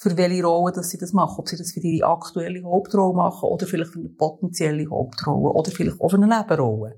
für 0.00 0.16
welche 0.16 0.42
Rolle 0.42 0.72
dass 0.72 0.88
sie 0.88 0.96
das 0.96 1.12
machen, 1.12 1.40
ob 1.40 1.48
sie 1.48 1.58
das 1.58 1.72
für 1.72 1.80
ihre 1.80 2.08
aktuelle 2.08 2.62
Hauptrolle 2.64 3.14
machen 3.14 3.50
oder 3.50 3.66
vielleicht 3.66 3.90
für 3.90 3.98
eine 3.98 4.08
potenzielle 4.08 4.88
Hauptrolle 4.88 5.52
oder 5.52 5.70
vielleicht 5.70 6.00
auch 6.00 6.08
für 6.08 6.16
eine 6.16 6.26
Nebenrolle. 6.26 6.96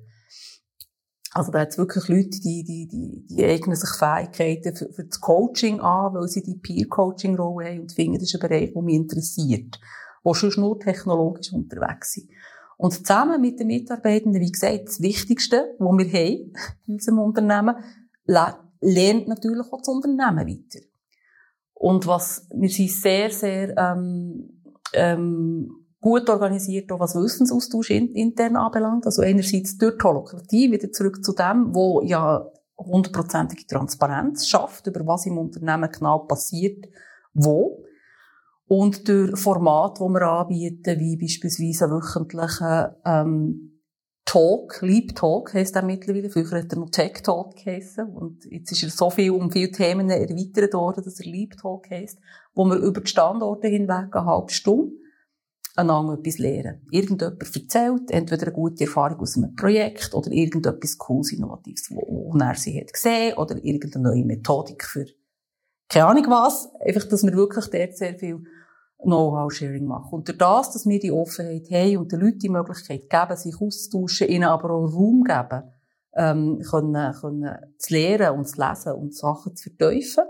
Also 1.33 1.51
da 1.51 1.61
hat 1.61 1.71
es 1.71 1.79
wirklich 1.79 2.07
Leute, 2.07 2.41
die, 2.41 2.63
die, 2.63 2.87
die, 2.87 3.27
die 3.29 3.45
eignen 3.45 3.75
sich 3.75 3.91
Fähigkeiten 3.91 4.77
für, 4.77 4.93
für 4.93 5.05
das 5.05 5.21
Coaching 5.21 5.81
an, 5.81 6.15
weil 6.15 6.29
sie 6.29 6.45
die 6.45 6.55
Peer-Coaching-Rolle 6.55 7.71
haben 7.71 7.81
und 7.81 7.93
finden, 7.93 8.21
das 8.21 8.33
ist 8.33 8.35
ein 8.37 8.49
Bereich, 8.49 8.73
der 8.73 8.83
mich 8.83 8.95
interessiert, 8.95 9.81
wo 10.23 10.35
schon 10.35 10.53
nur 10.57 10.79
technologisch 10.79 11.53
unterwegs 11.53 12.13
sind. 12.13 12.29
Und 12.77 12.93
zusammen 12.93 13.41
mit 13.41 13.59
den 13.59 13.67
Mitarbeitenden, 13.67 14.41
wie 14.41 14.53
gesagt, 14.53 14.87
das 14.87 15.01
Wichtigste, 15.01 15.75
was 15.79 15.99
wir 15.99 16.07
haben 16.07 16.53
in 16.87 16.95
unserem 16.95 17.19
Unternehmen, 17.19 17.75
lernt 18.27 19.27
natürlich 19.27 19.73
auch 19.73 19.79
das 19.79 19.89
Unternehmen 19.89 20.47
weiter. 20.47 20.92
Und 21.83 22.07
was, 22.07 22.47
wir 22.55 22.69
sind 22.69 22.93
sehr, 22.93 23.29
sehr, 23.33 23.77
ähm, 23.77 24.63
ähm, 24.93 25.69
gut 26.01 26.31
organisiert, 26.31 26.93
auch 26.93 27.01
was 27.01 27.17
Wissensaustausch 27.17 27.91
intern 27.91 28.55
anbelangt. 28.55 29.05
Also 29.05 29.23
einerseits 29.23 29.79
durch 29.79 29.99
die 29.99 30.05
Holokratie, 30.05 30.71
wieder 30.71 30.93
zurück 30.93 31.25
zu 31.25 31.33
dem, 31.33 31.75
wo 31.75 32.01
ja 32.03 32.47
hundertprozentige 32.79 33.67
Transparenz 33.67 34.47
schafft, 34.47 34.87
über 34.87 35.05
was 35.09 35.27
im 35.27 35.39
Unternehmen 35.39 35.91
genau 35.91 36.21
passiert, 36.21 36.87
wo. 37.35 37.83
Und 38.69 39.09
durch 39.09 39.37
Format, 39.37 39.99
wo 39.99 40.09
wir 40.09 40.23
anbieten, 40.23 41.01
wie 41.01 41.17
beispielsweise 41.17 41.87
einen 41.87 41.95
wöchentlichen 41.95 42.95
ähm, 43.05 43.72
Talk, 44.25 44.81
Leap 44.83 45.15
Talk 45.15 45.53
heisst 45.53 45.77
er 45.77 45.83
mittlerweile. 45.83 46.31
Früher 46.31 46.51
hat 46.51 46.73
er 46.73 46.79
noch 46.79 46.91
Tech 46.91 47.23
Talk 47.23 47.57
geheissen. 47.57 48.09
Und 48.09 48.45
jetzt 48.45 48.73
ist 48.73 48.83
er 48.83 48.91
so 48.91 49.11
viel 49.11 49.31
um 49.33 49.51
viele 49.51 49.71
Themen 49.71 50.09
erweitert 50.11 50.75
worden, 50.75 51.05
dass 51.05 51.21
er 51.21 51.27
Leap 51.27 51.57
Talk 51.57 51.91
heisst, 51.91 52.19
wo 52.55 52.65
wir 52.65 52.77
über 52.77 53.01
die 53.01 53.11
Standorte 53.11 53.69
hinweg 53.69 54.15
eine 54.15 54.25
halbe 54.25 54.53
Stunde 54.53 54.93
einander 55.75 56.19
etwas 56.19 56.39
lernen. 56.39 56.87
Irgendjemand 56.91 57.43
erzählt, 57.43 58.11
entweder 58.11 58.43
eine 58.43 58.53
gute 58.53 58.85
Erfahrung 58.85 59.21
aus 59.21 59.37
einem 59.37 59.55
Projekt 59.55 60.15
oder 60.15 60.31
irgendetwas 60.31 60.99
Cooles, 60.99 61.33
Innovatives, 61.33 61.91
wo 61.91 62.37
er 62.39 62.55
sie 62.55 62.79
hat 62.79 62.93
gesehen 62.93 63.37
oder 63.37 63.63
irgendeine 63.63 64.11
neue 64.11 64.25
Methodik 64.25 64.85
für 64.85 65.07
keine 65.89 66.07
Ahnung 66.07 66.25
was. 66.29 66.71
Einfach, 66.81 67.05
dass 67.07 67.23
wir 67.23 67.35
wirklich 67.35 67.67
dort 67.67 67.97
sehr 67.97 68.15
viel 68.15 68.43
Know-how-Sharing 69.03 69.85
machen. 69.85 70.11
Und 70.13 70.29
durch 70.29 70.39
das, 70.39 70.73
dass 70.73 70.87
wir 70.87 70.99
die 70.99 71.13
Offenheit 71.13 71.71
haben 71.71 71.99
und 71.99 72.13
den 72.13 72.21
Leuten 72.21 72.39
die 72.39 72.49
Möglichkeit 72.49 73.09
geben, 73.09 73.37
sich 73.37 73.55
auszutauschen, 73.61 74.29
ihnen 74.29 74.45
aber 74.45 74.71
auch 74.71 74.93
Raum 74.93 75.25
geben, 75.25 75.63
ähm, 76.15 76.61
können, 76.69 77.13
können 77.15 77.57
zu 77.79 77.95
lernen 77.95 78.39
und 78.39 78.49
zu 78.49 78.61
lesen 78.61 78.93
und 78.93 79.15
Sachen 79.15 79.57
zu 79.57 79.71
vertiefen, 79.71 80.25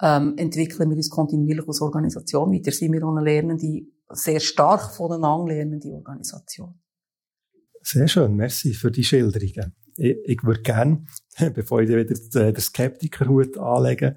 ähm, 0.00 0.34
entwickeln 0.36 0.90
wir 0.90 0.96
uns 0.96 1.10
kontinuierlich 1.10 1.66
als 1.66 1.80
Organisation 1.80 2.52
weiter. 2.52 2.72
Sind 2.72 2.92
wir 2.92 3.04
auch 3.04 3.14
eine 3.14 3.24
lernende, 3.24 3.86
sehr 4.10 4.40
stark 4.40 4.94
voneinander 4.94 5.52
lernende 5.52 5.88
Organisation. 5.90 6.78
Sehr 7.82 8.08
schön, 8.08 8.36
merci 8.36 8.74
für 8.74 8.90
die 8.90 9.04
Schilderungen. 9.04 9.74
Ich, 9.96 10.16
ich 10.24 10.44
würde 10.44 10.62
gerne, 10.62 11.04
bevor 11.54 11.82
ich 11.82 11.88
wieder 11.88 12.04
den 12.04 12.60
Skeptikerhut 12.60 13.58
anlege, 13.58 14.16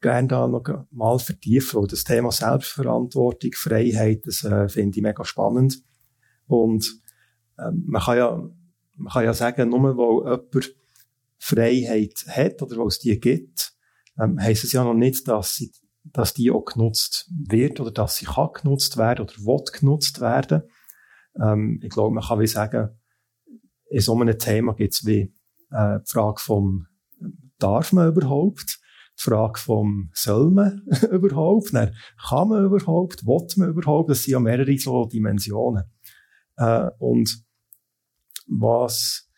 gerne 0.00 0.28
da 0.28 0.46
noch 0.46 0.86
mal 0.90 1.18
vertiefen, 1.18 1.86
das 1.88 2.04
Thema 2.04 2.30
Selbstverantwortung, 2.30 3.52
Freiheit, 3.54 4.26
das 4.26 4.44
äh, 4.44 4.68
finde 4.68 4.96
ich 4.98 5.02
mega 5.02 5.24
spannend. 5.24 5.82
Und 6.46 7.00
ähm, 7.58 7.84
man 7.86 8.02
kann 8.02 8.16
ja, 8.16 8.50
man 8.96 9.12
kann 9.12 9.24
ja 9.24 9.34
sagen, 9.34 9.70
nur 9.70 9.96
weil 9.96 10.40
jemand 10.52 10.74
Freiheit 11.38 12.24
hat 12.28 12.62
oder 12.62 12.76
weil 12.76 12.86
es 12.86 13.00
die 13.00 13.18
gibt, 13.18 13.72
ähm, 14.18 14.40
heisst 14.40 14.64
es 14.64 14.72
ja 14.72 14.84
noch 14.84 14.94
nicht, 14.94 15.26
dass, 15.28 15.56
sie, 15.56 15.72
dass 16.04 16.34
die 16.34 16.50
auch 16.50 16.64
genutzt 16.64 17.28
wird 17.30 17.80
oder 17.80 17.90
dass 17.90 18.16
sie 18.16 18.26
kann 18.26 18.52
genutzt 18.52 18.96
werden 18.96 19.22
oder 19.22 19.34
will 19.38 19.64
genutzt 19.72 20.20
werden. 20.20 20.62
Ähm, 21.40 21.80
ich 21.82 21.90
glaube, 21.90 22.14
man 22.14 22.24
kann 22.24 22.40
wie 22.40 22.46
sagen, 22.46 22.90
in 23.92 24.00
so 24.00 24.18
einem 24.18 24.38
Thema 24.38 24.74
gibt 24.74 24.94
es 24.94 25.06
wie 25.06 25.32
äh, 25.70 26.00
die 26.00 26.10
Frage 26.10 26.40
vom 26.40 26.86
darf 27.58 27.92
man 27.92 28.08
überhaupt, 28.08 28.80
die 29.18 29.22
Frage 29.22 29.60
vom 29.60 30.10
soll 30.14 30.50
man 30.50 30.82
überhaupt, 31.10 31.74
dann 31.74 31.94
kann 32.28 32.48
man 32.48 32.64
überhaupt, 32.64 33.26
will 33.26 33.46
man 33.56 33.68
überhaupt, 33.68 34.10
das 34.10 34.22
sind 34.22 34.32
ja 34.32 34.40
mehrere 34.40 34.76
so 34.78 35.04
Dimensionen. 35.04 35.84
Äh, 36.56 36.90
und 36.98 37.44
was 38.46 39.28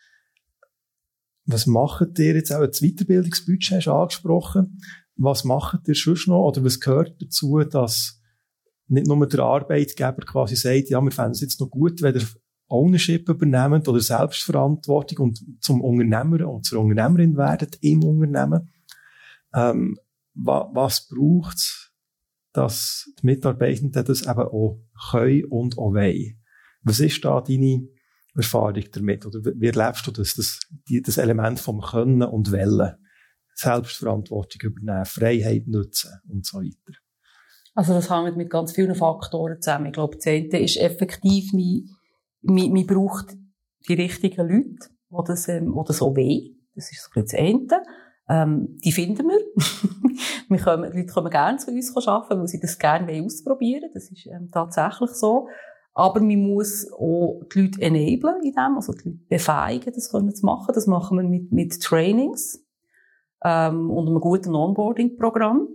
was 1.45 1.67
macht 1.67 2.17
ihr 2.17 2.35
jetzt 2.35 2.51
auch 2.51 2.65
das 2.65 2.81
Weiterbildungsbudget 2.81 3.77
hast 3.77 3.85
du 3.85 3.91
angesprochen? 3.91 4.81
Was 5.15 5.43
macht 5.43 5.87
ihr 5.87 5.93
sonst 5.93 6.27
noch? 6.27 6.47
Oder 6.47 6.63
was 6.63 6.79
gehört 6.79 7.21
dazu, 7.21 7.59
dass 7.59 8.19
nicht 8.87 9.05
nur 9.05 9.27
der 9.27 9.39
Arbeitgeber 9.41 10.25
quasi 10.25 10.55
sagt, 10.55 10.89
ja, 10.89 11.01
wir 11.01 11.11
fänden 11.11 11.33
es 11.33 11.41
jetzt 11.41 11.59
noch 11.59 11.69
gut, 11.69 12.01
wenn 12.01 12.15
ihr 12.15 12.25
Ownership 12.67 13.29
übernehmt 13.29 13.87
oder 13.87 13.99
Selbstverantwortung 13.99 15.25
und 15.25 15.45
zum 15.61 15.81
Unternehmer 15.81 16.47
und 16.47 16.65
zur 16.65 16.81
Unternehmerin 16.81 17.37
werdet 17.37 17.77
im 17.81 18.03
Unternehmen. 18.03 18.71
Ähm, 19.53 19.99
wa 20.33 20.69
was 20.73 21.07
braucht 21.07 21.85
dass 22.55 23.11
die 23.21 23.25
Mitarbeitenden 23.25 24.05
das 24.05 24.21
eben 24.21 24.39
auch 24.39 24.79
können 25.11 25.45
und 25.45 25.77
auch 25.77 25.93
wollen? 25.93 26.41
Was 26.83 26.99
ist 26.99 27.23
da 27.25 27.41
deine 27.41 27.87
Erfahrung 28.33 28.83
damit? 28.91 29.25
Oder 29.25 29.39
wie 29.43 29.67
erlebst 29.67 30.07
du 30.07 30.11
das, 30.11 30.35
das, 30.35 30.59
das 30.87 31.17
Element 31.17 31.59
vom 31.59 31.81
Können 31.81 32.23
und 32.23 32.51
Wollen? 32.51 32.95
Selbstverantwortung 33.55 34.71
übernehmen, 34.71 35.05
Freiheit 35.05 35.67
nutzen 35.67 36.11
und 36.27 36.45
so 36.45 36.59
weiter. 36.59 36.99
Also 37.73 37.93
das 37.93 38.09
hängt 38.09 38.37
mit 38.37 38.49
ganz 38.49 38.73
vielen 38.73 38.95
Faktoren 38.95 39.61
zusammen. 39.61 39.87
Ich 39.87 39.93
glaube, 39.93 40.15
das 40.15 40.27
eine 40.27 40.59
ist 40.59 40.77
effektiv, 40.77 41.51
man, 41.53 41.89
man, 42.45 42.71
man 42.71 42.87
braucht 42.87 43.35
die 43.87 43.93
richtigen 43.93 44.47
Leute, 44.47 44.89
die 45.09 45.23
das, 45.27 45.47
ähm, 45.47 45.73
die 45.73 45.87
das 45.87 46.01
auch 46.01 46.15
wollen. 46.15 46.55
Das 46.75 46.91
ist 46.91 47.09
das 47.15 47.33
eine. 47.33 47.83
Ähm, 48.27 48.77
die 48.83 48.91
finden 48.91 49.27
wir. 49.27 49.39
wir 50.49 50.59
kommen, 50.59 50.91
die 50.91 50.99
Leute 50.99 51.13
kommen 51.13 51.29
gerne 51.29 51.57
zu 51.57 51.71
uns 51.71 51.95
arbeiten, 52.07 52.39
weil 52.39 52.47
sie 52.47 52.59
das 52.59 52.77
gerne 52.79 53.23
ausprobieren 53.23 53.83
wollen. 53.83 53.91
Das 53.93 54.09
ist 54.09 54.25
ähm, 54.25 54.49
tatsächlich 54.51 55.11
so. 55.11 55.47
Aber 55.93 56.19
man 56.19 56.39
muss 56.39 56.91
auch 56.91 57.41
die 57.53 57.61
Leute 57.61 57.81
enablen 57.81 58.43
in 58.43 58.51
dem, 58.51 58.75
also 58.75 58.91
die 58.91 59.09
Leute 59.09 59.19
befähigen, 59.29 59.93
das 59.93 60.11
können 60.11 60.35
zu 60.35 60.45
machen. 60.45 60.73
Das 60.73 60.87
machen 60.87 61.17
wir 61.17 61.23
mit, 61.23 61.53
mit 61.53 61.81
Trainings 61.81 62.65
ähm, 63.43 63.89
und 63.89 64.07
einem 64.07 64.19
guten 64.19 64.55
Onboarding-Programm. 64.55 65.69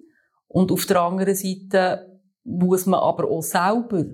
Und 0.48 0.72
auf 0.72 0.84
der 0.84 1.00
anderen 1.00 1.34
Seite 1.34 2.20
muss 2.44 2.84
man 2.84 3.00
aber 3.00 3.30
auch 3.30 3.42
selber 3.42 4.04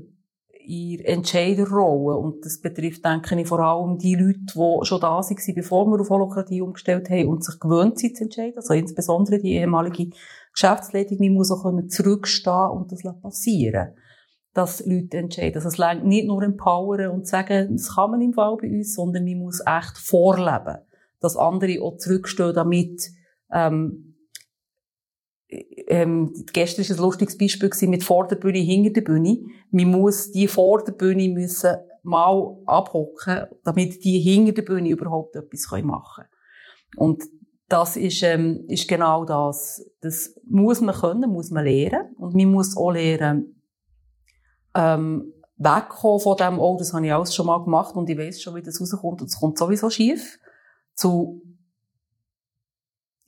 in 0.66 1.04
Entscheiderrolle, 1.04 2.16
und 2.16 2.44
das 2.44 2.60
betrifft, 2.60 3.04
denke 3.04 3.40
ich, 3.40 3.46
vor 3.46 3.60
allem 3.60 3.98
die 3.98 4.16
Leute, 4.16 4.40
die 4.40 4.84
schon 4.84 5.00
da 5.00 5.20
waren, 5.20 5.54
bevor 5.54 5.86
wir 5.86 6.00
auf 6.00 6.10
Holokratie 6.10 6.60
umgestellt 6.60 7.08
haben 7.08 7.28
und 7.28 7.44
sich 7.44 7.60
gewöhnt 7.60 7.98
sind 7.98 8.16
zu 8.16 8.24
entscheiden, 8.24 8.56
also 8.56 8.74
insbesondere 8.74 9.38
die 9.38 9.54
ehemalige 9.54 10.10
Geschäftsleitung, 10.52 11.18
man 11.20 11.34
muss 11.34 11.52
auch 11.52 11.64
zurückstehen 11.88 12.70
und 12.70 12.90
das 12.90 13.02
passieren. 13.22 13.94
Dass 14.54 14.84
Leute 14.84 15.18
entscheiden. 15.18 15.56
Also 15.56 15.68
es 15.68 15.78
längt 15.78 16.04
nicht 16.04 16.26
nur 16.26 16.42
empowern 16.42 17.10
und 17.10 17.28
sagen, 17.28 17.76
das 17.76 17.94
kann 17.94 18.10
man 18.10 18.22
im 18.22 18.32
Fall 18.32 18.56
bei 18.60 18.68
uns, 18.68 18.94
sondern 18.94 19.24
man 19.24 19.38
muss 19.38 19.62
echt 19.64 19.98
vorleben, 19.98 20.78
dass 21.20 21.36
andere 21.36 21.80
auch 21.82 21.98
zurückstehen, 21.98 22.54
damit 22.54 23.02
ähm, 23.52 24.05
ähm, 25.48 26.32
gestern 26.52 26.88
war 26.88 26.96
ein 26.96 27.02
lustiges 27.02 27.38
Beispiel 27.38 27.88
mit 27.88 28.04
Vorderbühne, 28.04 28.58
hinter 28.58 28.90
der 28.90 29.02
Bühne. 29.02 29.38
Man 29.70 29.90
muss 29.90 30.32
die 30.32 30.48
Vorderbühne 30.48 31.28
müssen 31.28 31.76
mal 32.02 32.56
abhocken, 32.66 33.46
damit 33.64 34.04
die 34.04 34.18
hinter 34.20 34.52
der 34.52 34.62
Bühne 34.62 34.90
überhaupt 34.90 35.36
etwas 35.36 35.70
machen 35.82 36.24
können. 36.24 36.28
Und 36.96 37.24
das 37.68 37.96
ist, 37.96 38.22
ähm, 38.22 38.64
ist 38.68 38.88
genau 38.88 39.24
das. 39.24 39.84
Das 40.00 40.34
muss 40.48 40.80
man 40.80 40.94
können, 40.94 41.30
muss 41.30 41.50
man 41.50 41.64
lernen. 41.64 42.14
Und 42.16 42.34
man 42.34 42.50
muss 42.50 42.76
auch 42.76 42.92
lernen, 42.92 43.60
ähm, 44.74 45.32
wegkommen 45.56 46.20
von 46.20 46.36
dem, 46.36 46.58
oh, 46.58 46.76
das 46.78 46.92
habe 46.92 47.06
ich 47.06 47.12
alles 47.12 47.34
schon 47.34 47.46
mal 47.46 47.62
gemacht 47.64 47.96
und 47.96 48.10
ich 48.10 48.18
weiß 48.18 48.42
schon, 48.42 48.54
wie 48.54 48.62
das 48.62 48.80
rauskommt 48.80 49.22
und 49.22 49.28
es 49.28 49.40
kommt 49.40 49.58
sowieso 49.58 49.88
schief, 49.88 50.38
zu, 50.94 51.42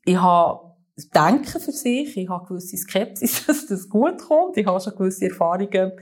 ich 0.05 0.17
habe 0.17 0.68
Denken 1.15 1.61
für 1.61 1.73
sich, 1.73 2.17
ich 2.17 2.29
habe 2.29 2.47
gewisse 2.47 2.77
Skepsis, 2.77 3.45
dass 3.47 3.67
das 3.67 3.89
gut 3.89 4.19
kommt, 4.19 4.57
ich 4.57 4.67
habe 4.67 4.81
schon 4.81 4.97
gewisse 4.97 5.27
Erfahrungen, 5.27 5.93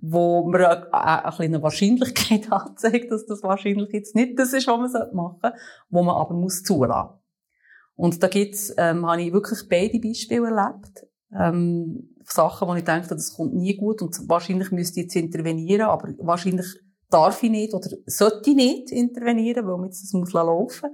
wo 0.00 0.48
mir 0.48 0.68
eine, 0.68 0.94
eine 0.94 1.32
kleine 1.32 1.62
Wahrscheinlichkeit 1.62 2.50
anzeigt, 2.52 3.10
dass 3.10 3.26
das 3.26 3.42
wahrscheinlich 3.42 3.92
jetzt 3.92 4.16
nicht 4.16 4.38
das 4.38 4.52
ist, 4.52 4.66
was 4.66 4.92
man 4.92 5.14
machen 5.14 5.38
sollte, 5.40 5.56
wo 5.90 6.02
man 6.02 6.16
aber 6.16 6.34
muss 6.34 6.62
zulassen. 6.62 7.14
Und 7.94 8.22
da 8.22 8.28
gibt's, 8.28 8.72
ähm, 8.78 9.06
habe 9.06 9.22
ich 9.22 9.32
wirklich 9.32 9.68
beide 9.68 10.00
Beispiele 10.00 10.46
erlebt. 10.46 11.06
Ähm, 11.38 12.16
Sachen, 12.24 12.66
wo 12.66 12.74
ich 12.74 12.84
denke, 12.84 13.08
das 13.08 13.34
kommt 13.34 13.54
nie 13.54 13.76
gut 13.76 14.02
und 14.02 14.28
wahrscheinlich 14.28 14.70
müsste 14.70 15.00
ich 15.00 15.06
jetzt 15.06 15.16
intervenieren, 15.16 15.88
aber 15.88 16.08
wahrscheinlich 16.18 16.66
darf 17.10 17.42
ich 17.42 17.50
nicht 17.50 17.74
oder 17.74 17.88
sollte 18.06 18.50
ich 18.50 18.56
nicht 18.56 18.90
intervenieren, 18.90 19.66
weil 19.66 19.78
mir 19.78 19.86
jetzt 19.86 20.02
das 20.02 20.12
muss 20.12 20.32
laufen 20.32 20.90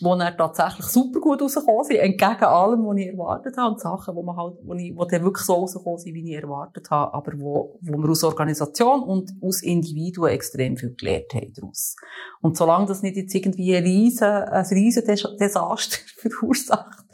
wo 0.00 0.14
er 0.14 0.36
tatsächlich 0.36 0.86
super 0.86 1.20
gut 1.20 1.42
rausgekommen 1.42 1.84
sind, 1.84 1.96
entgegen 1.96 2.44
allem, 2.44 2.86
was 2.86 2.96
ich 2.96 3.06
erwartet 3.08 3.56
habe, 3.56 3.72
und 3.72 3.80
Sachen, 3.80 4.14
wo 4.14 4.22
man 4.22 4.36
halt, 4.36 4.58
wo, 4.62 4.74
ich, 4.74 4.96
wo 4.96 5.04
dann 5.04 5.24
wirklich 5.24 5.44
so 5.44 5.54
rausgekommen 5.54 5.98
sind, 5.98 6.14
wie 6.14 6.32
ich 6.32 6.42
erwartet 6.42 6.90
habe, 6.90 7.14
aber 7.14 7.32
wo, 7.38 7.78
wo 7.80 7.98
wir 7.98 8.08
aus 8.08 8.22
Organisation 8.24 9.02
und 9.02 9.32
aus 9.42 9.62
Individuen 9.62 10.30
extrem 10.30 10.76
viel 10.76 10.94
gelernt 10.94 11.34
haben 11.34 11.52
daraus. 11.54 11.96
Und 12.40 12.56
solange 12.56 12.86
das 12.86 13.02
nicht 13.02 13.16
jetzt 13.16 13.34
irgendwie 13.34 13.74
ein 13.76 13.82
riesen, 13.82 14.28
ein 14.28 14.66
riesen 14.66 15.04
Desaster 15.04 15.98
verursacht, 16.16 17.04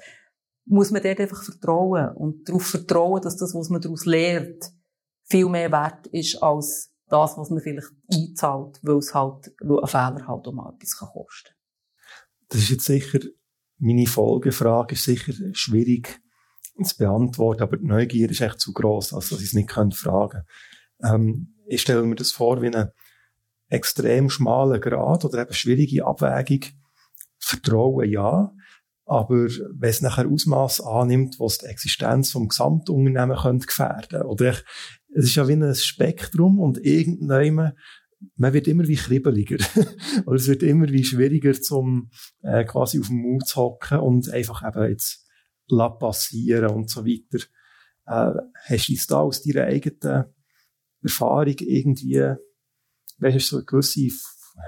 muss 0.67 0.91
man 0.91 1.03
dort 1.03 1.21
einfach 1.21 1.43
vertrauen 1.43 2.15
und 2.17 2.49
darauf 2.49 2.67
vertrauen, 2.67 3.23
dass 3.23 3.37
das, 3.37 3.55
was 3.55 3.69
man 3.71 3.81
daraus 3.81 4.05
lernt, 4.07 4.73
viel 5.25 5.49
mehr 5.49 5.71
wert 5.73 6.07
ist 6.09 6.43
als 6.43 6.91
das, 7.09 7.37
was 7.37 7.51
man 7.51 7.61
vielleicht 7.61 7.91
einzahlt, 8.13 8.79
weil 8.83 8.97
es 8.97 9.15
halt, 9.15 9.55
weil 9.61 9.81
ein 9.81 9.87
Fehler 9.87 10.27
halt 10.27 10.53
mal 10.53 10.75
etwas 10.75 10.97
kosten 10.97 11.49
kann. 11.49 11.54
Das 12.55 12.63
ist 12.63 12.71
jetzt 12.71 12.85
sicher, 12.85 13.19
meine 13.79 14.07
Folgefrage 14.07 14.95
ist 14.95 15.03
sicher 15.03 15.33
schwierig 15.55 16.21
zu 16.85 16.97
beantworten, 16.97 17.65
aber 17.65 17.79
die 17.79 17.85
Neugier 17.85 18.31
ist 18.31 18.41
echt 18.41 18.61
zu 18.61 18.73
groß, 18.73 19.13
als 19.13 19.31
dass 19.31 19.41
ich 19.41 19.47
es 19.47 19.55
nicht 19.55 19.73
fragen 19.73 19.93
könnte. 19.93 20.47
Ähm, 21.03 21.57
ich 21.67 21.83
stelle 21.83 22.05
mir 22.05 22.15
das 22.15 22.31
vor 22.31 22.63
wie 22.63 22.69
einen 22.69 22.91
extrem 23.71 24.31
schmalen 24.31 24.81
Grad 24.81 25.25
oder 25.25 25.43
eben 25.43 25.53
schwierige 25.53 26.07
Abwägung. 26.07 26.61
Vertrauen 27.41 28.09
ja, 28.09 28.53
aber 29.05 29.49
wenn 29.49 29.91
es 29.91 30.01
nachher 30.01 30.29
Ausmaß 30.29 30.81
annimmt, 30.83 31.41
was 31.41 31.59
die 31.59 31.67
Existenz 31.67 32.31
vom 32.31 32.47
Gesamtunternehmen 32.47 33.37
könnte 33.37 33.67
gefährden 33.67 34.23
ich, 34.41 34.65
es 35.17 35.25
ist 35.25 35.35
ja 35.35 35.49
wie 35.49 35.55
ein 35.55 35.75
Spektrum 35.75 36.61
und 36.61 36.79
irgendwann 36.79 37.73
man 38.37 38.53
wird 38.53 38.69
immer 38.69 38.87
wie 38.87 38.97
kribbeliger. 38.97 39.57
oder 40.27 40.37
es 40.37 40.49
wird 40.49 40.63
immer 40.63 40.89
wie 40.89 41.05
schwieriger, 41.05 41.55
zum 41.55 42.11
äh, 42.43 42.65
quasi 42.65 43.01
auf 43.01 43.09
dem 43.09 43.19
Mut 43.19 43.47
zu 43.47 43.57
hocken 43.57 43.99
und 44.01 44.31
einfach 44.31 44.67
eben 44.67 44.91
jetzt 44.91 45.27
la 45.69 45.89
passieren 45.89 46.71
und 46.71 46.91
so 46.91 47.05
weiter. 47.05 47.45
Äh, 48.07 48.41
hast 48.69 48.89
du 48.89 48.95
da 49.09 49.21
aus 49.21 49.43
deiner 49.43 49.65
eigenen 49.65 50.25
Erfahrung 51.03 51.57
irgendwie, 51.59 52.35
weißt 53.19 53.37
du, 53.37 53.41
so 53.41 53.57
eine 53.57 53.65
gewisse 53.65 54.09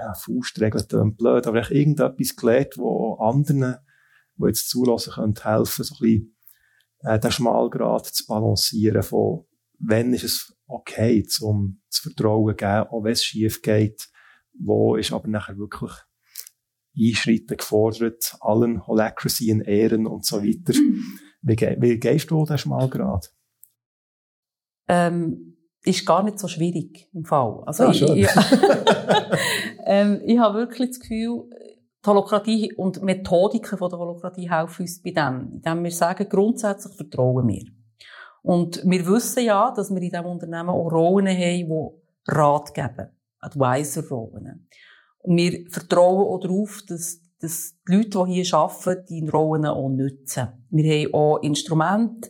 ja, 0.01 0.13
Faustregel, 0.13 0.83
blöd, 1.11 1.47
aber 1.47 1.71
irgendetwas 1.71 2.35
gelernt, 2.35 2.77
wo 2.77 3.15
anderen 3.15 3.77
die 4.37 4.47
jetzt 4.47 4.69
zulassen 4.69 5.13
können, 5.13 5.35
helfen, 5.41 5.83
so 5.83 5.95
ein 5.95 5.99
bisschen 5.99 6.37
äh, 6.99 7.19
den 7.19 7.31
Schmalgrad 7.31 8.05
zu 8.05 8.25
balancieren 8.27 9.03
von, 9.03 9.45
wenn 9.79 10.13
ist 10.13 10.23
es 10.23 10.57
okay, 10.67 11.23
zum 11.23 11.81
zu 11.89 12.03
Vertrauen 12.03 12.55
geben, 12.55 12.87
auch 12.89 13.03
wenn 13.03 13.13
es 13.13 13.23
schief 13.23 13.61
geht, 13.61 14.09
wo 14.53 14.95
ist 14.95 15.13
aber 15.13 15.27
nachher 15.27 15.57
wirklich 15.57 15.91
Einschreiten 16.99 17.57
gefordert, 17.57 18.35
allen 18.39 18.85
Holacracy 18.85 19.49
in 19.49 19.61
Ehren 19.61 20.07
und 20.07 20.25
so 20.25 20.41
weiter. 20.41 20.73
Wie, 21.41 21.55
wie 21.55 21.99
gehst 21.99 22.31
du 22.31 22.45
den 22.45 22.57
Schmalgrad? 22.57 23.31
Ähm, 24.87 25.57
ist 25.83 26.05
gar 26.05 26.23
nicht 26.23 26.39
so 26.39 26.47
schwierig 26.47 27.07
im 27.13 27.23
Fall. 27.23 27.63
Also 27.65 27.83
ja, 27.83 27.91
ich, 27.91 28.01
ich, 28.01 28.29
ähm, 29.85 30.21
ich 30.25 30.39
habe 30.39 30.59
wirklich 30.59 30.89
das 30.89 30.99
Gefühl, 30.99 31.49
die 32.03 32.09
Holokratie 32.09 32.73
und 32.73 33.01
Methodiken 33.03 33.77
von 33.77 33.89
der 33.89 33.99
Holokratie 33.99 34.49
helfen 34.49 34.81
uns 34.81 35.01
bei 35.01 35.11
dem. 35.11 35.53
Indem 35.53 35.83
wir 35.83 35.91
sagen, 35.91 36.27
grundsätzlich 36.29 36.95
vertrauen 36.95 37.47
wir. 37.47 37.76
Und 38.47 38.81
wir 38.85 39.05
wissen 39.07 39.43
ja, 39.43 39.71
dass 39.71 39.89
wir 39.89 40.01
in 40.01 40.09
diesem 40.09 40.25
Unternehmen 40.25 40.69
auch 40.69 40.89
Rollen 40.89 41.27
haben, 41.27 41.35
die 41.37 42.31
Rat 42.31 42.73
geben. 42.73 43.09
Advisor-Rollen. 43.41 44.69
Wir 45.25 45.69
vertrauen 45.69 46.25
auch 46.25 46.39
darauf, 46.39 46.81
dass, 46.87 47.19
dass 47.41 47.75
die 47.85 47.93
Leute, 47.93 48.23
die 48.25 48.41
hier 48.41 48.55
arbeiten, 48.55 49.05
die 49.09 49.27
Rollen 49.27 49.65
auch 49.65 49.89
nutzen. 49.89 50.47
Wir 50.69 50.93
haben 50.93 51.13
auch 51.13 51.43
Instrumente, 51.43 52.29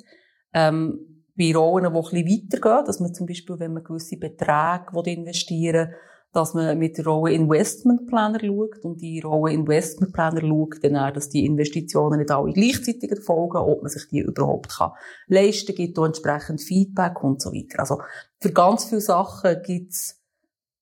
ähm, 0.53 1.23
bei 1.37 1.53
Rollen, 1.53 1.93
die 1.93 1.95
ein 1.95 2.25
bisschen 2.25 2.51
weitergehen, 2.51 2.85
dass 2.85 2.99
man 2.99 3.13
zum 3.13 3.27
Beispiel, 3.27 3.59
wenn 3.59 3.73
man 3.73 3.83
gewisse 3.83 4.17
Beträge 4.17 5.11
investieren 5.11 5.89
will, 5.89 5.95
dass 6.37 6.53
man 6.53 6.77
mit 6.77 6.99
der 6.99 7.05
Rolle 7.05 7.33
Investmentplaner 7.33 8.39
schaut 8.39 8.83
und 8.83 9.01
die 9.01 9.19
Rolle 9.21 9.53
Investmentplaner 9.53 10.41
schaut 10.41 10.83
dann 10.83 10.95
auch, 10.95 11.11
dass 11.11 11.29
die 11.29 11.45
Investitionen 11.45 12.19
nicht 12.19 12.29
alle 12.29 12.53
gleichzeitig 12.53 13.09
erfolgen, 13.09 13.57
ob 13.57 13.81
man 13.81 13.89
sich 13.89 14.07
die 14.09 14.19
überhaupt 14.19 14.69
kann 14.69 14.91
leisten, 15.27 15.73
gibt 15.73 15.97
auch 15.97 16.05
entsprechend 16.05 16.61
Feedback 16.61 17.23
und 17.23 17.41
so 17.41 17.51
weiter. 17.51 17.79
Also 17.79 18.01
für 18.39 18.51
ganz 18.51 18.85
viele 18.85 19.01
Sachen 19.01 19.57
gibt's 19.63 20.21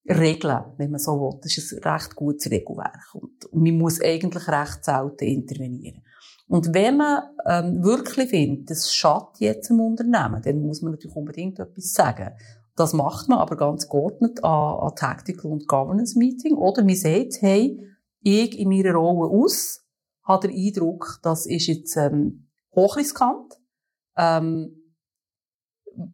Regeln, 0.08 0.66
wenn 0.78 0.92
man 0.92 1.00
so 1.00 1.14
will. 1.14 1.40
Das 1.42 1.58
ist 1.58 1.74
ein 1.74 1.92
recht 1.92 2.16
gutes 2.16 2.52
Regelwerk 2.52 3.16
und 3.16 3.32
man 3.54 3.78
muss 3.78 4.02
eigentlich 4.02 4.48
recht 4.50 4.84
selten 4.84 5.26
intervenieren. 5.26 6.04
Und 6.48 6.74
wenn 6.74 6.98
man 6.98 7.24
ähm, 7.48 7.84
wirklich 7.84 8.30
findet, 8.30 8.70
das 8.70 8.94
schadet 8.94 9.40
jetzt 9.40 9.70
im 9.72 9.80
Unternehmen, 9.80 10.42
dann 10.44 10.62
muss 10.62 10.82
man 10.82 10.92
natürlich 10.92 11.16
unbedingt 11.16 11.60
etwas 11.60 11.94
sagen. 11.94 12.34
Das 12.76 12.94
macht 12.94 13.30
man 13.30 13.40
aber 13.40 13.56
ganz 13.56 13.88
geordnet 13.88 14.44
an, 14.44 14.80
an 14.80 14.96
Tactical 14.96 15.52
und 15.52 15.68
Governance 15.68 16.18
Meeting. 16.18 16.56
Oder 16.56 16.84
man 16.84 16.96
sagt, 16.96 17.42
hey, 17.42 17.80
ich 18.22 18.58
in 18.60 18.70
meiner 18.70 18.94
Rolle 18.94 19.30
aus, 19.30 19.86
habe 20.24 20.48
den 20.48 20.58
Eindruck, 20.58 21.20
das 21.24 21.46
ist 21.46 21.68
jetzt 21.68 21.96
ähm, 21.96 22.50
hochriskant. 22.76 23.54
Ähm, 24.18 24.82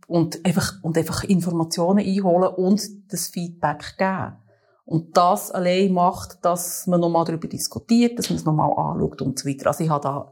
und 0.08 0.46
einfach, 0.46 0.84
und 0.84 0.98
einfach 0.98 1.24
Informationen 1.24 2.06
einholen 2.06 2.54
und 2.54 3.12
das 3.12 3.30
Feedback 3.30 3.96
geben. 3.98 4.38
Und 4.86 5.16
das 5.18 5.52
allein 5.52 5.94
macht, 5.94 6.44
dass 6.44 6.86
man 6.86 7.00
nochmal 7.00 7.26
darüber 7.26 7.48
diskutiert, 7.48 8.20
dass 8.20 8.30
man 8.30 8.38
es 8.38 8.46
nochmal 8.46 8.72
anschaut 8.72 9.22
und 9.22 9.40
so 9.40 9.50
weiter. 9.50 9.68
Also 9.68 9.84
ich 9.84 9.90
habe 9.90 10.04
da 10.04 10.32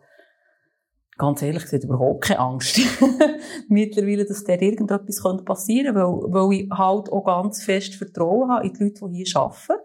ganz 1.19 1.41
ehrlich 1.43 1.63
gesagt 1.63 1.83
überhaupt 1.83 2.23
keine 2.23 2.39
Angst 2.39 2.79
mittlerweile, 3.67 4.25
dass 4.25 4.43
da 4.43 4.53
irgendetwas 4.53 5.21
passieren 5.45 5.93
könnte, 5.93 5.99
weil, 5.99 6.49
weil 6.49 6.59
ich 6.61 6.69
halt 6.71 7.11
auch 7.11 7.25
ganz 7.25 7.61
fest 7.61 7.95
Vertrauen 7.95 8.49
habe 8.49 8.65
in 8.65 8.73
die 8.73 8.83
Leute, 8.85 9.09
die 9.09 9.23
hier 9.23 9.37
arbeiten. 9.37 9.83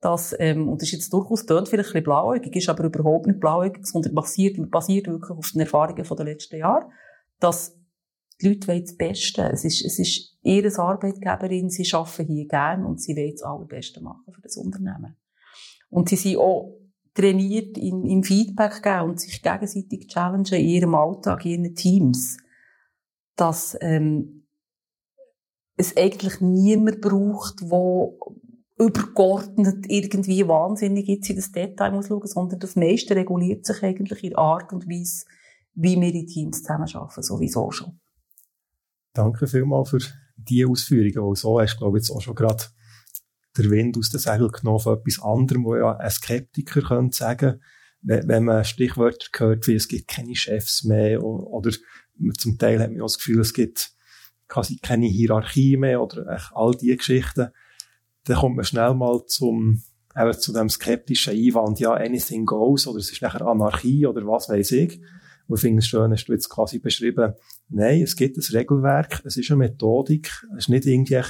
Das, 0.00 0.36
ähm, 0.38 0.68
und 0.68 0.80
das 0.80 0.88
ist 0.88 0.92
jetzt 0.92 1.12
durchaus, 1.12 1.46
tönt 1.46 1.68
vielleicht 1.68 1.88
ein 1.88 1.92
bisschen 1.94 2.04
blauäugig, 2.04 2.54
ist 2.54 2.68
aber 2.68 2.84
überhaupt 2.84 3.26
nicht 3.26 3.40
blauäugig, 3.40 3.86
sondern 3.86 4.14
basiert, 4.14 4.70
basiert 4.70 5.08
wirklich 5.08 5.30
auf 5.30 5.50
den 5.50 5.62
Erfahrungen 5.62 6.04
der 6.04 6.24
letzten 6.24 6.58
Jahre, 6.58 6.90
dass 7.40 7.74
die 8.40 8.48
Leute 8.48 8.82
das 8.82 8.96
Beste. 8.96 9.50
Es 9.50 9.64
ist, 9.64 9.82
es 9.82 9.98
ist 9.98 10.36
ihre 10.42 10.78
Arbeitgeberin, 10.78 11.70
sie 11.70 11.90
arbeiten 11.92 12.34
hier 12.34 12.46
gern 12.46 12.84
und 12.84 13.00
sie 13.00 13.16
wollen 13.16 13.32
das 13.32 13.42
Allerbeste 13.42 14.02
machen 14.02 14.30
für 14.30 14.42
das 14.42 14.58
Unternehmen. 14.58 15.16
Und 15.88 16.10
sie 16.10 16.16
sind 16.16 16.36
auch 16.36 16.78
trainiert 17.16 17.76
im, 17.78 18.04
im 18.04 18.22
Feedback 18.22 18.82
geben 18.82 19.10
und 19.10 19.20
sich 19.20 19.42
gegenseitig 19.42 20.06
challengen 20.08 20.52
in 20.52 20.66
ihrem 20.66 20.94
Alltag, 20.94 21.44
in 21.44 21.64
ihren 21.64 21.74
Teams. 21.74 22.36
Dass 23.36 23.76
ähm, 23.80 24.46
es 25.76 25.96
eigentlich 25.96 26.40
niemand 26.40 27.00
braucht, 27.00 27.60
wo 27.62 28.18
übergeordnet 28.78 29.86
irgendwie 29.88 30.46
wahnsinnig 30.46 31.06
jetzt 31.08 31.30
in 31.30 31.36
das 31.36 31.50
Detail 31.50 31.92
muss 31.92 32.08
schauen, 32.08 32.26
sondern 32.26 32.60
das 32.60 32.76
meiste 32.76 33.16
reguliert 33.16 33.64
sich 33.64 33.82
eigentlich 33.82 34.22
in 34.22 34.36
Art 34.36 34.72
und 34.72 34.86
Weise, 34.86 35.24
wie 35.74 35.98
wir 35.98 36.14
in 36.14 36.26
Teams 36.26 36.62
zusammenarbeiten, 36.62 37.22
sowieso 37.22 37.70
schon. 37.70 37.98
Danke 39.14 39.46
vielmals 39.46 39.90
für 39.90 39.98
diese 40.36 40.68
Ausführungen, 40.68 41.28
weil 41.28 41.36
so 41.36 41.58
hast 41.58 41.74
du, 41.74 41.78
glaube 41.78 41.98
ich, 41.98 42.04
jetzt 42.04 42.14
auch 42.14 42.20
schon 42.20 42.34
gerade 42.34 42.64
der 43.56 43.70
Wind 43.70 43.96
aus 43.98 44.10
den 44.10 44.20
Segeln 44.20 44.50
genommen 44.50 44.80
von 44.80 44.98
etwas 44.98 45.22
anderem, 45.22 45.64
wo 45.64 45.76
ja 45.76 45.96
ein 45.96 46.10
Skeptiker 46.10 46.82
könnte 46.82 47.16
sagen, 47.16 47.62
wenn 48.02 48.44
man 48.44 48.64
Stichwörter 48.64 49.26
hört, 49.36 49.66
wie 49.66 49.74
es 49.74 49.88
gibt 49.88 50.08
keine 50.08 50.36
Chefs 50.36 50.84
mehr 50.84 51.22
oder 51.24 51.70
zum 52.38 52.58
Teil 52.58 52.80
hat 52.80 52.92
man 52.92 53.00
auch 53.00 53.06
das 53.06 53.18
Gefühl, 53.18 53.40
es 53.40 53.52
gibt 53.52 53.90
quasi 54.48 54.78
keine 54.80 55.06
Hierarchie 55.06 55.76
mehr 55.76 56.00
oder 56.00 56.40
all 56.54 56.72
diese 56.72 56.96
Geschichten, 56.96 57.48
dann 58.24 58.36
kommt 58.36 58.56
man 58.56 58.64
schnell 58.64 58.94
mal 58.94 59.24
zum 59.26 59.82
eben 60.16 60.32
zu 60.32 60.52
dem 60.52 60.68
skeptischen 60.68 61.34
Einwand, 61.34 61.78
ja, 61.78 61.92
anything 61.92 62.46
goes, 62.46 62.86
oder 62.86 62.98
es 62.98 63.12
ist 63.12 63.22
nachher 63.22 63.46
Anarchie, 63.46 64.06
oder 64.06 64.26
was 64.26 64.48
weiß 64.48 64.72
ich. 64.72 65.00
Und 65.46 65.56
ich 65.56 65.60
finde 65.60 65.80
es 65.80 65.86
schön, 65.86 66.10
hast 66.10 66.26
du 66.26 66.32
jetzt 66.32 66.48
quasi 66.48 66.78
beschrieben, 66.78 67.34
nein, 67.68 68.02
es 68.02 68.16
gibt 68.16 68.36
ein 68.36 68.56
Regelwerk, 68.56 69.22
es 69.24 69.36
ist 69.36 69.50
eine 69.50 69.58
Methodik, 69.58 70.30
es 70.52 70.64
ist 70.64 70.68
nicht 70.70 70.86
irgendwie 70.86 71.20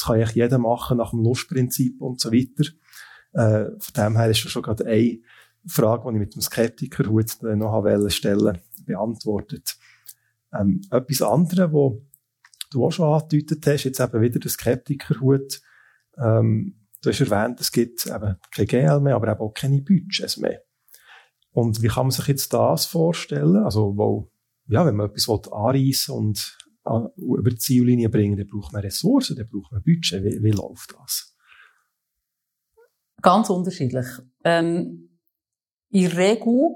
das 0.00 0.06
kann 0.06 0.16
eigentlich 0.16 0.34
jeder 0.34 0.58
machen 0.58 0.96
nach 0.96 1.10
dem 1.10 1.22
Lustprinzip 1.22 2.00
und 2.00 2.20
so 2.20 2.32
weiter. 2.32 2.70
Äh, 3.32 3.70
von 3.78 3.94
dem 3.96 4.16
her 4.16 4.30
ist 4.30 4.42
das 4.44 4.50
schon 4.50 4.62
gerade 4.62 4.86
eine 4.86 5.18
Frage, 5.66 6.04
die 6.04 6.14
ich 6.14 6.20
mit 6.20 6.34
dem 6.34 6.40
Skeptikerhut 6.40 7.42
noch 7.42 8.08
stellen 8.08 8.58
beantwortet. 8.86 9.76
Ähm, 10.58 10.80
etwas 10.90 11.20
anderes, 11.20 11.70
wo 11.72 12.02
du 12.70 12.86
auch 12.86 12.90
schon 12.90 13.12
angedeutet 13.12 13.66
hast, 13.66 13.84
jetzt 13.84 14.00
eben 14.00 14.22
wieder 14.22 14.40
der 14.40 14.50
Skeptikerhut. 14.50 15.60
Ähm, 16.16 16.80
du 17.02 17.10
hast 17.10 17.20
erwähnt, 17.20 17.60
es 17.60 17.70
gibt 17.70 18.06
eben 18.06 18.36
kein 18.52 18.66
GL 18.66 19.00
mehr, 19.00 19.16
aber 19.16 19.30
eben 19.30 19.40
auch 19.40 19.52
keine 19.52 19.82
Budgets 19.82 20.38
mehr. 20.38 20.62
Und 21.52 21.82
wie 21.82 21.88
kann 21.88 22.06
man 22.06 22.10
sich 22.10 22.26
jetzt 22.26 22.54
das 22.54 22.86
vorstellen? 22.86 23.64
Also, 23.64 23.96
wo, 23.98 24.30
ja, 24.66 24.86
wenn 24.86 24.96
man 24.96 25.10
etwas 25.10 25.28
anreissen 25.28 26.14
und 26.14 26.56
über 26.84 27.50
die 27.50 27.58
Ziellinie 27.58 28.08
bringen, 28.08 28.36
dann 28.36 28.46
braucht 28.46 28.72
man 28.72 28.82
Ressourcen, 28.82 29.36
dann 29.36 29.48
braucht 29.48 29.72
man 29.72 29.82
Budget. 29.82 30.24
Wie, 30.24 30.42
wie 30.42 30.50
läuft 30.50 30.94
das? 30.98 31.34
Ganz 33.22 33.50
unterschiedlich. 33.50 34.06
Ähm, 34.44 35.18
in 35.90 36.06
Regel, 36.06 36.74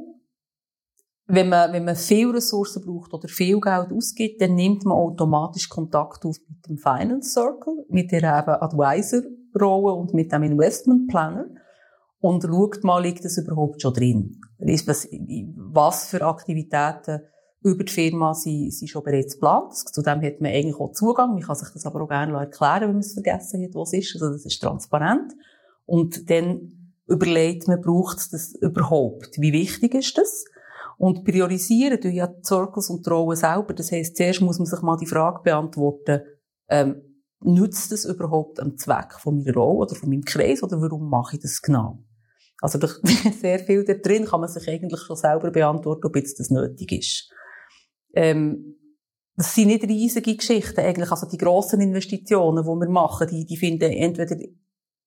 wenn 1.26 1.48
man, 1.48 1.72
wenn 1.72 1.84
man 1.84 1.96
viel 1.96 2.30
Ressourcen 2.30 2.84
braucht 2.84 3.14
oder 3.14 3.28
viel 3.28 3.58
Geld 3.60 3.92
ausgibt, 3.92 4.42
dann 4.42 4.54
nimmt 4.54 4.84
man 4.84 4.98
automatisch 4.98 5.68
Kontakt 5.68 6.24
auf 6.26 6.36
mit 6.48 6.68
dem 6.68 6.76
Finance 6.76 7.30
Circle, 7.30 7.86
mit 7.88 8.12
der 8.12 8.18
eben 8.18 8.50
Advisor-Rolle 8.60 9.94
und 9.94 10.12
mit 10.12 10.32
dem 10.32 10.42
Investment 10.42 11.08
Planner 11.08 11.46
und 12.24 12.42
schaut 12.42 12.84
mal, 12.84 13.02
liegt 13.02 13.24
das 13.24 13.38
überhaupt 13.38 13.80
schon 13.80 13.94
drin? 13.94 14.40
Was 14.58 16.08
für 16.08 16.22
Aktivitäten 16.22 17.20
über 17.64 17.82
die 17.82 17.92
Firma 17.92 18.34
sind, 18.34 18.72
sind 18.72 18.88
schon 18.88 19.02
bereits 19.02 19.34
geplant. 19.34 19.72
Zudem 19.74 20.22
hat 20.22 20.40
man 20.40 20.52
eigentlich 20.52 20.78
auch 20.78 20.92
Zugang. 20.92 21.32
Man 21.32 21.42
kann 21.42 21.56
sich 21.56 21.70
das 21.70 21.86
aber 21.86 22.02
auch 22.02 22.08
gerne 22.08 22.34
erklären, 22.34 22.82
wenn 22.82 22.92
man 22.92 22.98
es 22.98 23.14
vergessen 23.14 23.64
hat, 23.64 23.74
was 23.74 23.94
es 23.94 24.00
ist. 24.00 24.14
Also 24.16 24.34
das 24.34 24.44
ist 24.44 24.60
transparent. 24.60 25.32
Und 25.86 26.28
dann 26.28 26.92
überlegt 27.06 27.66
man, 27.66 27.80
braucht 27.80 28.18
es 28.18 28.30
das 28.30 28.54
überhaupt? 28.54 29.38
Wie 29.38 29.54
wichtig 29.54 29.94
ist 29.94 30.18
das? 30.18 30.44
Und 30.98 31.24
priorisieren 31.24 32.00
tun 32.00 32.12
ja 32.12 32.26
die 32.26 32.44
Circles 32.44 32.90
und 32.90 33.06
die 33.06 33.10
Rollen 33.10 33.36
selber. 33.36 33.72
Das 33.72 33.90
heisst, 33.90 34.18
zuerst 34.18 34.42
muss 34.42 34.58
man 34.58 34.66
sich 34.66 34.82
mal 34.82 34.98
die 34.98 35.06
Frage 35.06 35.40
beantworten, 35.42 36.20
ähm, 36.68 37.00
nützt 37.40 37.92
das 37.92 38.04
überhaupt 38.04 38.60
am 38.60 38.76
Zweck 38.76 39.14
von 39.18 39.38
meiner 39.38 39.54
Rolle 39.54 39.78
oder 39.78 39.94
von 39.94 40.10
meinem 40.10 40.24
Kreis 40.24 40.62
oder 40.62 40.80
warum 40.80 41.08
mache 41.08 41.36
ich 41.36 41.42
das 41.42 41.62
genau? 41.62 41.98
Also 42.60 42.78
durch 42.80 43.00
sehr 43.40 43.58
viel 43.58 43.84
da 43.84 43.94
drin 43.94 44.26
kann 44.26 44.40
man 44.40 44.50
sich 44.50 44.68
eigentlich 44.68 45.00
schon 45.00 45.16
selber 45.16 45.50
beantworten, 45.50 46.06
ob 46.06 46.16
jetzt 46.16 46.38
das 46.40 46.50
nötig 46.50 46.92
ist. 46.92 47.30
Ähm, 48.14 48.76
das 49.36 49.54
sind 49.54 49.66
nicht 49.66 49.82
riesige 49.84 50.36
Geschichten 50.36 50.80
eigentlich. 50.80 51.10
Also 51.10 51.26
die 51.26 51.38
grossen 51.38 51.80
Investitionen, 51.80 52.64
die 52.64 52.68
wir 52.68 52.88
machen, 52.88 53.28
die, 53.28 53.44
die 53.44 53.56
finden 53.56 53.90
entweder 53.90 54.36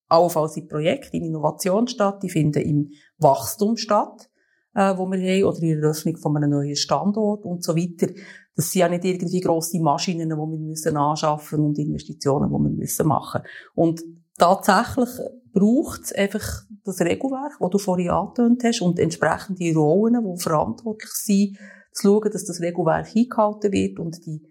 allenfalls 0.10 0.58
in 0.58 0.68
Projekten, 0.68 1.18
in 1.18 1.26
Innovation 1.26 1.88
statt, 1.88 2.24
die 2.24 2.30
finden 2.30 2.62
im 2.62 2.90
Wachstum 3.18 3.78
statt, 3.78 4.30
äh, 4.74 4.98
wo 4.98 5.06
wir 5.08 5.18
haben, 5.18 5.44
oder 5.44 5.62
in 5.62 5.70
der 5.70 5.84
Eröffnung 5.84 6.18
von 6.18 6.38
einem 6.38 6.52
neuen 6.52 6.76
Standort 6.76 7.46
und 7.46 7.64
so 7.64 7.76
weiter. 7.76 8.14
Das 8.56 8.72
sind 8.72 8.82
ja 8.82 8.90
nicht 8.90 9.06
irgendwie 9.06 9.40
grosse 9.40 9.80
Maschinen, 9.80 10.30
die 10.30 10.36
wir 10.36 10.48
müssen 10.48 10.98
anschaffen 10.98 11.60
und 11.60 11.78
Investitionen, 11.78 12.50
die 12.50 12.54
wir 12.54 12.70
müssen 12.70 13.08
machen. 13.08 13.42
Und 13.76 14.02
tatsächlich 14.38 15.10
braucht 15.54 16.04
es 16.04 16.14
einfach 16.14 16.64
das 16.84 17.02
Regelwerk, 17.02 17.58
das 17.60 17.70
du 17.70 17.78
vorhin 17.78 18.10
angetönt 18.10 18.64
hast, 18.64 18.82
und 18.82 19.00
entsprechende 19.00 19.74
Rollen, 19.74 20.24
die 20.24 20.42
verantwortlich 20.42 21.12
sind, 21.12 21.58
zu 21.92 22.08
schauen, 22.08 22.32
dass 22.32 22.46
das 22.46 22.62
Regelwerk 22.62 23.08
eingehalten 23.16 23.72
wird 23.72 24.00
und 24.00 24.26
die, 24.26 24.42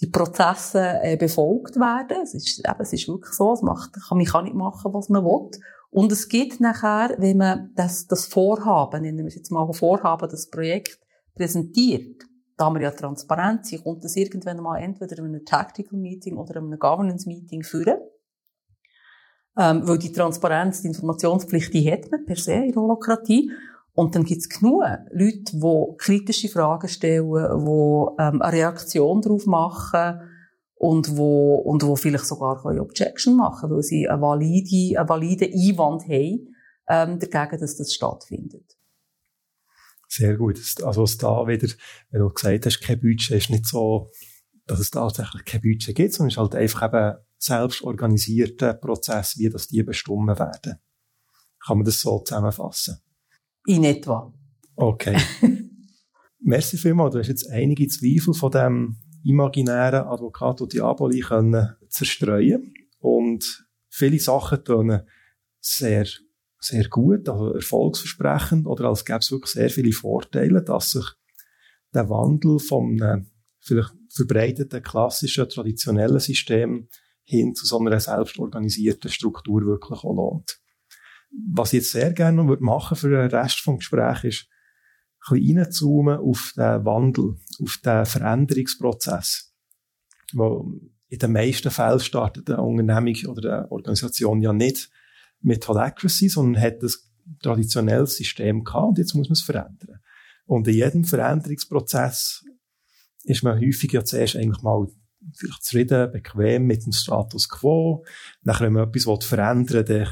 die 0.00 0.06
Prozesse 0.06 1.00
äh, 1.02 1.16
befolgt 1.16 1.76
werden. 1.76 2.22
Es 2.22 2.34
ist, 2.34 2.58
eben, 2.58 2.80
es 2.80 2.92
ist 2.92 3.08
wirklich 3.08 3.32
so, 3.32 3.52
es 3.52 3.62
macht, 3.62 3.96
man 4.10 4.24
kann 4.24 4.44
nicht 4.44 4.56
machen, 4.56 4.92
was 4.92 5.08
man 5.08 5.24
will. 5.24 5.50
Und 5.90 6.12
es 6.12 6.28
gibt 6.28 6.60
nachher, 6.60 7.14
wenn 7.18 7.38
man 7.38 7.72
das, 7.74 8.06
das 8.06 8.26
Vorhaben, 8.26 9.02
nennen 9.02 9.18
wir 9.18 9.26
es 9.26 9.36
jetzt 9.36 9.50
mal 9.50 9.72
Vorhaben, 9.72 10.28
das 10.28 10.50
Projekt 10.50 11.00
präsentiert, 11.34 12.22
da 12.58 12.66
haben 12.66 12.74
wir 12.74 12.82
ja 12.82 12.90
Transparenz, 12.90 13.72
kommt 13.82 14.04
das 14.04 14.16
irgendwann 14.16 14.60
mal 14.60 14.78
entweder 14.78 15.18
in 15.18 15.26
einem 15.26 15.44
Tactical 15.44 15.98
Meeting 15.98 16.36
oder 16.36 16.56
in 16.56 16.64
einem 16.64 16.78
Governance 16.78 17.26
Meeting 17.28 17.62
führen. 17.62 17.98
Ähm, 19.56 19.86
weil 19.86 19.98
die 19.98 20.12
Transparenz, 20.12 20.82
die 20.82 20.88
Informationspflicht, 20.88 21.72
die 21.72 21.90
hat 21.90 22.10
man 22.10 22.26
per 22.26 22.36
se 22.36 22.54
in 22.54 22.72
der 22.72 22.82
Holokratie. 22.82 23.50
Und 23.98 24.14
dann 24.14 24.22
gibt's 24.22 24.48
genug 24.48 24.84
Leute, 25.10 25.42
die 25.54 25.96
kritische 25.96 26.48
Fragen 26.48 26.86
stellen, 26.86 27.32
die 27.32 28.22
ähm, 28.22 28.40
eine 28.40 28.52
Reaktion 28.52 29.20
darauf 29.20 29.44
machen 29.46 30.20
und 30.76 31.16
wo, 31.16 31.56
und 31.56 31.82
wo 31.82 31.96
vielleicht 31.96 32.26
sogar 32.26 32.64
eine 32.64 32.80
Objection 32.80 33.36
machen 33.36 33.70
weil 33.70 33.82
sie 33.82 34.08
einen 34.08 34.22
validen, 34.22 34.96
einen 34.96 35.08
validen 35.08 35.52
Einwand 35.52 36.04
haben 36.04 36.54
ähm, 36.86 37.18
dagegen, 37.18 37.60
dass 37.60 37.76
das 37.76 37.92
stattfindet. 37.92 38.78
Sehr 40.06 40.36
gut. 40.36 40.60
Also, 40.84 41.00
dass 41.00 41.18
da 41.18 41.48
wieder, 41.48 41.66
wenn 42.12 42.20
du 42.20 42.28
gesagt 42.28 42.66
hast, 42.66 42.80
kein 42.80 43.00
Budget, 43.00 43.32
ist 43.32 43.50
nicht 43.50 43.66
so, 43.66 44.12
dass 44.68 44.78
es 44.78 44.92
tatsächlich 44.92 45.44
kein 45.44 45.60
Budget 45.60 45.96
gibt, 45.96 46.14
sondern 46.14 46.28
es 46.28 46.34
ist 46.34 46.38
halt 46.38 46.54
einfach 46.54 46.84
eben 46.84 47.18
selbst 47.36 47.82
organisierter 47.82 48.74
Prozess, 48.74 49.36
wie 49.38 49.50
das 49.50 49.66
die 49.66 49.82
bestimmen 49.82 50.38
werden. 50.38 50.78
Kann 51.66 51.78
man 51.78 51.84
das 51.84 52.00
so 52.00 52.20
zusammenfassen? 52.20 53.02
In 53.68 53.84
etwa. 53.84 54.32
Okay. 54.76 55.14
Merci 56.40 56.78
vielmals. 56.78 57.12
Du 57.12 57.18
hast 57.18 57.28
jetzt 57.28 57.50
einige 57.50 57.86
Zweifel 57.86 58.32
von 58.32 58.50
dem 58.50 58.96
imaginären 59.22 60.06
Advocato 60.06 60.64
Diaboli 60.64 61.20
können 61.20 61.76
zerstreuen. 61.90 62.72
Und 62.98 63.66
viele 63.90 64.18
Sachen 64.18 64.64
tun 64.64 65.00
sehr, 65.60 66.06
sehr 66.58 66.88
gut, 66.88 67.28
also 67.28 67.52
erfolgsversprechend, 67.52 68.66
oder 68.66 68.86
als 68.86 69.04
gäbe 69.04 69.18
es 69.18 69.30
wirklich 69.30 69.52
sehr 69.52 69.68
viele 69.68 69.92
Vorteile, 69.92 70.62
dass 70.62 70.92
sich 70.92 71.04
der 71.92 72.08
Wandel 72.08 72.60
vom 72.60 73.02
äh, 73.02 73.22
vielleicht 73.60 73.92
verbreiteten, 74.08 74.82
klassischen, 74.82 75.46
traditionellen 75.46 76.20
System 76.20 76.88
hin 77.24 77.54
zu 77.54 77.66
so 77.66 77.78
einer 77.78 78.00
selbstorganisierten 78.00 79.10
Struktur 79.10 79.66
wirklich 79.66 79.98
auch 79.98 80.14
lohnt. 80.14 80.58
Was 81.30 81.72
ich 81.72 81.80
jetzt 81.80 81.92
sehr 81.92 82.12
gerne 82.12 82.42
noch 82.42 82.60
machen 82.60 82.96
für 82.96 83.10
den 83.10 83.30
Rest 83.30 83.66
des 83.66 83.76
Gesprächs 83.76 84.24
ist, 84.24 84.46
ein 85.28 85.40
bisschen 85.40 85.58
reinzoomen 85.58 86.18
auf 86.18 86.52
den 86.56 86.84
Wandel, 86.84 87.36
auf 87.62 87.78
den 87.84 88.06
Veränderungsprozess. 88.06 89.52
Wo 90.32 90.72
in 91.08 91.18
den 91.18 91.32
meisten 91.32 91.70
Fällen 91.70 92.00
startet 92.00 92.50
eine 92.50 92.62
Unternehmung 92.62 93.16
oder 93.26 93.58
eine 93.60 93.72
Organisation 93.72 94.40
ja 94.42 94.52
nicht 94.52 94.90
mit 95.40 95.66
Holacracy, 95.66 96.28
sondern 96.28 96.62
hat 96.62 96.82
ein 96.82 96.92
traditionelles 97.40 98.16
System 98.16 98.64
gehabt 98.64 98.88
und 98.88 98.98
jetzt 98.98 99.14
muss 99.14 99.28
man 99.28 99.34
es 99.34 99.42
verändern. 99.42 100.00
Und 100.46 100.66
in 100.68 100.74
jedem 100.74 101.04
Veränderungsprozess 101.04 102.44
ist 103.24 103.42
man 103.42 103.60
häufig 103.60 103.92
ja 103.92 104.04
zuerst 104.04 104.36
eigentlich 104.36 104.62
mal 104.62 104.86
vielleicht 105.34 105.62
zufrieden, 105.62 106.10
bequem 106.10 106.66
mit 106.66 106.86
dem 106.86 106.92
Status 106.92 107.48
quo. 107.48 108.04
Nachher, 108.42 108.66
wenn 108.66 108.74
man 108.74 108.88
etwas 108.88 109.24
verändern 109.26 109.88
will, 109.88 110.08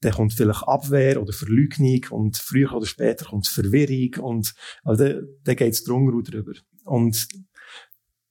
dann 0.00 0.12
kommt 0.12 0.34
vielleicht 0.34 0.62
Abwehr 0.68 1.20
oder 1.20 1.32
Verleugnung 1.32 2.04
und 2.10 2.36
früher 2.36 2.72
oder 2.74 2.86
später 2.86 3.26
kommt 3.26 3.48
Verwirrung 3.48 4.24
und 4.24 4.54
also 4.84 5.04
dann, 5.04 5.28
dann 5.42 5.56
geht 5.56 5.72
es 5.72 5.84
drunter 5.84 6.30
drüber. 6.30 6.52
Und 6.84 7.28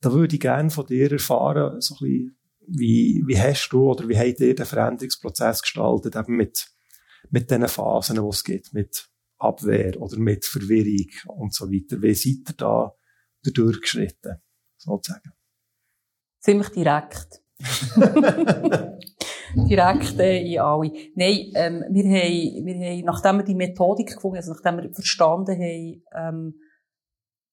da 0.01 0.11
würde 0.13 0.35
ich 0.35 0.41
gerne 0.41 0.69
von 0.69 0.85
dir 0.85 1.11
erfahren, 1.11 1.81
so 1.81 1.95
ein 1.95 1.99
bisschen, 1.99 2.37
wie, 2.67 3.23
wie 3.25 3.39
hast 3.39 3.69
du 3.69 3.91
oder 3.91 4.07
wie 4.07 4.17
habt 4.17 4.39
ihr 4.39 4.55
den 4.55 4.65
Veränderungsprozess 4.65 5.61
gestaltet, 5.61 6.15
eben 6.15 6.35
mit, 6.35 6.67
mit 7.29 7.49
diesen 7.49 7.67
Phasen, 7.67 8.15
die 8.15 8.29
es 8.29 8.43
gibt, 8.43 8.73
mit 8.73 9.09
Abwehr 9.37 9.99
oder 9.99 10.17
mit 10.17 10.45
Verwirrung 10.45 11.09
und 11.27 11.53
so 11.53 11.65
weiter. 11.65 12.01
Wie 12.01 12.13
seid 12.13 12.49
ihr 12.49 12.55
da 12.57 12.91
durchgeschritten, 13.43 14.41
sozusagen? 14.77 15.31
Ziemlich 16.39 16.69
direkt. 16.69 17.41
direkt 19.55 20.19
äh, 20.19 20.41
in 20.41 20.59
alle. 20.59 20.91
Nein, 21.15 21.51
ähm, 21.55 21.83
wir 21.89 22.03
haben, 22.03 22.65
wir 22.65 22.75
haben, 22.75 23.05
nachdem 23.05 23.37
wir 23.37 23.43
die 23.43 23.55
Methodik 23.55 24.15
gefunden 24.15 24.37
also 24.37 24.53
nachdem 24.53 24.77
wir 24.77 24.93
verstanden 24.93 25.55
haben, 25.55 26.03
ähm, 26.15 26.55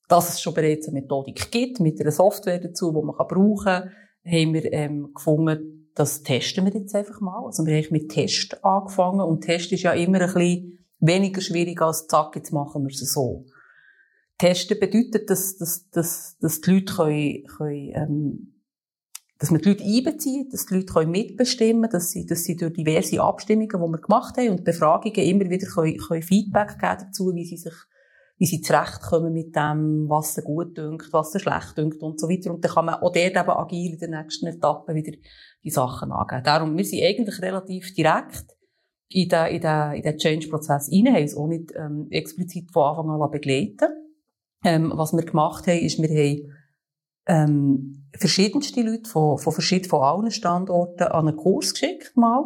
dass 0.08 0.34
es 0.34 0.40
schon 0.42 0.54
bereits 0.54 0.88
eine 0.88 1.00
Methodik 1.00 1.50
gibt, 1.50 1.80
mit 1.80 2.00
einer 2.00 2.10
Software 2.10 2.58
dazu, 2.58 2.92
die 2.92 3.06
man 3.06 3.16
kann 3.16 3.28
brauchen 3.28 3.64
kann, 3.64 3.90
haben 4.24 4.54
wir 4.54 4.72
ähm, 4.72 5.12
gefunden, 5.14 5.90
das 5.94 6.22
testen 6.22 6.64
wir 6.64 6.72
jetzt 6.72 6.94
einfach 6.94 7.20
mal. 7.20 7.44
Also 7.44 7.66
wir 7.66 7.76
haben 7.76 7.92
mit 7.92 8.10
Test 8.10 8.64
angefangen 8.64 9.20
und 9.20 9.42
Test 9.42 9.72
ist 9.72 9.82
ja 9.82 9.92
immer 9.92 10.20
ein 10.20 10.32
bisschen 10.32 10.86
weniger 10.98 11.40
schwierig 11.40 11.80
als 11.82 12.06
zack, 12.06 12.36
jetzt 12.36 12.52
machen 12.52 12.82
wir 12.82 12.90
es 12.90 13.00
so. 13.12 13.46
Testen 14.38 14.78
bedeutet, 14.80 15.30
dass, 15.30 15.56
dass, 15.56 15.88
dass, 15.90 16.36
dass 16.40 16.60
die 16.60 16.70
Leute 16.70 16.94
können, 16.94 17.44
können 17.46 17.92
ähm, 17.94 18.51
dass 19.42 19.50
man 19.50 19.60
die 19.60 19.70
Leute 19.70 19.82
einbezieht, 19.82 20.52
dass 20.52 20.66
die 20.66 20.74
Leute 20.76 21.04
mitbestimmen 21.04 21.82
können, 21.82 21.92
dass 21.92 22.12
sie, 22.12 22.24
dass 22.24 22.44
sie 22.44 22.54
durch 22.54 22.74
diverse 22.74 23.20
Abstimmungen, 23.20 23.70
die 23.70 23.76
wir 23.76 24.00
gemacht 24.00 24.36
haben 24.36 24.50
und 24.50 24.62
Befragungen 24.64 25.16
immer 25.16 25.50
wieder 25.50 25.66
können, 25.66 25.96
können 25.96 26.22
Feedback 26.22 26.78
geben 26.78 26.98
dazu, 27.00 27.34
wie 27.34 27.44
sie 27.44 27.56
sich, 27.56 27.74
wie 28.38 28.46
sie 28.46 28.60
zurechtkommen 28.60 29.32
mit 29.32 29.56
dem, 29.56 30.08
was 30.08 30.36
sie 30.36 30.42
gut 30.42 30.78
dünkt, 30.78 31.12
was 31.12 31.32
sie 31.32 31.40
schlecht 31.40 31.76
dünkt 31.76 32.00
und 32.02 32.20
so 32.20 32.28
weiter. 32.28 32.54
Und 32.54 32.64
dann 32.64 32.70
kann 32.70 32.84
man 32.84 32.94
auch 32.94 33.12
dort 33.12 33.16
eben 33.16 33.50
agil 33.50 33.94
in 33.94 33.98
der 33.98 34.22
nächsten 34.22 34.46
Etappe 34.46 34.94
wieder 34.94 35.10
die 35.64 35.70
Sachen 35.70 36.12
angeben. 36.12 36.44
Darum, 36.44 36.76
wir 36.76 36.84
sind 36.84 37.02
eigentlich 37.02 37.42
relativ 37.42 37.92
direkt 37.94 38.46
in 39.08 39.28
den, 39.28 39.46
in 39.46 39.60
den, 39.60 39.92
in 39.94 40.02
den 40.02 40.18
Change-Prozess 40.18 40.88
rein, 40.88 41.12
haben 41.12 41.24
es 41.24 41.36
auch 41.36 41.48
nicht 41.48 41.72
ähm, 41.74 42.06
explizit 42.10 42.70
von 42.70 42.84
Anfang 42.84 43.10
an 43.10 43.28
begleiten 43.28 43.88
ähm, 44.64 44.92
Was 44.94 45.12
wir 45.12 45.24
gemacht 45.24 45.66
haben, 45.66 45.80
ist, 45.80 46.00
wir 46.00 46.08
haben 46.08 46.61
ähm, 47.26 48.08
verschiedenste 48.16 48.82
Leute 48.82 49.08
von, 49.08 49.38
von, 49.38 49.52
verschiedenen, 49.52 49.90
von 49.90 50.02
allen 50.02 50.30
Standorten 50.30 51.04
an 51.04 51.28
einen 51.28 51.36
Kurs 51.36 51.72
geschickt 51.72 52.16
mal. 52.16 52.44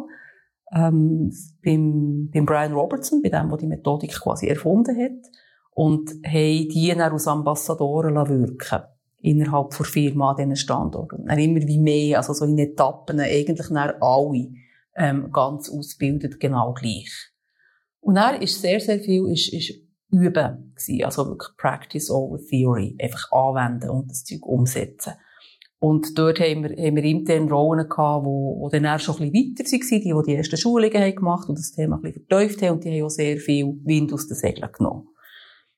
Ähm, 0.73 1.31
beim, 1.63 2.29
beim 2.33 2.45
Brian 2.45 2.73
Robertson, 2.73 3.21
bei 3.21 3.29
dem, 3.29 3.49
der 3.49 3.57
die 3.57 3.67
Methodik 3.67 4.19
quasi 4.19 4.47
erfunden 4.47 4.97
hat. 4.97 5.31
Und 5.71 6.09
haben 6.25 6.69
die 6.69 6.93
dann 6.95 7.11
als 7.11 7.27
Ambassadoren 7.27 8.15
wirken 8.15 8.83
innerhalb 9.21 9.75
der 9.75 9.85
Firma 9.85 10.31
an 10.31 10.37
diesen 10.37 10.55
Standorten. 10.55 11.25
Dann 11.25 11.39
immer 11.39 11.61
wie 11.61 11.79
mehr, 11.79 12.17
also 12.17 12.33
so 12.33 12.45
in 12.45 12.57
Etappen, 12.57 13.19
eigentlich 13.19 13.67
dann 13.67 13.77
alle 13.77 14.49
ähm, 14.95 15.31
ganz 15.31 15.69
ausgebildet, 15.69 16.39
genau 16.39 16.73
gleich. 16.73 17.11
Und 17.99 18.15
dann 18.15 18.41
ist 18.41 18.61
sehr, 18.61 18.79
sehr 18.79 18.99
viel 18.99 19.27
ist, 19.27 19.53
ist 19.53 19.86
Üben 20.11 20.73
gewesen. 20.75 21.03
Also 21.03 21.27
wirklich 21.27 21.55
Practice 21.57 22.09
over 22.09 22.39
Theory. 22.39 22.95
Einfach 23.01 23.31
anwenden 23.31 23.89
und 23.89 24.09
das 24.09 24.23
Zeug 24.23 24.45
umsetzen. 24.45 25.13
Und 25.79 26.17
dort 26.17 26.39
haben 26.39 26.63
wir, 26.63 26.71
haben 26.71 26.95
wir 26.95 27.03
intern 27.03 27.49
Rollen 27.49 27.87
gehabt, 27.87 28.25
wo, 28.25 28.59
wo 28.59 28.69
dann 28.69 28.83
eher 28.83 28.97
schon 28.97 29.15
ein 29.19 29.31
bisschen 29.31 29.57
weiter 29.57 29.71
waren, 29.71 30.01
die, 30.01 30.13
die 30.13 30.31
die 30.31 30.35
ersten 30.35 30.57
Schulungen 30.57 31.01
haben 31.01 31.15
gemacht 31.15 31.49
und 31.49 31.59
das 31.59 31.71
Thema 31.71 31.97
ein 31.97 32.01
bisschen 32.01 32.25
verteuft 32.25 32.61
haben 32.63 32.73
und 32.73 32.83
die 32.83 32.89
haben 32.89 33.05
auch 33.05 33.09
sehr 33.09 33.37
viel 33.37 33.79
Wind 33.83 34.11
aus 34.11 34.27
den 34.27 34.37
Segeln 34.37 34.71
genommen. 34.75 35.07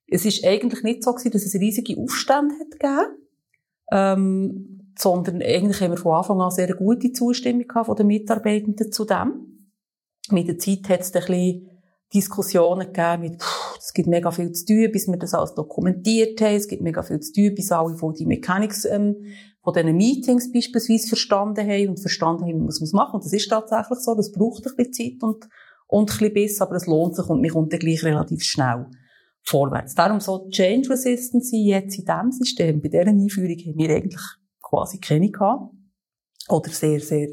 Es 0.08 0.26
ist 0.26 0.46
eigentlich 0.46 0.84
nicht 0.84 1.04
so 1.04 1.12
gewesen, 1.12 1.32
dass 1.32 1.46
es 1.46 1.54
riesige 1.56 2.02
Aufstände 2.02 2.56
hat 2.56 2.72
gegeben, 2.72 3.18
ähm, 3.92 4.94
sondern 4.98 5.42
eigentlich 5.42 5.82
haben 5.82 5.92
wir 5.92 5.98
von 5.98 6.14
Anfang 6.14 6.42
an 6.42 6.52
sehr 6.52 6.74
gute 6.76 7.12
Zustimmung 7.12 7.68
gehabt 7.68 7.88
von 7.88 7.96
den 7.96 8.08
Mitarbeitenden 8.08 8.92
zu 8.92 9.06
dem. 9.06 9.70
Mit 10.32 10.48
der 10.48 10.58
Zeit 10.58 10.88
hat 10.90 11.02
es 11.02 11.14
ein 11.14 11.22
bisschen 11.22 11.70
Diskussionen 12.14 12.92
gegeben 12.92 13.22
mit, 13.22 13.44
es 13.78 13.94
gibt 13.94 14.08
mega 14.08 14.32
viel 14.32 14.52
zu 14.52 14.66
tun, 14.66 14.92
bis 14.92 15.08
wir 15.08 15.18
das 15.18 15.34
alles 15.34 15.54
dokumentiert 15.54 16.42
haben, 16.42 16.56
es 16.56 16.68
gibt 16.68 16.82
mega 16.82 17.04
viel 17.04 17.20
zu 17.20 17.34
tun, 17.34 17.56
bis 17.56 17.72
alle 17.72 17.96
von 17.96 18.14
die 18.14 18.26
Mechanics 18.26 18.86
ähm, 18.86 19.16
von 19.62 19.74
diesen 19.74 19.96
Meetings 19.96 20.52
beispielsweise 20.52 21.08
verstanden 21.08 21.68
haben 21.68 21.90
und 21.90 22.00
verstanden 22.00 22.44
haben, 22.44 22.50
wie 22.50 22.54
man 22.54 22.66
machen 22.66 22.92
muss. 22.92 23.14
Und 23.14 23.26
das 23.26 23.34
ist 23.34 23.50
tatsächlich 23.50 24.00
so, 24.00 24.16
das 24.16 24.32
braucht 24.32 24.66
ein 24.66 24.76
bisschen 24.76 25.20
Zeit 25.20 25.24
und, 25.24 25.48
und 25.88 26.10
ein 26.10 26.18
bisschen 26.18 26.34
Biss, 26.34 26.62
aber 26.62 26.76
es 26.76 26.88
lohnt 26.88 27.16
sich 27.16 27.28
und 27.28 27.42
man 27.42 27.52
kommt 27.52 27.74
dann 27.74 27.80
gleich 27.80 28.04
relativ 28.04 28.44
schnell 28.44 28.88
vorwärts. 29.44 29.96
Darum 29.96 30.20
so 30.20 30.50
Change 30.50 30.90
Resistance 30.90 31.56
jetzt 31.56 32.00
in 32.00 32.06
diesem 32.06 32.32
System, 32.32 32.82
bei 32.82 32.90
dieser 32.90 33.08
Einführung 33.08 33.58
haben 33.58 33.78
wir 33.78 33.96
eigentlich 33.96 34.22
quasi 34.62 35.00
keine 35.00 35.30
gehabt. 35.30 35.74
Oder 36.48 36.70
sehr, 36.70 37.00
sehr 37.00 37.28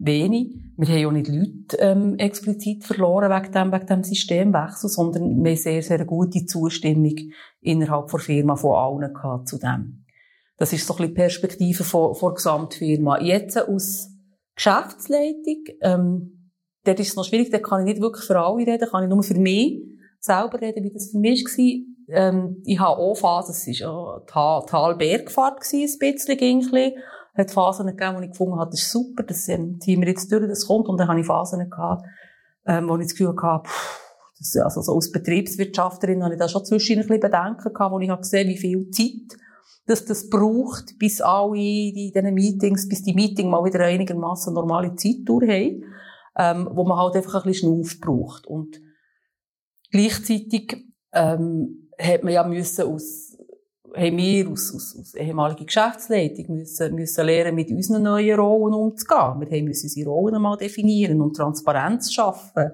wenig. 0.00 0.56
Wir 0.76 0.88
haben 0.88 1.06
auch 1.06 1.12
nicht 1.12 1.28
Leute 1.28 1.76
ähm, 1.78 2.16
explizit 2.18 2.84
verloren 2.84 3.30
wegen 3.30 3.52
dem, 3.52 3.72
wegen 3.72 3.86
dem 3.86 4.02
Systemwechsel, 4.02 4.88
sondern 4.88 5.44
wir 5.44 5.50
haben 5.50 5.56
sehr, 5.56 5.82
sehr 5.82 6.04
gute 6.04 6.46
Zustimmung 6.46 7.16
innerhalb 7.60 8.10
der 8.10 8.18
Firma 8.18 8.56
von 8.56 8.74
allen 8.74 9.14
gehabt 9.14 9.48
zu 9.48 9.58
dem. 9.58 10.06
Das 10.56 10.72
ist 10.72 10.86
so 10.86 10.94
ein 10.94 10.98
bisschen 10.98 11.14
die 11.14 11.20
Perspektive 11.20 11.84
von, 11.84 12.14
von 12.14 12.30
der 12.30 12.34
Gesamtfirma. 12.36 13.20
Jetzt 13.20 13.58
aus 13.58 14.08
Geschäftsleitung, 14.56 15.64
ähm, 15.82 16.52
dort 16.84 17.00
ist 17.00 17.08
es 17.08 17.16
noch 17.16 17.24
schwierig, 17.24 17.50
da 17.50 17.58
kann 17.58 17.80
ich 17.80 17.94
nicht 17.94 18.02
wirklich 18.02 18.24
für 18.24 18.38
alle 18.38 18.66
reden, 18.66 18.88
kann 18.88 19.04
ich 19.04 19.10
nur 19.10 19.22
für 19.22 19.38
mich 19.38 19.82
selber 20.18 20.60
reden, 20.60 20.84
wie 20.84 20.92
das 20.92 21.10
für 21.10 21.18
mich 21.18 21.44
war. 21.44 22.16
ähm, 22.16 22.62
ich 22.64 22.78
habe 22.78 23.00
auch 23.00 23.14
Phasen, 23.14 23.54
es 23.54 23.80
war 23.80 24.20
ja 24.26 24.66
Tal-Bergfahrt 24.66 25.62
ein 25.72 25.98
bisschen, 25.98 26.36
gingli. 26.36 26.94
Hat 27.34 27.50
Phasen 27.50 27.86
gegeben, 27.86 28.16
wo 28.16 28.20
ich 28.20 28.30
gefunden 28.30 28.58
habe, 28.58 28.70
das 28.70 28.80
ist 28.80 28.90
super, 28.90 29.22
das 29.22 29.44
ziehen 29.44 29.80
wir 29.80 30.08
jetzt 30.08 30.30
durch, 30.30 30.46
das 30.48 30.66
kommt. 30.66 30.88
Und 30.88 30.98
dann 30.98 31.08
habe 31.08 31.20
ich 31.20 31.26
Phasen 31.26 31.68
gehabt, 31.70 32.04
ähm, 32.66 32.88
wo 32.88 32.96
ich 32.96 33.04
das 33.06 33.12
Gefühl 33.12 33.34
hatte, 33.40 33.68
pff, 33.68 34.00
das, 34.38 34.56
also 34.56 34.80
so 34.80 34.94
als 34.94 35.10
Betriebswirtschafterin 35.10 36.24
habe 36.24 36.34
ich 36.34 36.40
da 36.40 36.48
schon 36.48 36.64
zwischen 36.64 36.98
ein 36.98 37.06
bisschen 37.06 37.20
Bedenken 37.20 37.72
gehabt, 37.72 37.92
wo 37.92 38.00
ich 38.00 38.08
habe 38.08 38.22
gesehen, 38.22 38.48
wie 38.48 38.58
viel 38.58 38.90
Zeit 38.90 39.38
dass 39.90 40.04
das 40.04 40.28
braucht, 40.30 40.98
bis 40.98 41.20
alle 41.20 41.56
in 41.56 42.12
diesen 42.12 42.34
Meetings, 42.34 42.88
bis 42.88 43.02
die 43.02 43.12
Meeting 43.12 43.50
mal 43.50 43.64
wieder 43.64 43.80
einigermaßen 43.80 44.54
normale 44.54 44.94
Zeit 44.94 45.22
durchhaben, 45.24 45.84
ähm, 46.36 46.68
wo 46.72 46.84
man 46.84 46.96
halt 46.96 47.16
einfach 47.16 47.34
ein 47.34 47.50
bisschen 47.50 47.74
Schnauf 47.74 48.00
braucht. 48.00 48.46
Und 48.46 48.80
gleichzeitig 49.90 50.86
ähm, 51.12 51.88
hat 51.98 52.22
man 52.22 52.32
ja 52.32 52.44
müssen 52.44 52.86
aus, 52.86 53.29
haben 53.94 54.16
wir 54.16 54.48
aus, 54.48 54.74
aus, 54.74 54.96
aus 54.98 55.14
ehemaliger 55.14 55.64
Geschäftsleitung 55.64 56.56
müssen, 56.56 56.94
müssen 56.94 57.26
lernen, 57.26 57.54
mit 57.54 57.70
unseren 57.70 58.02
neuen 58.02 58.38
Rollen 58.38 58.74
umzugehen. 58.74 59.40
Wir 59.40 59.58
haben 59.58 59.64
müssen 59.64 59.86
unsere 59.86 60.10
Rollen 60.10 60.34
einmal 60.36 60.56
definieren 60.56 61.20
und 61.20 61.34
Transparenz 61.34 62.12
schaffen 62.12 62.70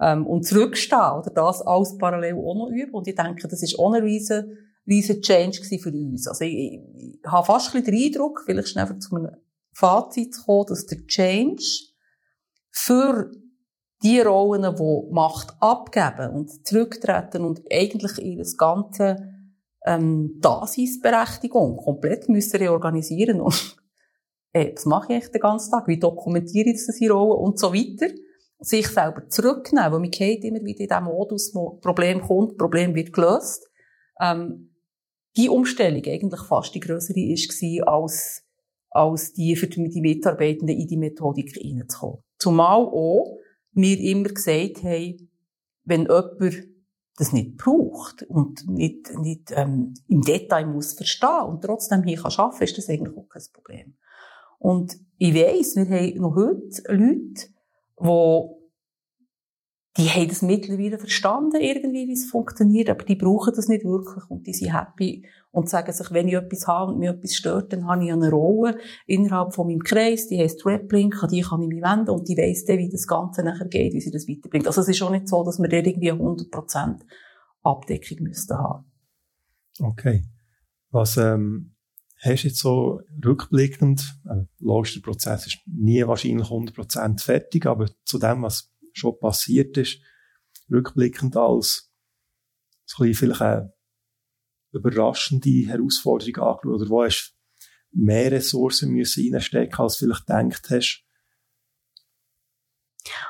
ähm, 0.00 0.26
und 0.26 0.46
zurückstehen 0.46 1.18
oder 1.18 1.30
das 1.34 1.62
alles 1.62 1.96
parallel 1.98 2.34
auch 2.34 2.54
noch 2.54 2.70
üben. 2.70 2.92
Und 2.92 3.08
ich 3.08 3.14
denke, 3.14 3.48
das 3.48 3.62
ist 3.62 3.78
auch 3.78 3.92
ein 3.92 4.02
riesen, 4.02 4.58
riesen 4.86 5.20
Change 5.20 5.62
für 5.64 5.90
uns. 5.90 6.26
Also 6.26 6.44
ich, 6.44 6.54
ich, 6.54 6.80
ich 6.96 7.20
habe 7.26 7.46
fast 7.46 7.74
ein 7.74 7.82
bisschen 7.82 7.96
den 7.96 8.06
Eindruck, 8.06 8.42
vielleicht 8.44 8.68
schnell 8.68 8.98
zu 8.98 9.16
einem 9.16 9.36
Fazit 9.72 10.34
zu 10.34 10.44
kommen, 10.44 10.66
dass 10.68 10.86
der 10.86 11.06
Change 11.06 11.64
für 12.70 13.30
die 14.02 14.20
Rollen, 14.20 14.74
die 14.76 15.12
Macht 15.12 15.54
abgeben 15.60 16.34
und 16.34 16.66
zurücktreten 16.66 17.44
und 17.44 17.62
eigentlich 17.72 18.18
ihre 18.18 18.44
ganze 18.56 19.33
ähm, 19.84 20.38
Daseinsberechtigung 20.40 21.76
komplett 21.76 22.28
müssen 22.28 22.56
reorganisieren 22.56 23.40
und 23.40 23.76
äh, 24.52 24.72
was 24.74 24.86
mache 24.86 25.14
ich 25.14 25.28
den 25.28 25.40
ganzen 25.40 25.70
Tag? 25.70 25.86
Wie 25.88 25.98
dokumentiere 25.98 26.70
ich 26.70 26.76
diese 26.86 27.12
Rollen 27.12 27.38
und 27.38 27.58
so 27.58 27.72
weiter? 27.72 28.12
Sich 28.60 28.88
selber 28.88 29.28
zurücknehmen, 29.28 29.92
weil 29.92 30.00
man 30.00 30.10
geht 30.10 30.44
immer 30.44 30.64
wieder 30.64 30.80
in 30.80 30.88
diesem 30.88 31.04
Modus, 31.04 31.54
wo 31.54 31.78
Problem 31.80 32.22
kommt, 32.22 32.56
Problem 32.56 32.94
wird 32.94 33.12
gelöst. 33.12 33.68
Ähm, 34.20 34.70
die 35.36 35.48
Umstellung 35.48 36.04
eigentlich 36.06 36.40
fast 36.42 36.74
die 36.74 36.80
größere 36.80 37.20
ist 37.20 37.62
als 37.86 38.44
als 38.94 39.32
die 39.32 39.56
für 39.56 39.66
die 39.66 40.00
Mitarbeitenden 40.00 40.76
in 40.78 40.86
die 40.86 40.96
Methodik 40.96 41.56
reinzukommen. 41.56 42.22
Zumal 42.38 42.86
auch, 42.86 43.38
wir 43.72 43.98
immer 43.98 44.28
gesagt 44.28 44.84
haben, 44.84 45.30
wenn 45.82 46.02
jemand 46.02 46.40
das 47.16 47.32
nicht 47.32 47.56
braucht 47.56 48.22
und 48.24 48.68
nicht, 48.68 49.16
nicht 49.18 49.52
ähm, 49.54 49.94
im 50.08 50.22
Detail 50.22 50.66
muss 50.66 50.94
verstehen 50.94 51.44
und 51.46 51.62
trotzdem 51.62 52.02
hier 52.02 52.20
kann 52.20 52.32
arbeiten, 52.36 52.64
ist 52.64 52.78
das 52.78 52.88
eigentlich 52.88 53.16
auch 53.16 53.28
kein 53.28 53.42
Problem. 53.52 53.96
Und 54.58 54.96
ich 55.18 55.34
weiss, 55.34 55.76
wir 55.76 55.84
haben 55.84 56.16
noch 56.16 56.34
heute 56.34 56.82
Leute, 56.88 57.48
die 58.00 58.63
die 59.96 60.08
haben 60.08 60.28
das 60.28 60.42
mittlerweile 60.42 60.98
verstanden, 60.98 61.60
irgendwie, 61.60 62.08
wie 62.08 62.14
es 62.14 62.28
funktioniert, 62.28 62.90
aber 62.90 63.04
die 63.04 63.14
brauchen 63.14 63.52
das 63.54 63.68
nicht 63.68 63.84
wirklich 63.84 64.28
und 64.28 64.46
die 64.46 64.52
sind 64.52 64.72
happy 64.72 65.24
und 65.52 65.68
sagen 65.68 65.92
sich, 65.92 66.10
wenn 66.10 66.26
ich 66.26 66.34
etwas 66.34 66.66
habe 66.66 66.92
und 66.92 66.98
mir 66.98 67.12
etwas 67.12 67.36
stört, 67.36 67.72
dann 67.72 67.86
habe 67.86 68.04
ich 68.04 68.12
eine 68.12 68.28
Rolle 68.28 68.76
innerhalb 69.06 69.54
von 69.54 69.68
meinem 69.68 69.84
Kreis, 69.84 70.26
die 70.26 70.40
heisst 70.40 70.66
Raplink, 70.66 71.22
an 71.22 71.28
die 71.28 71.42
kann 71.42 71.62
ich 71.62 71.68
mich 71.68 71.82
wenden 71.82 72.10
und 72.10 72.28
die 72.28 72.36
weiss 72.36 72.64
dann, 72.64 72.78
wie 72.78 72.88
das 72.88 73.06
Ganze 73.06 73.44
nachher 73.44 73.68
geht, 73.68 73.92
wie 73.92 74.00
sie 74.00 74.10
das 74.10 74.26
weiterbringt. 74.26 74.66
Also 74.66 74.80
es 74.80 74.88
ist 74.88 75.00
auch 75.00 75.10
nicht 75.10 75.28
so, 75.28 75.44
dass 75.44 75.60
wir 75.60 75.68
da 75.68 75.76
irgendwie 75.76 76.12
100% 76.12 77.00
Abdeckung 77.62 78.18
müssten 78.24 78.58
haben. 78.58 78.90
Okay. 79.78 80.24
Was, 80.90 81.16
ähm, 81.16 81.74
hast 82.20 82.42
du 82.42 82.48
jetzt 82.48 82.58
so 82.58 83.00
rückblickend, 83.24 84.18
äh, 84.28 84.44
logisch, 84.58 84.94
der 84.94 85.02
Prozess 85.02 85.46
ist 85.46 85.58
nie 85.66 86.04
wahrscheinlich 86.06 86.48
100% 86.48 87.22
fertig, 87.22 87.66
aber 87.66 87.86
zu 88.04 88.18
dem, 88.18 88.42
was 88.42 88.73
schon 88.94 89.18
passiert 89.18 89.76
ist, 89.76 90.00
rückblickend 90.70 91.36
als 91.36 91.90
so 92.86 93.04
ein 93.04 93.14
vielleicht 93.14 93.42
eine 93.42 93.72
überraschende 94.72 95.66
Herausforderung 95.66 96.36
angeschaut, 96.36 96.66
oder 96.66 96.90
wo 96.90 97.04
hast 97.04 97.36
mehr 97.92 98.32
Ressourcen 98.32 98.90
müssen 98.90 99.32
reinstecken, 99.32 99.78
als 99.78 99.98
du 99.98 100.06
vielleicht 100.06 100.26
gedacht 100.26 100.70
hast? 100.70 101.04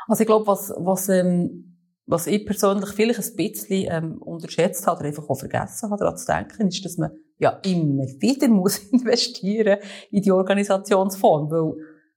Also 0.06 0.22
ich 0.22 0.26
glaube, 0.26 0.46
was, 0.46 0.72
was, 0.76 1.08
ähm, 1.08 1.78
was 2.06 2.26
ich 2.26 2.46
persönlich 2.46 2.90
vielleicht 2.90 3.20
ein 3.20 3.36
bisschen 3.36 3.86
ähm, 3.90 4.22
unterschätzt 4.22 4.86
habe 4.86 5.00
oder 5.00 5.08
einfach 5.08 5.28
auch 5.28 5.38
vergessen 5.38 5.90
habe, 5.90 5.98
daran 5.98 6.16
zu 6.16 6.26
denken, 6.26 6.68
ist, 6.68 6.84
dass 6.84 6.96
man 6.96 7.10
ja 7.38 7.50
immer 7.64 8.04
wieder 8.04 8.48
muss 8.48 8.78
investieren 8.78 9.78
in 10.10 10.22
die 10.22 10.32
Organisationsform, 10.32 11.50
weil 11.50 11.74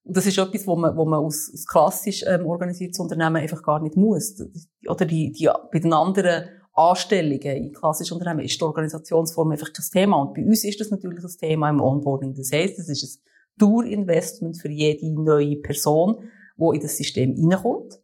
und 0.08 0.16
das 0.16 0.26
ist 0.26 0.38
etwas, 0.38 0.66
wo 0.66 0.78
man, 0.78 0.96
wo 0.96 1.04
man 1.04 1.20
aus, 1.20 1.52
aus 1.54 1.66
klassisch 1.66 2.24
ähm, 2.26 2.46
organisiertes 2.46 2.98
Unternehmen 3.00 3.36
einfach 3.36 3.62
gar 3.62 3.82
nicht 3.82 3.98
muss. 3.98 4.42
Oder 4.88 5.06
die, 5.06 5.34
die, 5.34 5.50
bei 5.72 5.80
den 5.80 5.92
anderen 5.92 6.46
Anstellungen 6.72 7.42
in 7.42 7.74
klassischen 7.74 8.14
Unternehmen 8.14 8.46
ist 8.46 8.58
die 8.58 8.64
Organisationsform 8.64 9.52
einfach 9.52 9.74
kein 9.74 9.86
Thema. 9.92 10.22
Und 10.22 10.34
bei 10.34 10.46
uns 10.46 10.64
ist 10.64 10.80
das 10.80 10.92
natürlich 10.92 11.22
ein 11.22 11.38
Thema 11.38 11.70
im 11.70 11.82
Onboarding. 11.82 12.34
Das 12.36 12.54
heisst, 12.54 12.80
es 12.80 12.88
ist 12.88 13.04
ein 13.04 13.60
Tour-Investment 13.60 14.62
für 14.62 14.70
jede 14.70 15.12
neue 15.12 15.58
Person, 15.58 16.30
die 16.56 16.76
in 16.76 16.82
das 16.82 16.96
System 16.96 17.36
reinkommt, 17.36 18.00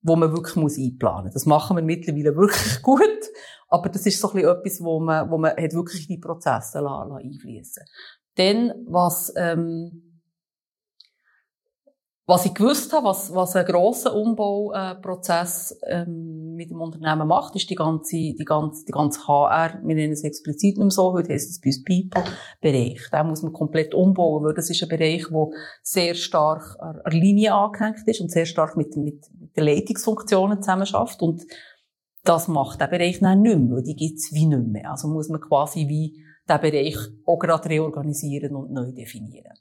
wo 0.00 0.14
man 0.14 0.30
wirklich 0.30 0.54
muss 0.54 0.78
einplanen 0.78 1.24
muss. 1.24 1.34
Das 1.34 1.46
machen 1.46 1.76
wir 1.76 1.82
mittlerweile 1.82 2.36
wirklich 2.36 2.82
gut. 2.82 3.00
Aber 3.68 3.88
das 3.88 4.06
ist 4.06 4.20
so 4.20 4.28
ein 4.28 4.34
bisschen 4.34 4.56
etwas, 4.56 4.80
wo 4.80 5.00
man, 5.00 5.28
wo 5.28 5.38
man 5.38 5.56
hat 5.56 5.72
wirklich 5.72 6.06
die 6.06 6.18
Prozesse 6.18 6.78
einfließen 6.78 7.82
Dann, 8.36 8.74
was, 8.86 9.32
ähm, 9.36 10.11
was 12.24 12.46
ich 12.46 12.54
gewusst 12.54 12.92
habe, 12.92 13.06
was, 13.06 13.34
was 13.34 13.56
ein 13.56 13.66
grosser 13.66 14.14
Umbauprozess 14.14 15.76
ähm, 15.88 16.54
mit 16.54 16.70
dem 16.70 16.80
Unternehmen 16.80 17.26
macht, 17.26 17.56
ist 17.56 17.68
die 17.68 17.74
ganze, 17.74 18.16
die 18.16 18.44
ganze, 18.46 18.84
die 18.84 18.92
ganze 18.92 19.26
HR, 19.26 19.80
wir 19.82 19.94
nennen 19.96 20.12
es 20.12 20.22
explizit 20.22 20.76
nicht 20.76 20.78
mehr 20.78 20.90
so, 20.90 21.12
heute 21.12 21.32
heisst 21.32 21.50
es 21.50 21.60
bei 21.60 21.70
uns 21.70 21.82
People-Bereich. 21.82 23.10
Den 23.10 23.26
muss 23.26 23.42
man 23.42 23.52
komplett 23.52 23.92
umbauen, 23.92 24.44
weil 24.44 24.54
das 24.54 24.70
ist 24.70 24.82
ein 24.84 24.88
Bereich, 24.88 25.26
der 25.28 25.48
sehr 25.82 26.14
stark 26.14 26.76
an 26.78 27.00
der 27.04 27.12
Linie 27.12 27.54
angehängt 27.54 28.06
ist 28.06 28.20
und 28.20 28.30
sehr 28.30 28.46
stark 28.46 28.76
mit, 28.76 28.96
mit, 28.96 29.28
mit 29.40 29.56
den 29.56 29.64
Leitungsfunktionen 29.64 30.62
zusammenarbeitet. 30.62 31.22
Und 31.22 31.42
das 32.22 32.46
macht 32.46 32.80
der 32.80 32.86
Bereich 32.86 33.18
dann 33.18 33.42
nicht 33.42 33.58
mehr, 33.58 33.76
weil 33.76 33.82
die 33.82 33.96
gibt's 33.96 34.32
wie 34.32 34.46
nicht 34.46 34.68
mehr. 34.68 34.92
Also 34.92 35.08
muss 35.08 35.28
man 35.28 35.40
quasi 35.40 35.88
wie 35.88 36.22
den 36.48 36.60
Bereich 36.60 36.96
auch 37.26 37.38
gerade 37.38 37.68
reorganisieren 37.68 38.54
und 38.54 38.70
neu 38.70 38.92
definieren. 38.92 39.58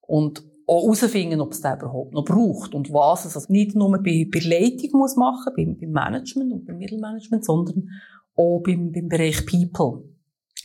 Und 0.00 0.44
auch 0.68 0.82
herausfinden, 0.82 1.40
ob 1.40 1.52
es 1.52 1.62
den 1.62 1.78
überhaupt 1.78 2.12
noch 2.12 2.24
braucht 2.24 2.74
und 2.74 2.92
was 2.92 3.24
es 3.24 3.34
also 3.34 3.50
nicht 3.50 3.74
nur 3.74 3.90
bei, 4.02 4.28
bei 4.30 4.40
Leitung 4.40 5.00
muss 5.00 5.16
machen, 5.16 5.52
beim, 5.56 5.78
beim 5.78 5.90
Management 5.90 6.52
und 6.52 6.66
beim 6.66 6.76
Mittelmanagement, 6.76 7.44
sondern 7.44 7.88
auch 8.36 8.60
beim, 8.60 8.92
beim 8.92 9.08
Bereich 9.08 9.46
People, 9.46 10.04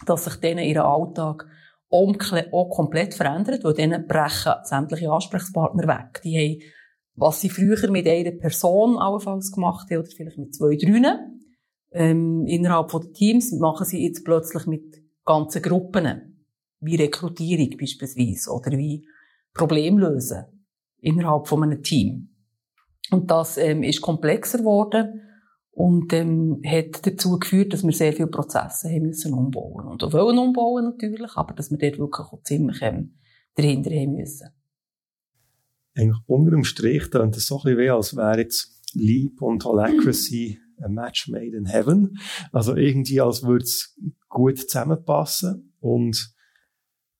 dass 0.05 0.25
sich 0.25 0.35
denen 0.35 0.65
ihren 0.65 0.83
Alltag 0.83 1.47
auch 1.89 2.69
komplett 2.69 3.13
verändert, 3.13 3.63
weil 3.63 3.73
denen 3.73 4.05
brechen 4.05 4.53
sämtliche 4.63 5.09
Ansprechpartner 5.09 5.87
weg. 5.87 6.21
Die 6.23 6.37
haben, 6.37 6.61
was 7.15 7.39
sie 7.39 7.49
früher 7.49 7.89
mit 7.89 8.07
einer 8.07 8.31
Person 8.31 8.97
allenfalls 8.97 9.51
gemacht 9.51 9.89
haben, 9.89 9.99
oder 9.99 10.09
vielleicht 10.09 10.37
mit 10.37 10.53
zwei, 10.53 10.75
drei, 10.75 11.17
ähm, 11.91 12.45
innerhalb 12.47 12.89
der 12.89 13.13
Teams, 13.13 13.53
machen 13.53 13.85
sie 13.85 14.03
jetzt 14.05 14.25
plötzlich 14.25 14.65
mit 14.65 15.01
ganzen 15.23 15.61
Gruppen. 15.61 16.45
Wie 16.79 16.95
Rekrutierung 16.95 17.77
beispielsweise, 17.79 18.51
oder 18.51 18.71
wie 18.71 19.05
Problem 19.53 19.97
lösen 19.97 20.45
innerhalb 20.99 21.47
von 21.47 21.63
einem 21.63 21.83
Team. 21.83 22.29
Und 23.11 23.29
das 23.29 23.57
ähm, 23.57 23.83
ist 23.83 24.01
komplexer 24.01 24.59
geworden 24.59 25.21
und 25.71 26.13
ähm, 26.13 26.61
hat 26.65 27.05
dazu 27.05 27.37
geführt, 27.37 27.73
dass 27.73 27.83
wir 27.83 27.91
sehr 27.91 28.13
viele 28.13 28.27
Prozesse 28.27 28.89
haben 28.89 29.07
müssen 29.07 29.33
umbauen 29.33 29.87
und 29.87 30.03
auch 30.03 30.13
wollen 30.13 30.37
umbauen 30.37 30.85
natürlich, 30.85 31.31
aber 31.35 31.53
dass 31.53 31.71
wir 31.71 31.77
dort 31.77 31.99
wirklich 31.99 32.27
auch 32.27 32.41
ziemlich 32.43 32.81
ähm, 32.81 33.17
dahinter 33.55 33.91
haben 33.91 34.15
müssen. 34.15 34.49
Eigentlich 35.95 36.21
unter 36.25 36.51
dem 36.51 36.63
Strich 36.63 37.11
klingt 37.11 37.35
es 37.37 37.47
so 37.47 37.57
ein 37.57 37.63
bisschen 37.63 37.79
wie, 37.79 37.89
als 37.89 38.15
wäre 38.15 38.39
jetzt 38.39 38.81
Leap 38.93 39.41
und 39.41 39.63
Holacracy 39.65 40.59
ein 40.81 40.93
Match 40.93 41.27
made 41.29 41.55
in 41.55 41.65
heaven. 41.65 42.17
Also 42.51 42.75
irgendwie, 42.75 43.21
als 43.21 43.43
würde 43.43 43.63
es 43.63 43.99
gut 44.27 44.59
zusammenpassen 44.59 45.75
und 45.79 46.33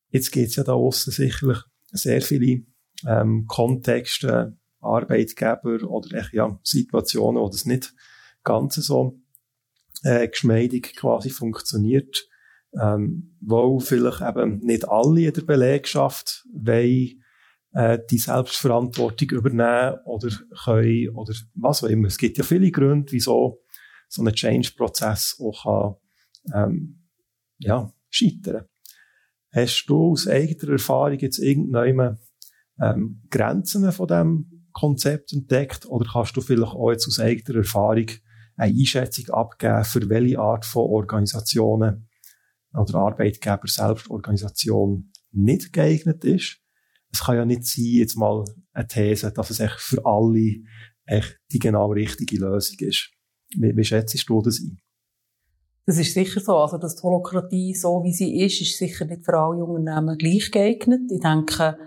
jetzt 0.10 0.32
geht 0.32 0.50
es 0.50 0.56
ja 0.56 0.64
da 0.64 0.74
außen 0.74 1.12
sicherlich 1.14 1.60
sehr 1.94 2.22
viele 2.22 2.64
ähm, 3.08 3.46
Kontexte, 3.48 4.58
Arbeitgeber 4.80 5.90
oder 5.90 6.18
echt, 6.18 6.34
ja, 6.34 6.60
Situationen, 6.64 7.42
wo 7.42 7.50
das 7.50 7.66
nicht 7.66 7.94
ganz 8.44 8.76
so 8.76 9.20
äh, 10.04 10.28
geschmeidig 10.28 10.96
quasi 10.96 11.30
funktioniert, 11.30 12.28
ähm, 12.80 13.38
wo 13.40 13.80
vielleicht 13.80 14.22
eben 14.22 14.60
nicht 14.60 14.88
alle 14.88 15.28
in 15.28 15.34
der 15.34 15.42
Belegschaft 15.44 16.46
wollen, 16.52 17.24
äh, 17.74 18.00
die 18.12 18.18
Selbstverantwortung 18.18 19.30
übernehmen 19.30 20.00
oder 20.06 20.30
können 20.64 21.10
oder 21.10 21.34
was 21.56 21.84
auch 21.84 21.90
immer. 21.90 22.08
Es 22.08 22.18
gibt 22.18 22.38
ja 22.38 22.44
viele 22.44 22.72
Gründe, 22.72 23.12
wieso 23.12 23.62
so 24.10 24.22
ein 24.22 24.34
Change-Prozess 24.34 25.38
auch 25.40 25.64
kann 25.64 25.96
ähm, 26.54 27.04
ja, 27.60 27.92
scheitern. 28.10 28.66
Hast 29.54 29.86
du 29.88 30.12
aus 30.12 30.28
eigener 30.28 30.74
Erfahrung 30.74 31.20
jetzt 31.20 31.38
irgendwann 31.38 32.18
ähm, 32.82 33.22
Grenzen 33.30 33.92
von 33.92 34.08
dem 34.08 34.68
Konzept 34.74 35.32
entdeckt 35.32 35.86
oder 35.86 36.10
kannst 36.12 36.36
du 36.36 36.42
vielleicht 36.42 36.74
auch 36.74 36.92
jetzt 36.92 37.08
aus 37.08 37.20
eigener 37.20 37.60
Erfahrung 37.60 38.08
eine 38.58 38.74
Einschätzung 38.74 39.30
abgeben, 39.30 39.84
für 39.86 40.10
welche 40.10 40.40
Art 40.40 40.66
von 40.66 40.90
Organisationen 40.90 42.10
oder 42.74 42.96
Arbeitgeber 42.96 43.68
Selbstorganisation 43.68 45.12
nicht 45.32 45.72
geeignet 45.72 46.26
ist? 46.26 46.60
Es 47.12 47.24
kann 47.24 47.36
ja 47.36 47.46
nicht 47.46 47.66
sein, 47.66 47.86
jetzt 47.86 48.16
mal 48.16 48.44
eine 48.72 48.88
These, 48.88 49.32
dass 49.32 49.52
es 49.52 49.60
echt 49.60 49.80
für 49.80 50.04
alle 50.04 50.56
echt 51.06 51.40
die 51.52 51.60
genau 51.60 51.92
richtige 51.92 52.38
Lösung 52.38 52.78
ist. 52.80 53.12
Wie, 53.56 53.76
wie 53.76 53.84
schätzt 53.84 54.28
du 54.28 54.42
das 54.42 54.60
ein? 54.60 54.83
Das 55.86 55.98
ist 55.98 56.14
sicher 56.14 56.40
so. 56.40 56.58
Also, 56.58 56.78
dass 56.78 56.96
die 56.96 57.04
Holokratie 57.04 57.74
so 57.74 58.04
wie 58.04 58.14
sie 58.14 58.42
ist, 58.42 58.62
ist 58.62 58.78
sicher 58.78 59.06
nicht 59.06 59.26
für 59.26 59.38
alle 59.38 59.66
Unternehmen 59.66 60.18
gleich 60.18 60.50
geeignet. 60.52 61.12
Ich 61.12 61.20
denke, 61.20 61.78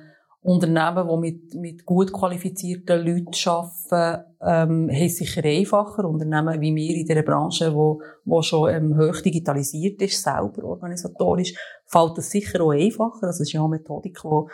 Unternehmen, 0.46 1.08
die 1.08 1.16
mit, 1.16 1.54
mit 1.54 1.84
gut 1.84 2.12
qualifizierten 2.12 3.04
Leuten 3.04 3.32
arbeiten, 3.46 4.24
ähm, 4.40 4.90
haben 4.90 5.06
es 5.06 5.16
sicher 5.16 5.44
einfacher. 5.44 6.04
Unternehmen 6.04 6.60
wie 6.60 6.72
wir 6.72 6.94
in 6.94 7.04
dieser 7.04 7.22
Branche, 7.22 7.74
wo, 7.74 8.00
wo 8.24 8.42
schon 8.42 8.72
ähm, 8.72 8.96
hoch 8.96 9.20
digitalisiert 9.22 10.00
ist, 10.02 10.22
selber 10.22 10.62
organisatorisch, 10.62 11.52
fällt 11.86 12.16
das 12.16 12.30
sicher 12.30 12.60
auch 12.60 12.70
einfacher. 12.70 13.26
Das 13.26 13.40
ist 13.40 13.52
ja 13.52 13.60
eine 13.60 13.70
Methodik, 13.70 14.22
wo, 14.22 14.48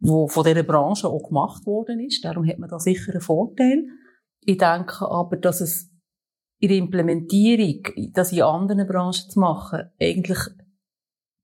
wo 0.00 0.28
von 0.28 0.44
dieser 0.44 0.62
Branche 0.62 1.08
auch 1.08 1.28
gemacht 1.28 1.66
worden 1.66 2.00
ist. 2.00 2.24
Darum 2.24 2.48
hat 2.48 2.58
man 2.58 2.70
da 2.70 2.78
sicher 2.78 3.12
einen 3.12 3.20
Vorteil. 3.20 3.84
Ich 4.40 4.56
denke 4.56 5.10
aber, 5.10 5.36
dass 5.36 5.60
es 5.60 5.90
in 6.60 6.68
der 6.68 6.78
Implementierung, 6.78 7.82
das 8.12 8.32
in 8.32 8.42
anderen 8.42 8.86
Branchen 8.86 9.30
zu 9.30 9.38
machen, 9.38 9.90
eigentlich 10.00 10.38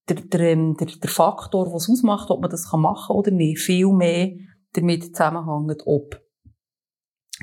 der, 0.09 0.17
der, 0.17 0.41
ähm, 0.41 0.77
der, 0.77 0.89
der 0.89 1.11
Faktor, 1.11 1.73
was 1.73 1.89
ausmacht, 1.89 2.31
ob 2.31 2.41
man 2.41 2.51
das 2.51 2.71
machen 2.73 3.07
kann 3.07 3.17
oder 3.17 3.31
nicht, 3.31 3.61
viel 3.61 3.89
mehr 3.93 4.33
damit 4.73 5.05
zusammenhängt, 5.05 5.83
ob 5.87 6.21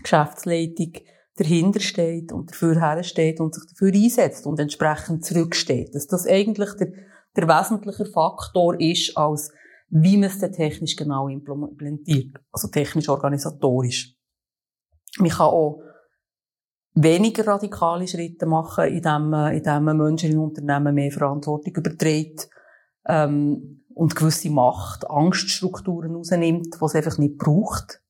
Geschäftsleitung 0.04 0.94
dahinter 1.38 1.80
steht 1.80 2.32
und 2.32 2.52
dafür 2.52 2.80
hersteht 2.80 3.40
und 3.40 3.56
sich 3.56 3.64
dafür 3.70 3.94
einsetzt 3.94 4.46
und 4.46 4.60
entsprechend 4.60 5.26
zurücksteht. 5.26 5.96
Dass 5.96 6.08
das 6.08 6.28
eigentlich 6.28 6.74
der, 6.74 6.92
der 7.36 7.48
wesentliche 7.48 8.06
Faktor 8.06 8.80
ist, 8.80 9.18
als 9.18 9.52
wie 9.90 10.18
man 10.18 10.30
es 10.30 10.40
dann 10.40 10.52
technisch 10.52 10.96
genau 10.96 11.28
implementiert. 11.28 12.38
Also 12.52 12.68
technisch 12.68 13.10
organisatorisch. 13.10 14.16
Man 15.18 15.30
kann 15.30 15.48
auch 15.48 15.82
weniger 16.94 17.48
radikale 17.48 18.08
Schritte 18.08 18.46
machen, 18.46 18.86
indem 18.86 19.30
man, 19.30 19.54
indem 19.54 19.84
man 19.84 19.98
Menschen 19.98 20.32
in 20.32 20.40
Unternehmen 20.40 20.96
mehr 20.96 21.12
Verantwortung 21.12 21.74
überträgt 21.74 22.50
ähm, 23.06 23.86
und 23.94 24.16
gewisse 24.16 24.50
Macht, 24.50 25.10
Angststrukturen 25.10 26.16
rausnimmt, 26.16 26.76
die 26.76 26.86
es 26.86 26.96
einfach 26.96 27.18
nicht 27.18 27.38
braucht. 27.38 28.02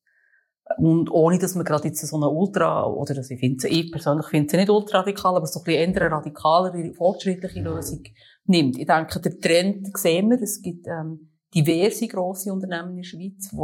Und 0.78 1.10
ohne, 1.10 1.38
dass 1.38 1.54
man 1.54 1.64
gerade 1.64 1.88
jetzt 1.88 2.06
so 2.06 2.16
eine 2.16 2.28
ultra, 2.28 2.86
oder 2.86 3.16
also 3.16 3.34
ich, 3.34 3.40
finde, 3.40 3.68
ich 3.68 3.92
persönlich 3.92 4.26
finde 4.26 4.50
sie 4.50 4.56
nicht 4.56 4.70
ultra 4.70 5.00
radikal, 5.00 5.36
aber 5.36 5.46
so 5.46 5.60
ein 5.60 5.64
bisschen 5.64 5.94
eher 5.94 6.10
radikalere, 6.10 6.94
fortschrittliche 6.94 7.60
Lösung 7.60 8.02
nimmt. 8.46 8.78
Ich 8.78 8.86
denke, 8.86 9.20
der 9.20 9.38
Trend 9.38 9.96
sehen 9.96 10.30
wir, 10.30 10.40
es 10.40 10.62
gibt 10.62 10.86
ähm, 10.86 11.32
diverse 11.54 12.08
grosse 12.08 12.52
Unternehmen 12.52 12.90
in 12.90 12.96
der 12.96 13.02
Schweiz, 13.04 13.50
die 13.50 13.56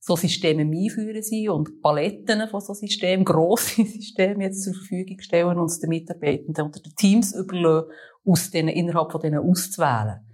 so 0.00 0.16
Systeme 0.16 0.62
einführen 0.62 1.22
sind 1.22 1.50
und 1.50 1.82
Paletten 1.82 2.48
von 2.48 2.60
so 2.60 2.72
Systemen, 2.72 3.24
grosse 3.26 3.84
Systeme 3.84 4.44
jetzt 4.44 4.64
zur 4.64 4.74
Verfügung 4.74 5.20
stellen 5.20 5.58
und 5.58 5.82
den 5.82 5.88
Mitarbeitenden 5.88 6.66
oder 6.66 6.80
den 6.80 6.94
Teams 6.96 7.34
überlassen, 7.34 7.90
aus 8.24 8.50
denen, 8.50 8.68
innerhalb 8.68 9.12
von 9.12 9.20
denen 9.20 9.38
auszuwählen. 9.38 10.26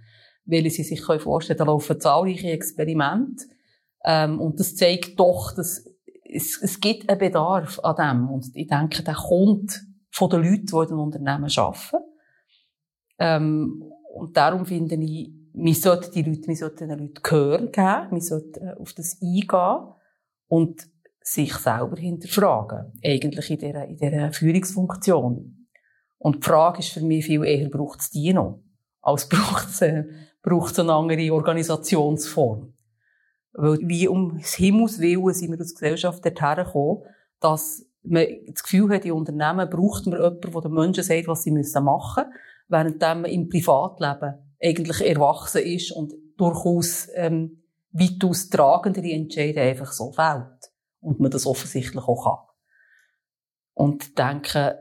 Weil 0.45 0.69
sie 0.69 0.83
sich 0.83 1.01
vorstellen 1.01 1.57
können, 1.57 1.67
da 1.67 1.73
laufen 1.73 1.99
zahlreiche 1.99 2.51
Experimente, 2.51 3.45
ähm, 4.05 4.39
und 4.39 4.59
das 4.59 4.75
zeigt 4.75 5.19
doch, 5.19 5.53
dass 5.53 5.85
es, 6.23 6.61
es 6.61 6.79
gibt 6.79 7.09
einen 7.09 7.19
Bedarf 7.19 7.79
an 7.79 7.95
dem. 7.95 8.29
Und 8.29 8.47
ich 8.53 8.67
denke, 8.67 9.03
der 9.03 9.15
kommt 9.15 9.81
von 10.11 10.29
den 10.29 10.43
Leuten, 10.43 10.65
die 10.65 10.75
in 10.75 10.87
den 10.87 10.97
Unternehmen 10.97 11.51
arbeiten. 11.57 11.97
Ähm, 13.19 13.83
und 14.13 14.35
darum 14.35 14.65
finde 14.65 14.95
ich, 14.95 15.31
man 15.57 15.73
sollte 15.73 16.11
die 16.11 16.21
Leute, 16.21 16.47
man 16.47 16.55
sollte 16.55 16.87
den 16.87 16.99
Leuten 16.99 17.21
Gehör 17.23 17.59
geben, 17.67 18.07
man 18.11 18.21
sollte 18.21 18.59
äh, 18.59 18.79
auf 18.79 18.93
das 18.93 19.17
eingehen 19.21 19.93
und 20.47 20.87
sich 21.21 21.53
selber 21.53 21.97
hinterfragen. 21.97 22.93
Eigentlich 23.03 23.49
in 23.49 23.57
dieser, 23.57 23.85
in 23.85 23.97
dieser 23.97 24.31
Führungsfunktion. 24.31 25.67
Und 26.19 26.35
die 26.35 26.47
Frage 26.47 26.79
ist 26.79 26.89
für 26.89 27.01
mich 27.01 27.25
viel 27.25 27.43
eher, 27.43 27.69
braucht 27.69 27.99
es 27.99 28.09
die 28.11 28.33
noch? 28.33 28.61
Als 29.01 29.27
braucht 29.29 29.69
es, 29.69 29.81
äh, 29.81 30.05
braucht 30.41 30.73
es 30.73 30.79
eine 30.79 30.93
andere 30.93 31.33
Organisationsform. 31.33 32.73
Weil, 33.53 33.79
wie 33.81 34.07
um 34.07 34.37
des 34.37 34.53
Himmels 34.55 34.99
Willen 34.99 35.33
sind 35.33 35.51
wir 35.51 35.59
als 35.59 35.73
Gesellschaft 35.73 36.23
dorthin 36.23 36.63
gekommen, 36.63 37.03
dass 37.39 37.85
man 38.03 38.25
das 38.47 38.63
Gefühl 38.63 38.93
hat, 38.93 39.05
in 39.05 39.11
Unternehmen 39.11 39.69
braucht 39.69 40.05
man 40.05 40.19
jemanden, 40.19 40.51
der 40.51 40.61
den 40.61 40.73
Menschen 40.73 41.03
sagt, 41.03 41.27
was 41.27 41.43
sie 41.43 41.51
machen 41.51 41.59
müssen, 41.59 42.25
während 42.69 43.01
man 43.01 43.25
im 43.25 43.49
Privatleben 43.49 44.46
eigentlich 44.61 45.01
erwachsen 45.01 45.63
ist 45.63 45.91
und 45.91 46.13
durchaus 46.37 47.07
ähm, 47.15 47.63
weitaus 47.91 48.49
tragendere 48.49 49.11
Entscheidungen 49.11 49.69
einfach 49.69 49.91
so 49.91 50.11
fällt. 50.11 50.71
Und 50.99 51.19
man 51.19 51.31
das 51.31 51.45
offensichtlich 51.45 52.03
auch 52.03 52.23
kann. 52.23 52.55
Und 53.73 54.17
denke, 54.17 54.79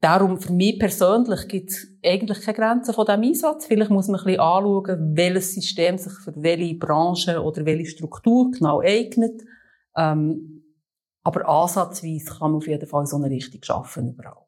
darum, 0.00 0.38
für 0.38 0.52
mich 0.52 0.78
persönlich 0.78 1.48
gibt 1.48 1.70
es 1.70 1.86
eigentlich 2.04 2.42
keine 2.42 2.56
Grenzen 2.56 2.94
von 2.94 3.06
diesem 3.06 3.22
Einsatz. 3.22 3.66
Vielleicht 3.66 3.90
muss 3.90 4.08
man 4.08 4.20
ein 4.20 4.24
bisschen 4.24 4.40
anschauen, 4.40 5.16
welches 5.16 5.54
System 5.54 5.98
sich 5.98 6.12
für 6.12 6.34
welche 6.36 6.74
Branche 6.74 7.42
oder 7.42 7.64
welche 7.64 7.90
Struktur 7.90 8.50
genau 8.50 8.80
eignet. 8.80 9.42
Ähm, 9.96 10.64
aber 11.22 11.48
ansatzweise 11.48 12.38
kann 12.38 12.52
man 12.52 12.58
auf 12.58 12.68
jeden 12.68 12.88
Fall 12.88 13.06
so 13.06 13.16
eine 13.16 13.30
Richtung 13.30 13.62
schaffen 13.62 14.12
überall. 14.12 14.46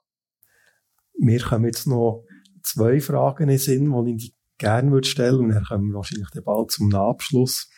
Wir 1.19 1.41
kommen 1.41 1.67
jetzt 1.67 1.87
noch 1.87 2.25
zwei 2.63 3.01
Fragen 3.01 3.49
in 3.49 3.59
Sinn, 3.59 3.93
die 4.05 4.17
ich 4.17 4.35
gerne 4.59 4.91
würde 4.91 5.09
stellen 5.09 5.41
und 5.41 5.49
dann 5.51 5.65
kommen 5.65 5.89
wir 5.89 5.97
wahrscheinlich 5.97 6.29
bald 6.45 6.71
zum 6.71 6.95
Abschluss. 6.95 7.69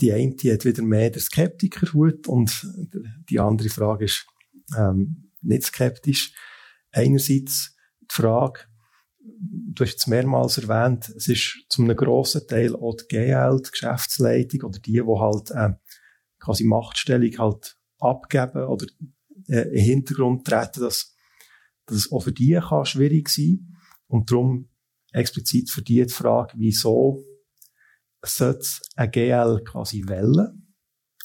Die 0.00 0.12
eine 0.12 0.34
die 0.34 0.52
hat 0.52 0.64
wieder 0.64 0.82
mehr 0.82 1.10
der 1.10 1.22
Skeptikerhut 1.22 2.26
und 2.26 2.66
die 3.30 3.38
andere 3.38 3.68
Frage 3.68 4.06
ist 4.06 4.26
ähm, 4.76 5.30
nicht 5.40 5.64
skeptisch. 5.64 6.34
Einerseits 6.90 7.76
die 8.00 8.06
Frage, 8.14 8.60
du 9.20 9.84
hast 9.84 9.98
es 9.98 10.06
mehrmals 10.06 10.58
erwähnt, 10.58 11.08
es 11.16 11.28
ist 11.28 11.64
zu 11.68 11.82
einem 11.82 11.96
grossen 11.96 12.46
Teil 12.48 12.74
auch 12.74 12.96
die 12.96 13.06
GL, 13.08 13.60
die 13.64 13.70
Geschäftsleitung 13.70 14.62
oder 14.62 14.78
die, 14.80 14.92
die 14.92 15.02
halt 15.02 15.50
äh, 15.52 15.74
quasi 16.40 16.64
Machtstellung 16.64 17.38
halt 17.38 17.76
abgeben 18.00 18.64
oder 18.64 18.86
äh, 19.48 19.68
im 19.68 19.84
Hintergrund 19.84 20.44
treten, 20.44 20.80
dass, 20.80 21.14
dass 21.86 21.98
es 21.98 22.12
auch 22.12 22.24
für 22.24 22.32
die 22.32 22.58
kann 22.60 22.84
schwierig 22.84 23.28
sein 23.28 23.71
und 24.12 24.30
darum 24.30 24.68
explizit 25.12 25.70
für 25.70 25.80
die, 25.80 26.06
Frage, 26.06 26.52
wieso 26.56 27.24
sollte 28.22 28.66
ein 28.94 29.10
GL 29.10 29.62
quasi 29.64 30.06
wählen, 30.06 30.74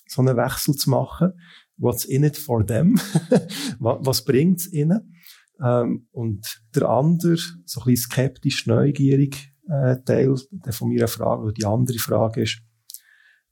so 0.07 0.21
einen 0.21 0.37
Wechsel 0.37 0.73
zu 0.75 0.89
machen? 0.89 1.33
What's 1.75 2.05
in 2.05 2.23
it 2.23 2.37
for 2.37 2.65
them? 2.65 2.99
Was 3.79 4.23
bringt 4.23 4.61
es 4.61 4.71
ihnen? 4.71 5.13
Ähm, 5.61 6.07
und 6.11 6.63
der 6.73 6.87
andere, 6.87 7.35
so 7.65 7.81
ein 7.81 7.85
bisschen 7.85 8.11
skeptisch, 8.11 8.65
neugierig 8.67 9.53
äh, 9.69 9.97
Teil 10.05 10.35
von 10.69 10.89
meiner 10.89 11.09
Frage, 11.09 11.43
oder 11.43 11.53
die 11.53 11.65
andere 11.65 11.99
Frage 11.99 12.43
ist, 12.43 12.61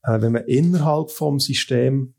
äh, 0.04 0.22
wenn 0.22 0.32
man 0.32 0.46
innerhalb 0.46 1.12
vom 1.12 1.40
System 1.40 2.16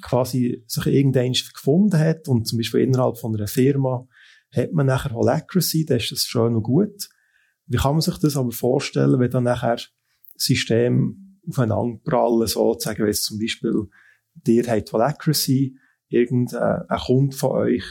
quasi 0.00 0.64
sich 0.68 0.86
irgendein 0.86 1.32
gefunden 1.32 1.98
hat 1.98 2.28
und 2.28 2.46
zum 2.46 2.58
Beispiel 2.58 2.80
innerhalb 2.80 3.18
von 3.18 3.34
einer 3.34 3.48
Firma 3.48 4.06
hat 4.54 4.72
man 4.72 4.86
nachher 4.86 5.14
All 5.14 5.28
Accuracy, 5.28 5.84
dann 5.84 5.98
ist 5.98 6.12
das 6.12 6.24
schön 6.24 6.54
und 6.54 6.62
gut. 6.62 7.08
Wie 7.66 7.76
kann 7.76 7.92
man 7.92 8.00
sich 8.00 8.18
das 8.18 8.36
aber 8.36 8.52
vorstellen, 8.52 9.18
wenn 9.20 9.30
dann 9.30 9.44
nachher 9.44 9.78
System 10.36 11.40
aufeinander 11.48 11.98
prallen, 12.04 12.46
sozusagen, 12.46 13.02
wenn 13.02 13.10
es 13.10 13.22
zum 13.22 13.38
Beispiel, 13.38 13.88
dir 14.34 14.66
hat 14.66 14.92
All 14.94 15.02
Accuracy, 15.02 15.76
irgendein 16.08 16.86
Kunde 17.06 17.36
von 17.36 17.50
euch 17.52 17.84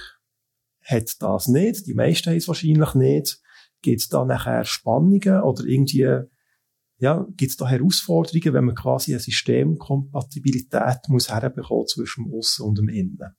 hat 0.84 1.22
das 1.22 1.48
nicht, 1.48 1.88
die 1.88 1.94
meisten 1.94 2.30
haben 2.30 2.38
es 2.38 2.48
wahrscheinlich 2.48 2.94
nicht, 2.94 3.42
gibt 3.82 4.02
es 4.02 4.10
da 4.10 4.26
nachher 4.26 4.66
Spannungen 4.66 5.42
oder 5.42 5.64
irgendwie, 5.64 6.20
ja, 6.98 7.26
gibt 7.36 7.52
es 7.52 7.58
da 7.58 7.68
Herausforderungen, 7.68 8.54
wenn 8.54 8.66
man 8.66 8.76
quasi 8.76 9.14
eine 9.14 9.20
Systemkompatibilität 9.20 11.00
muss 11.08 11.30
herbekommen 11.30 11.88
zwischen 11.88 12.26
dem 12.26 12.34
Aussen 12.34 12.66
und 12.66 12.78
dem 12.78 12.90
Innen? 12.90 13.36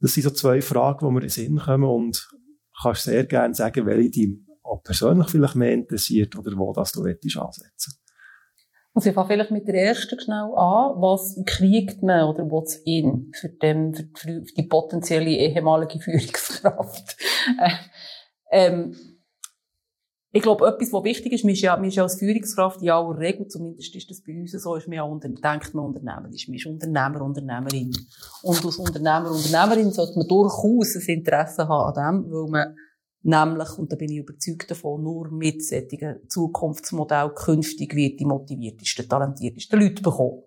Das 0.00 0.14
sind 0.14 0.24
so 0.24 0.30
zwei 0.30 0.60
Fragen, 0.60 1.06
die 1.06 1.12
mir 1.12 1.20
in 1.20 1.26
den 1.26 1.30
Sinn 1.30 1.58
kommen 1.58 1.84
und 1.84 2.28
kannst 2.82 3.04
sehr 3.04 3.24
gerne 3.24 3.54
sagen, 3.54 3.86
welche 3.86 4.10
dich 4.10 4.28
auch 4.62 4.82
persönlich 4.82 5.28
vielleicht 5.28 5.54
mehr 5.54 5.72
interessiert 5.72 6.36
oder 6.36 6.56
wo 6.56 6.72
das 6.72 6.92
du 6.92 7.04
willst 7.04 7.36
ansetzen. 7.36 7.94
Also 8.94 9.10
ich 9.10 9.14
fange 9.14 9.28
vielleicht 9.28 9.50
mit 9.50 9.68
der 9.68 9.74
ersten 9.74 10.18
schnell 10.18 10.50
an. 10.56 11.00
Was 11.02 11.38
kriegt 11.44 12.02
man 12.02 12.30
oder 12.30 12.50
what's 12.50 12.76
in 12.76 13.30
für, 13.38 13.50
dem, 13.50 13.92
für 14.14 14.42
die 14.56 14.66
potenzielle 14.66 15.30
ehemalige 15.30 15.98
Führungskraft? 16.00 17.16
ähm, 18.50 18.96
ich 20.36 20.42
glaube, 20.42 20.66
etwas, 20.66 20.92
was 20.92 21.04
wichtig 21.04 21.32
ist, 21.32 21.44
man 21.44 21.54
ist 21.54 21.62
ja, 21.62 21.76
man 21.76 21.86
ist 21.86 21.94
ja 21.94 22.02
als 22.02 22.18
Führungskraft 22.18 22.82
in 22.82 22.90
aller 22.90 23.18
Regel, 23.18 23.48
zumindest 23.48 23.94
ist 23.94 24.10
das 24.10 24.22
bei 24.22 24.38
uns 24.38 24.52
so, 24.52 24.74
ist 24.74 24.86
man 24.86 24.96
ja 24.96 25.02
unter, 25.02 25.28
denkt 25.28 25.72
man 25.72 25.86
unternehmerisch. 25.86 26.46
Man 26.48 26.56
ist 26.56 26.66
Unternehmer, 26.66 27.22
Unternehmerin. 27.22 27.96
Und 28.42 28.64
als 28.64 28.76
Unternehmer, 28.76 29.30
Unternehmerin 29.30 29.92
sollte 29.92 30.18
man 30.18 30.28
durchaus 30.28 30.96
ein 30.96 31.14
Interesse 31.14 31.66
haben 31.66 31.96
an 31.96 32.24
dem, 32.24 32.32
weil 32.32 32.50
man 32.50 32.76
nämlich, 33.22 33.78
und 33.78 33.90
da 33.90 33.96
bin 33.96 34.10
ich 34.10 34.18
überzeugt 34.18 34.70
davon, 34.70 35.02
nur 35.02 35.30
mit 35.30 35.64
solchen 35.64 36.28
Zukunftsmodellen 36.28 37.34
künftig 37.34 37.94
wird 37.94 38.20
die 38.20 38.26
motiviertesten, 38.26 39.08
talentiertesten 39.08 39.80
Leute 39.80 40.02
bekommen. 40.02 40.42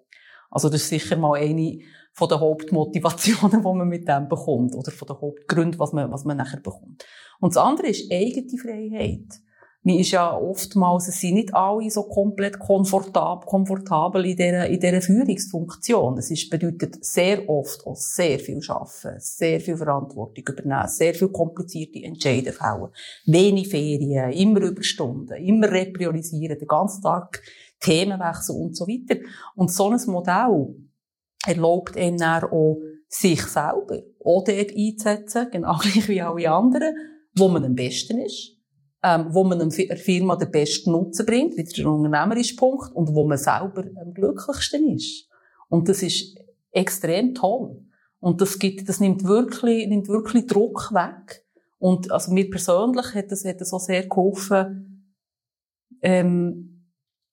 Also 0.51 0.69
das 0.69 0.81
ist 0.81 0.89
sicher 0.89 1.17
mal 1.17 1.39
eine 1.39 1.79
von 2.13 2.29
den 2.29 2.39
Hauptmotivationen, 2.39 3.61
die 3.63 3.67
man 3.67 3.87
mit 3.87 4.07
dem 4.07 4.29
bekommt, 4.29 4.75
oder 4.75 4.91
von 4.91 5.07
den 5.07 5.19
Hauptgründen, 5.19 5.79
was 5.79 5.93
man, 5.93 6.11
was 6.11 6.25
man 6.25 6.37
nachher 6.37 6.59
bekommt. 6.59 7.05
Und 7.39 7.55
das 7.55 7.63
andere 7.63 7.87
ist 7.87 8.11
eigene 8.11 8.57
Freiheit 8.57 9.41
man 9.89 9.99
ist 9.99 10.11
ja 10.11 10.37
oftmals, 10.37 11.07
es 11.07 11.19
sind 11.19 11.33
nicht 11.33 11.53
alle 11.53 11.89
so 11.89 12.03
komplett 12.03 12.59
komfortabel, 12.59 13.47
komfortabel 13.47 14.25
in 14.25 14.35
dieser, 14.35 14.67
in 14.67 14.79
dieser 14.79 15.01
Führungsfunktion. 15.01 16.17
Es 16.19 16.29
ist, 16.29 16.49
bedeutet 16.49 17.03
sehr 17.03 17.49
oft 17.49 17.85
auch 17.87 17.95
sehr 17.95 18.37
viel 18.39 18.61
arbeiten, 18.67 19.19
sehr 19.19 19.59
viel 19.59 19.77
Verantwortung 19.77 20.43
übernehmen, 20.47 20.87
sehr 20.87 21.15
viel 21.15 21.29
komplizierte 21.29 22.03
Entscheidungen 22.03 22.53
fällen, 22.53 22.89
wenig 23.25 23.69
Ferien, 23.69 24.31
immer 24.31 24.61
Überstunden, 24.61 25.37
immer 25.43 25.71
repriorisieren, 25.71 26.59
den 26.59 26.67
ganzen 26.67 27.01
Tag 27.01 27.41
Themenwechsel 27.79 28.55
und 28.55 28.77
so 28.77 28.85
weiter. 28.85 29.19
Und 29.55 29.71
so 29.71 29.89
ein 29.89 29.99
Modell 30.05 30.75
erlaubt 31.47 31.97
einem 31.97 32.43
auch, 32.43 32.79
sich 33.07 33.41
selber 33.41 34.03
auch 34.23 34.43
dort 34.43 34.71
einzusetzen, 34.77 35.47
genau 35.51 35.77
gleich 35.79 36.07
wie 36.07 36.21
alle 36.21 36.51
anderen, 36.51 36.93
wo 37.35 37.47
man 37.47 37.65
am 37.65 37.73
besten 37.73 38.19
ist 38.19 38.58
ähm, 39.03 39.27
wo 39.29 39.43
man 39.43 39.61
einer 39.61 39.71
Firma 39.71 40.35
den 40.35 40.51
besten 40.51 40.91
Nutzen 40.91 41.25
bringt, 41.25 41.55
wieder 41.55 41.71
der 41.71 41.87
unternehmerische 41.87 42.55
Punkt, 42.55 42.93
und 42.93 43.13
wo 43.13 43.25
man 43.27 43.37
selber 43.37 43.85
am 44.01 44.13
glücklichsten 44.13 44.95
ist. 44.95 45.27
Und 45.69 45.87
das 45.87 46.03
ist 46.03 46.37
extrem 46.71 47.33
toll. 47.33 47.81
Und 48.19 48.41
das 48.41 48.59
gibt, 48.59 48.89
das 48.89 48.99
nimmt 48.99 49.23
wirklich, 49.23 49.87
nimmt 49.87 50.09
wirklich 50.09 50.47
Druck 50.47 50.91
weg. 50.93 51.45
Und, 51.77 52.11
also 52.11 52.33
mir 52.33 52.49
persönlich 52.49 53.13
hat 53.15 53.31
das, 53.31 53.45
hat 53.45 53.61
das 53.61 53.71
auch 53.71 53.79
sehr 53.79 54.07
geholfen, 54.07 55.15
ähm, 56.01 56.75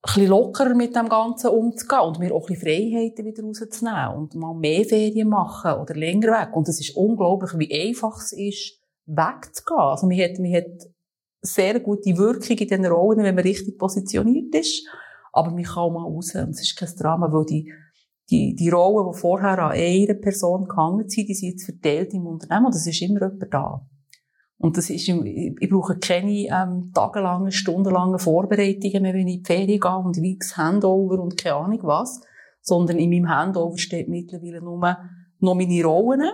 ein 0.02 0.14
bisschen 0.14 0.28
lockerer 0.28 0.74
mit 0.74 0.94
dem 0.94 1.08
Ganzen 1.08 1.50
umzugehen 1.50 2.02
und 2.02 2.18
mir 2.20 2.32
auch 2.32 2.48
ein 2.48 2.54
bisschen 2.54 2.62
Freiheiten 2.62 3.24
wieder 3.24 3.42
rauszunehmen 3.42 4.16
und 4.16 4.34
mal 4.36 4.54
mehr 4.54 4.84
Ferien 4.84 5.28
machen 5.28 5.72
oder 5.72 5.94
länger 5.94 6.28
weg. 6.28 6.54
Und 6.54 6.68
es 6.68 6.80
ist 6.80 6.96
unglaublich, 6.96 7.58
wie 7.58 7.88
einfach 7.88 8.16
es 8.18 8.32
ist, 8.32 8.80
wegzugehen. 9.06 9.80
Also 9.80 10.06
man 10.06 10.18
hat, 10.20 10.38
man 10.38 10.52
hat 10.54 10.86
sehr 11.46 11.80
gute 11.80 12.16
Wirkung 12.16 12.56
in 12.56 12.68
den 12.68 12.86
Rollen, 12.86 13.22
wenn 13.22 13.34
man 13.34 13.44
richtig 13.44 13.78
positioniert 13.78 14.54
ist. 14.54 14.86
Aber 15.32 15.50
man 15.50 15.62
kann 15.62 15.78
auch 15.78 15.90
mal 15.90 16.02
raus. 16.02 16.34
Und 16.34 16.50
es 16.50 16.62
ist 16.62 16.76
kein 16.76 16.88
Drama, 16.98 17.32
weil 17.32 17.44
die, 17.46 17.72
die, 18.30 18.54
die 18.54 18.68
Rollen, 18.68 19.12
die 19.12 19.18
vorher 19.18 19.58
an 19.58 19.72
einer 19.72 20.14
Person 20.14 20.66
gehangen 20.66 21.08
sind, 21.08 21.28
die 21.28 21.34
sind 21.34 21.50
jetzt 21.50 21.64
verteilt 21.64 22.12
im 22.14 22.26
Unternehmen 22.26 22.66
und 22.66 22.74
es 22.74 22.86
ist 22.86 23.02
immer 23.02 23.20
jemand 23.20 23.52
da. 23.52 23.86
Und 24.58 24.76
das 24.76 24.88
ist, 24.88 25.08
ich 25.08 25.70
brauche 25.70 25.98
keine 25.98 26.32
ähm, 26.32 26.90
tagelange, 26.94 27.52
stundenlange 27.52 28.18
Vorbereitungen 28.18 29.02
mehr, 29.02 29.14
wenn 29.14 29.28
ich 29.28 29.36
in 29.36 29.42
die 29.42 29.46
Ferien 29.46 29.80
gehe 29.80 29.96
und 29.96 30.16
weiches 30.16 30.56
Handover 30.56 31.20
und 31.20 31.36
keine 31.36 31.56
Ahnung 31.56 31.80
was, 31.82 32.22
sondern 32.62 32.98
in 32.98 33.10
meinem 33.10 33.28
Handover 33.28 33.76
steht 33.76 34.08
mittlerweile 34.08 34.62
nur 34.62 34.80
noch 35.40 35.54
meine 35.54 35.84
Rollen 35.84 36.30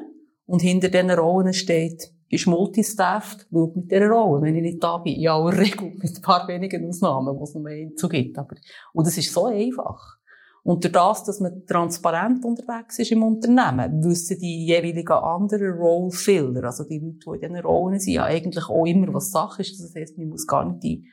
und 0.46 0.62
hinter 0.62 0.88
diesen 0.88 1.10
Rollen 1.10 1.52
steht 1.52 2.12
ist 2.32 2.46
multistaffed, 2.46 3.46
schaut 3.52 3.76
mit 3.76 3.90
dieser 3.90 4.08
Rolle, 4.08 4.42
wenn 4.42 4.56
ich 4.56 4.62
nicht 4.62 4.82
da 4.82 4.96
bin. 4.96 5.20
Ja, 5.20 5.36
in 5.38 5.46
aller 5.46 5.58
Regel, 5.58 5.92
mit 6.02 6.16
ein 6.16 6.22
paar 6.22 6.48
wenigen 6.48 6.88
Ausnahmen, 6.88 7.38
wo 7.38 7.44
es 7.44 7.54
nur 7.54 7.68
einen 7.68 7.96
zu 7.96 8.08
gibt. 8.08 8.38
Aber, 8.38 8.56
und 8.94 9.06
es 9.06 9.18
ist 9.18 9.32
so 9.32 9.46
einfach. 9.46 10.16
Und 10.64 10.82
durch 10.82 10.92
das, 10.92 11.24
dass 11.24 11.40
man 11.40 11.66
transparent 11.66 12.44
unterwegs 12.44 12.98
ist 12.98 13.12
im 13.12 13.22
Unternehmen, 13.22 14.02
wissen 14.04 14.38
die 14.38 14.64
jeweiligen 14.64 15.12
anderen 15.12 15.72
Role-Filler, 15.76 16.64
also 16.64 16.84
die 16.84 17.00
Leute, 17.00 17.40
die 17.40 17.46
in 17.46 17.52
diesen 17.52 17.66
Rollen 17.66 17.98
sind, 17.98 18.14
ja 18.14 18.24
eigentlich 18.24 18.64
auch 18.68 18.86
immer, 18.86 19.12
was 19.12 19.32
Sache 19.32 19.60
ist. 19.60 19.78
Das 19.78 19.94
heisst, 19.94 20.16
man 20.16 20.28
muss 20.28 20.46
gar 20.46 20.64
nicht 20.64 20.82
die 20.82 21.04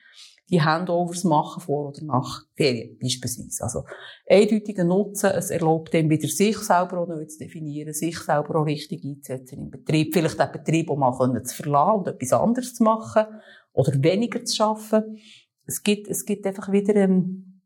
die 0.49 0.61
Handovers 0.61 1.23
machen 1.23 1.61
vor 1.61 1.89
oder 1.89 2.03
nach 2.03 2.45
Ferien 2.55 2.97
beispielsweise. 2.99 3.63
Also 3.63 3.83
eindeutiger 4.27 4.83
Nutzen, 4.83 5.31
es 5.31 5.51
erlaubt 5.51 5.93
dem 5.93 6.09
wieder 6.09 6.27
sich 6.27 6.57
selber 6.57 6.99
auch 6.99 7.07
neu 7.07 7.25
zu 7.25 7.39
definieren, 7.39 7.93
sich 7.93 8.19
selber 8.19 8.59
auch 8.59 8.65
richtig 8.65 9.03
einzusetzen 9.03 9.59
im 9.59 9.69
Betrieb, 9.69 10.13
vielleicht 10.13 10.39
den 10.39 10.51
Betrieb 10.51 10.89
auch 10.89 10.97
mal 10.97 11.17
können 11.17 11.45
zu 11.45 11.55
verlassen 11.55 11.99
und 11.99 12.07
etwas 12.07 12.33
anderes 12.33 12.75
zu 12.75 12.83
machen 12.83 13.25
oder 13.73 13.91
weniger 14.03 14.43
zu 14.43 14.55
schaffen. 14.55 15.17
Es 15.65 15.83
gibt, 15.83 16.07
es 16.07 16.25
gibt 16.25 16.45
einfach 16.47 16.71
wieder 16.71 16.95
ähm, 16.95 17.61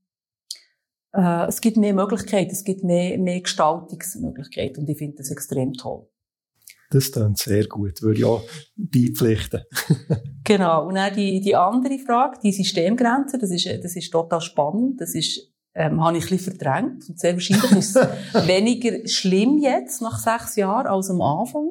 äh, 1.14 1.48
es 1.48 1.62
gibt 1.62 1.78
mehr 1.78 1.94
Möglichkeiten, 1.94 2.52
es 2.52 2.64
gibt 2.64 2.84
mehr, 2.84 3.18
mehr 3.18 3.42
Gestaltungsmöglichkeiten 3.42 4.84
und 4.84 4.90
ich 4.90 4.98
finde 4.98 5.18
das 5.18 5.32
extrem 5.32 5.74
toll. 5.74 6.08
Das 6.94 7.12
klingt 7.12 7.40
sehr 7.40 7.66
gut, 7.66 8.02
würde 8.04 8.20
ich 8.20 8.26
auch 8.26 8.44
beipflichten. 8.76 9.62
genau. 10.44 10.88
Und 10.88 10.96
dann 10.96 11.14
die, 11.16 11.42
die 11.42 11.56
andere 11.56 11.98
Frage, 11.98 12.38
die 12.44 12.52
Systemgrenze, 12.52 13.40
das 13.40 13.50
ist, 13.50 13.68
das 13.84 13.96
ist 13.96 14.12
total 14.12 14.42
spannend. 14.42 15.02
Das 15.02 15.16
ist, 15.16 15.52
ähm, 15.74 16.04
habe 16.04 16.18
ich 16.18 16.26
ein 16.26 16.38
bisschen 16.38 16.56
verdrängt. 16.56 17.10
Und 17.10 17.20
sehr 17.20 17.34
wahrscheinlich 17.34 17.72
ist 17.72 17.96
es 17.96 18.48
weniger 18.48 19.08
schlimm 19.08 19.58
jetzt, 19.58 20.02
nach 20.04 20.20
sechs 20.20 20.56
Jahren, 20.56 20.86
als 20.86 21.10
am 21.10 21.22
Anfang. 21.22 21.68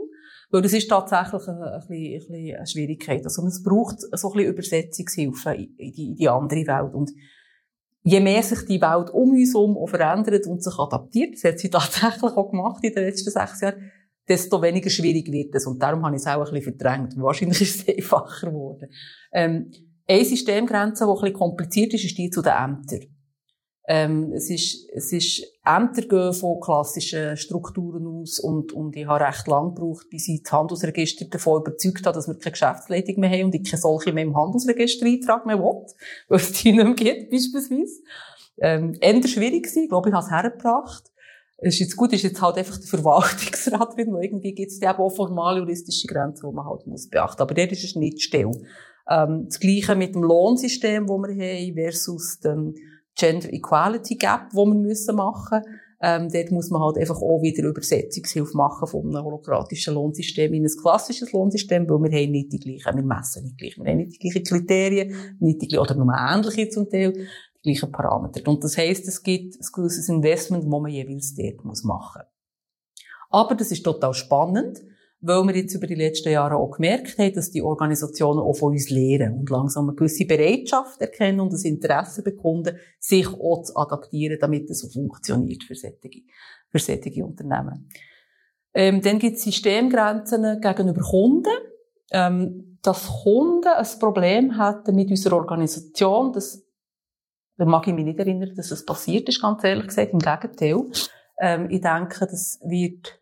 Weil 0.51 0.63
das 0.63 0.73
ist 0.73 0.89
tatsächlich 0.89 1.49
eine, 1.49 1.73
ein 1.73 1.81
bisschen, 1.87 2.01
ein 2.01 2.19
bisschen 2.19 2.57
eine 2.57 2.67
Schwierigkeit. 2.67 3.25
Also 3.25 3.47
es 3.47 3.63
braucht 3.63 4.01
so 4.01 4.09
ein 4.09 4.35
bisschen 4.35 4.53
Übersetzungshilfe 4.53 5.55
in 5.55 5.77
die, 5.77 6.09
in 6.09 6.17
die 6.17 6.29
andere 6.29 6.67
Welt. 6.67 6.95
Und 6.95 7.13
je 8.03 8.21
mehr 8.21 8.43
sich 8.43 8.67
die 8.67 8.81
Welt 8.81 9.11
um 9.11 9.31
uns 9.31 9.55
herum 9.55 9.79
verändert 9.87 10.47
und 10.47 10.63
sich 10.63 10.79
adaptiert, 10.79 11.35
das 11.35 11.45
hat 11.45 11.59
sie 11.59 11.71
tatsächlich 11.71 12.33
auch 12.33 12.51
gemacht 12.51 12.83
in 12.83 12.93
den 12.93 13.05
letzten 13.05 13.31
sechs 13.31 13.61
Jahren, 13.61 13.93
desto 14.29 14.63
weniger 14.63 14.91
schwierig 14.91 15.31
wird 15.31 15.55
es. 15.55 15.67
Und 15.67 15.83
darum 15.83 16.05
habe 16.05 16.17
ich 16.17 16.23
es 16.23 16.27
auch 16.27 16.47
ein 16.47 16.53
bisschen 16.53 16.77
verdrängt. 16.77 17.15
Wahrscheinlich 17.17 17.61
ist 17.63 17.89
es 17.89 17.97
einfacher 17.97 18.51
geworden. 18.51 18.89
Ähm, 19.33 19.71
eine 20.09 20.25
Systemgrenze, 20.25 21.05
die 21.05 21.11
ein 21.11 21.15
bisschen 21.15 21.33
kompliziert 21.35 21.95
ist, 21.95 22.05
ist 22.05 22.19
die 22.19 22.31
zu 22.31 22.43
den 22.43 22.53
Ämtern. 22.53 23.01
Ähm, 23.89 24.33
es 24.33 24.49
ist, 24.49 24.89
es 24.95 25.13
ist, 25.13 25.45
Ämter 25.65 26.03
gehen 26.03 26.33
von 26.33 26.61
klassischen 26.61 27.37
Strukturen 27.37 28.07
aus 28.07 28.39
und, 28.39 28.73
und 28.73 28.97
ich 28.97 29.07
habe 29.07 29.25
recht 29.25 29.49
lang 29.49 29.75
gebraucht, 29.75 30.07
bis 30.09 30.29
ich 30.29 30.43
das 30.43 30.53
Handelsregister 30.53 31.25
davon 31.25 31.63
überzeugt 31.63 32.07
habe, 32.07 32.15
dass 32.15 32.29
wir 32.29 32.39
keine 32.39 32.53
Geschäftsleitung 32.53 33.19
mehr 33.19 33.31
haben 33.31 33.47
und 33.47 33.55
ich 33.57 33.69
keine 33.69 33.81
solche 33.81 34.13
mehr 34.13 34.25
im 34.25 34.37
Handelsregister 34.37 35.07
eintragen 35.07 35.49
mehr 35.49 35.59
will, 35.59 35.85
weil 36.29 36.39
es 36.39 36.53
die 36.53 36.73
nicht 36.73 36.85
mehr 36.85 36.95
gibt, 36.95 37.31
beispielsweise. 37.31 38.03
Ähm, 38.59 38.97
eher 39.01 39.27
schwierig 39.27 39.65
gewesen, 39.65 39.85
ich 39.85 39.89
glaube, 39.89 40.11
ich 40.11 40.15
habe 40.15 40.25
es 40.25 40.31
hergebracht. 40.31 41.12
Es 41.63 41.75
ist 41.75 41.81
jetzt 41.81 41.97
gut, 41.97 42.13
ist 42.13 42.23
jetzt 42.23 42.43
halt 42.43 42.59
einfach 42.59 42.79
der 42.79 42.89
Verwaltungsrat 42.89 43.97
wo 44.07 44.19
irgendwie 44.19 44.53
gibt 44.53 44.73
es 44.73 44.83
eben 44.83 44.91
auch 44.91 45.11
formale 45.11 45.61
juristische 45.61 46.07
Grenzen, 46.07 46.49
die 46.49 46.55
man 46.55 46.67
halt 46.67 46.87
muss 46.87 47.09
beachten. 47.09 47.43
Aber 47.43 47.55
der 47.55 47.71
ist 47.71 47.79
eine 47.79 47.89
Schnittstelle. 47.89 48.53
Ähm, 49.09 49.45
das 49.47 49.61
Gleiche 49.61 49.95
mit 49.95 50.15
dem 50.15 50.23
Lohnsystem, 50.23 51.07
das 51.07 51.17
wir 51.17 51.35
haben, 51.35 51.75
versus 51.75 52.41
dem 52.41 52.75
Gender 53.17 53.53
Equality 53.53 54.17
Gap, 54.17 54.51
das 54.51 54.57
wir 54.57 54.75
müssen 54.75 55.17
machen 55.17 55.63
ähm, 56.05 56.29
dort 56.33 56.51
muss 56.51 56.69
man 56.71 56.83
halt 56.83 56.99
einfach 56.99 57.23
auch 57.23 57.41
wieder 57.43 57.63
Übersetzungshilfe 57.69 58.57
machen 58.57 58.89
von 58.89 59.07
einem 59.07 59.25
holokratischen 59.25 59.95
Lohnsystem 59.95 60.53
in 60.53 60.65
ein 60.65 60.83
klassisches 60.83 61.31
Lohnsystem, 61.31 61.89
weil 61.89 62.11
wir 62.11 62.19
haben 62.19 62.33
nicht 62.33 62.53
die 62.53 62.59
gleichen, 62.59 62.97
wir 62.97 63.05
messen 63.05 63.45
nicht 63.45 63.57
gleich, 63.57 63.79
wir 63.79 63.89
haben 63.89 63.99
nicht 63.99 64.15
die 64.15 64.19
gleichen 64.19 64.45
Kriterien, 64.45 65.15
nicht 65.39 65.63
die 65.63 65.69
gleichen, 65.69 65.83
oder 65.83 65.95
nur 65.95 66.13
ähnliche 66.13 66.69
zum 66.71 66.91
Teil, 66.91 67.29
gleichen 67.63 67.93
Parameter. 67.93 68.49
Und 68.51 68.63
das 68.65 68.77
heisst, 68.77 69.07
es 69.09 69.23
gibt 69.23 69.55
ein 69.55 69.67
gewisses 69.73 70.09
Investment, 70.09 70.65
das 70.65 70.71
man 70.71 70.91
jeweils 70.91 71.35
dort 71.35 71.65
machen 71.65 72.23
muss. 72.23 72.27
Aber 73.31 73.55
das 73.55 73.71
ist 73.71 73.83
total 73.83 74.13
spannend, 74.15 74.83
weil 75.21 75.45
wir 75.45 75.57
jetzt 75.57 75.75
über 75.75 75.87
die 75.87 75.95
letzten 75.95 76.31
Jahre 76.31 76.57
auch 76.57 76.73
gemerkt 76.73 77.17
haben, 77.19 77.33
dass 77.33 77.51
die 77.51 77.63
Organisationen 77.63 78.41
auch 78.41 78.55
von 78.55 78.73
uns 78.73 78.91
lernen 78.91 79.39
und 79.39 79.51
langsam 79.51 79.89
eine 79.89 79.97
gewisse 79.97 80.27
Bereitschaft 80.27 81.01
erkennen 81.01 81.41
und 81.41 81.53
das 81.53 81.65
Interesse 81.65 82.23
bekunden, 82.23 82.77
sich 82.99 83.29
auch 83.29 83.63
zu 83.63 83.77
adaptieren, 83.77 84.39
damit 84.41 84.69
es 84.69 84.81
so 84.81 84.89
funktioniert 84.89 85.63
für 85.63 85.77
solche, 85.77 86.23
für 86.69 86.79
solche 86.79 87.25
Unternehmen. 87.25 87.89
Ähm, 88.75 89.01
dann 89.01 89.19
gibt 89.19 89.37
es 89.37 89.45
Systemgrenzen 89.45 90.61
gegenüber 90.61 91.03
Kunden. 91.03 91.53
Ähm, 92.11 92.73
dass 92.83 93.23
Kunden 93.23 93.69
ein 93.69 93.87
Problem 94.01 94.57
hatten 94.59 94.95
mit 94.95 95.09
unserer 95.09 95.37
Organisation, 95.37 96.33
das 96.33 96.65
da 97.57 97.65
mag 97.65 97.87
ich 97.87 97.95
mich 97.95 98.05
nicht 98.05 98.19
erinnern, 98.19 98.53
dass 98.57 98.71
es 98.71 98.85
passiert 98.85 99.29
ist, 99.29 99.43
ganz 99.43 99.63
ehrlich 99.65 99.89
gesagt. 99.89 100.13
Im 100.13 100.19
Gegenteil. 100.19 100.91
Ähm, 101.39 101.69
ich 101.71 101.81
denke, 101.81 102.27
das 102.27 102.59
wird, 102.65 103.21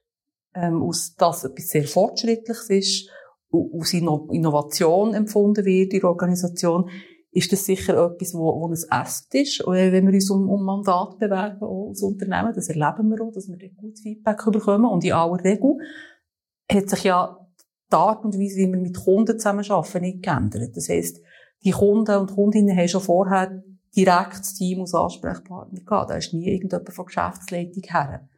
ähm, 0.55 0.83
aus 0.83 1.15
das 1.17 1.45
etwas 1.45 1.69
sehr 1.69 1.85
Fortschrittliches 1.85 2.71
ist, 2.71 3.11
aus 3.53 3.93
Innovation 3.93 5.15
empfunden 5.15 5.65
wird 5.65 5.93
in 5.93 6.01
der 6.01 6.11
Organisation. 6.11 6.89
ist 7.33 7.53
das 7.53 7.65
sicher 7.65 7.95
etwas, 7.95 8.35
wo, 8.35 8.61
wo 8.61 8.69
ein 8.69 8.77
Asset 8.91 9.35
ist. 9.35 9.61
Und 9.63 9.75
wenn 9.75 10.07
wir 10.07 10.15
uns 10.15 10.31
um, 10.31 10.49
um 10.49 10.65
Mandat 10.65 11.19
bewerben 11.19 11.63
als 11.63 12.03
Unternehmen, 12.03 12.53
das 12.55 12.69
erleben 12.69 13.09
wir 13.09 13.23
auch, 13.23 13.33
dass 13.33 13.49
wir 13.49 13.57
dann 13.57 13.77
gutes 13.77 14.03
Feedback 14.03 14.45
bekommen. 14.51 14.87
Und 14.87 15.05
in 15.05 15.13
aller 15.13 15.43
Regel 15.43 15.77
hat 16.71 16.89
sich 16.89 17.05
ja 17.05 17.37
die 17.91 17.97
Art 17.97 18.25
und 18.25 18.35
Weise, 18.35 18.57
wie 18.57 18.73
wir 18.73 18.81
mit 18.81 18.99
Kunden 18.99 19.39
zusammenarbeiten, 19.39 20.03
nicht 20.03 20.23
geändert. 20.23 20.77
Das 20.77 20.89
heisst, 20.89 21.21
die 21.65 21.73
Kunden 21.73 22.17
und 22.17 22.35
Kundinnen 22.35 22.77
haben 22.77 22.89
schon 22.89 23.01
vorher 23.01 23.63
direkt 23.97 24.41
das 24.41 24.55
Team 24.55 24.81
als 24.81 24.95
Ansprechpartner 24.95 25.81
gehabt. 25.81 26.11
Da 26.11 26.15
ist 26.17 26.33
nie 26.33 26.49
irgendjemand 26.49 26.93
von 26.93 27.07
Geschäftsleitung 27.07 27.83
her. 27.83 28.29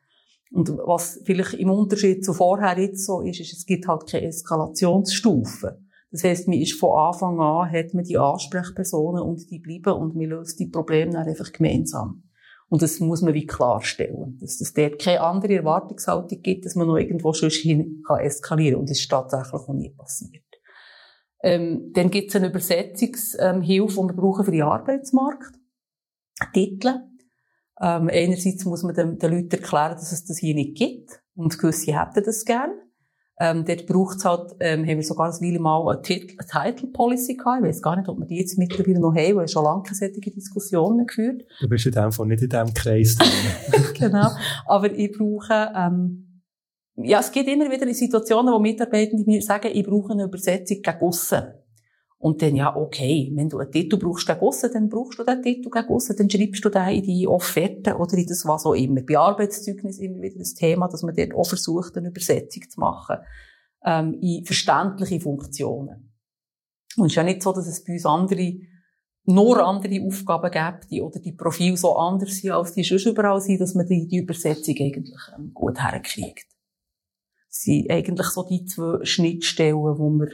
Und 0.53 0.69
was 0.85 1.21
vielleicht 1.25 1.55
im 1.55 1.71
Unterschied 1.71 2.25
zu 2.25 2.35
vorher 2.35 2.79
jetzt 2.79 3.07
so 3.07 3.23
ist, 3.23 3.41
ist, 3.41 3.53
es 3.53 3.67
gibt 3.67 3.89
halt 3.89 4.07
keine 4.11 4.27
Eskalationsstufe. 4.27 5.79
Das 6.11 6.25
heisst, 6.25 6.47
man 6.47 6.59
ist 6.59 6.79
von 6.79 6.99
Anfang 6.99 7.41
an, 7.41 7.73
hat 7.73 7.95
man 7.95 8.05
die 8.05 8.19
Ansprechpersonen 8.19 9.23
und 9.23 9.51
die 9.51 9.61
bleiben 9.61 9.99
und 9.99 10.15
man 10.15 10.27
löst 10.27 10.61
die 10.61 10.67
Probleme 10.67 11.13
dann 11.13 11.27
einfach 11.27 11.53
gemeinsam. 11.53 12.25
Und 12.69 12.83
das 12.83 13.01
muss 13.01 13.23
man 13.23 13.35
wie 13.35 13.47
klarstellen. 13.47 14.39
Dass 14.41 14.61
es 14.61 14.75
dort 14.75 14.99
keine 14.99 15.23
andere 15.23 15.57
Erwartungshaltung 15.57 16.41
gibt, 16.43 16.67
dass 16.67 16.75
man 16.75 16.87
noch 16.87 16.97
irgendwo 16.97 17.33
schon 17.33 17.51
hin 17.51 18.03
kann 18.07 18.21
eskalieren. 18.21 18.81
Und 18.81 18.91
das 18.91 18.99
ist 18.99 19.11
tatsächlich 19.11 19.53
auch 19.53 19.69
nie 19.73 19.91
passiert. 19.91 20.52
Ähm, 21.43 21.93
dann 21.93 22.11
gibt 22.11 22.31
es 22.31 22.37
eine 22.37 22.49
Übersetzungshilfe, 22.49 23.61
die 23.63 23.81
wir 23.81 24.15
brauchen 24.15 24.45
für 24.45 24.51
den 24.51 24.63
Arbeitsmarkt. 24.63 25.59
Titel. 26.53 27.01
Ähm, 27.81 28.09
einerseits 28.13 28.65
muss 28.65 28.83
man 28.83 28.95
den, 28.95 29.19
den 29.19 29.33
Leuten 29.33 29.51
erklären, 29.51 29.93
dass 29.93 30.13
es 30.13 30.25
das 30.25 30.39
hier 30.39 30.55
nicht 30.55 30.77
gibt. 30.77 31.21
Und 31.35 31.59
gewisse 31.59 31.99
hätten 31.99 32.23
das 32.25 32.45
gern. 32.45 32.71
Ähm, 33.41 33.65
dort 33.65 33.87
braucht 33.87 34.19
es 34.19 34.25
halt, 34.25 34.53
ähm, 34.61 34.83
haben 34.83 34.99
wir 34.99 35.03
sogar 35.03 35.33
ein 35.33 35.41
Weile 35.41 35.59
mal 35.59 35.89
eine, 35.89 36.03
Titel, 36.03 36.37
eine 36.39 36.75
Title 36.75 36.89
Policy 36.93 37.35
gehabt. 37.35 37.63
Ich 37.63 37.69
weiß 37.69 37.83
gar 37.83 37.97
nicht, 37.97 38.09
ob 38.09 38.19
wir 38.19 38.27
die 38.27 38.39
jetzt 38.39 38.57
mittlerweile 38.57 39.01
noch 39.01 39.17
haben, 39.17 39.37
weil 39.37 39.49
schon 39.49 39.65
lange 39.65 39.83
keine 39.83 39.97
solche 39.97 40.31
Diskussionen 40.31 41.07
geführt. 41.07 41.43
Du 41.61 41.69
bist 41.69 41.87
in 41.87 41.93
dem 41.93 42.13
Fall 42.13 42.27
nicht 42.27 42.43
in 42.43 42.51
diesem 42.51 42.73
Kreis 42.75 43.17
drin. 43.17 43.85
genau. 43.99 44.29
Aber 44.67 44.93
ich 44.93 45.11
brauche, 45.11 45.73
ähm, 45.75 46.32
ja, 46.97 47.21
es 47.21 47.33
gibt 47.33 47.49
immer 47.49 47.71
wieder 47.71 47.93
Situationen, 47.93 48.53
wo 48.53 48.59
Mitarbeitende 48.59 49.25
mir 49.25 49.43
sagen, 49.43 49.71
ich 49.73 49.85
brauche 49.85 50.13
eine 50.13 50.25
Übersetzung 50.25 50.83
gegen 50.83 51.01
aussen. 51.01 51.43
Und 52.19 52.41
dann, 52.41 52.55
ja, 52.55 52.77
okay, 52.77 53.33
wenn 53.35 53.49
du 53.49 53.59
einen 53.59 53.73
Titel 53.73 53.97
brauchst 53.97 54.29
gegen 54.29 54.41
aussen, 54.41 54.71
dann 54.73 54.89
brauchst 54.89 55.19
du 55.19 55.25
den 55.25 55.43
Titel 55.43 55.71
gegen 55.71 55.89
aussen, 55.89 56.17
dann 56.17 56.31
schreibst 56.31 56.65
du 56.65 56.69
den 56.69 56.89
in 56.89 57.03
die 57.03 57.27
Offerte 57.27 57.97
oder 57.97 58.17
in 58.17 58.27
das 58.27 58.47
was 58.47 58.65
auch 58.65 58.75
immer. 58.75 59.03
Bei 59.03 59.19
Arbeitszeugnis 59.19 59.99
immer 59.99 60.23
wieder 60.23 60.39
das 60.39 60.55
Thema, 60.55 60.87
dass 60.87 61.03
man 61.03 61.17
dort 61.17 61.35
auch 61.35 61.49
versucht, 61.49 61.97
eine 61.97 62.11
Übersetzung 62.11 62.63
zu 62.69 62.79
machen, 62.79 63.17
ähm, 63.85 64.19
in 64.21 64.45
verständliche 64.45 65.19
Funktionen. 65.21 66.13
Und 66.97 67.07
es 67.07 67.13
ist 67.13 67.17
ja 67.17 67.25
nicht 67.25 67.43
so, 67.43 67.53
dass 67.53 67.67
es 67.67 67.83
bei 67.83 67.95
uns 67.95 68.07
andere, 68.07 68.55
nur 69.25 69.67
andere 69.67 70.07
Aufgaben 70.07 70.51
gibt, 70.51 70.91
die, 70.93 71.01
oder 71.01 71.19
die 71.19 71.33
Profile 71.33 71.77
so 71.77 71.97
anders 71.97 72.37
sind, 72.37 72.53
als 72.53 72.75
die 72.75 72.85
sonst 72.85 73.07
überall 73.07 73.41
sind, 73.41 73.61
dass 73.61 73.75
man 73.75 73.87
die, 73.87 74.07
die 74.07 74.19
Übersetzung 74.19 74.77
eigentlich 74.79 75.21
ähm, 75.37 75.51
gut 75.53 75.83
herkriegt. 75.83 76.52
Sind 77.55 77.91
eigentlich 77.91 78.29
so 78.29 78.47
die 78.49 78.65
zwei 78.65 79.05
Schnittstellen, 79.05 79.77
wo 79.77 80.11
wir 80.11 80.31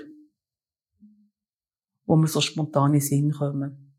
wo 2.09 2.17
wir 2.17 2.27
so 2.27 2.41
spontan 2.41 2.95
in 2.95 3.01
Sinn 3.01 3.31
kommen. 3.33 3.95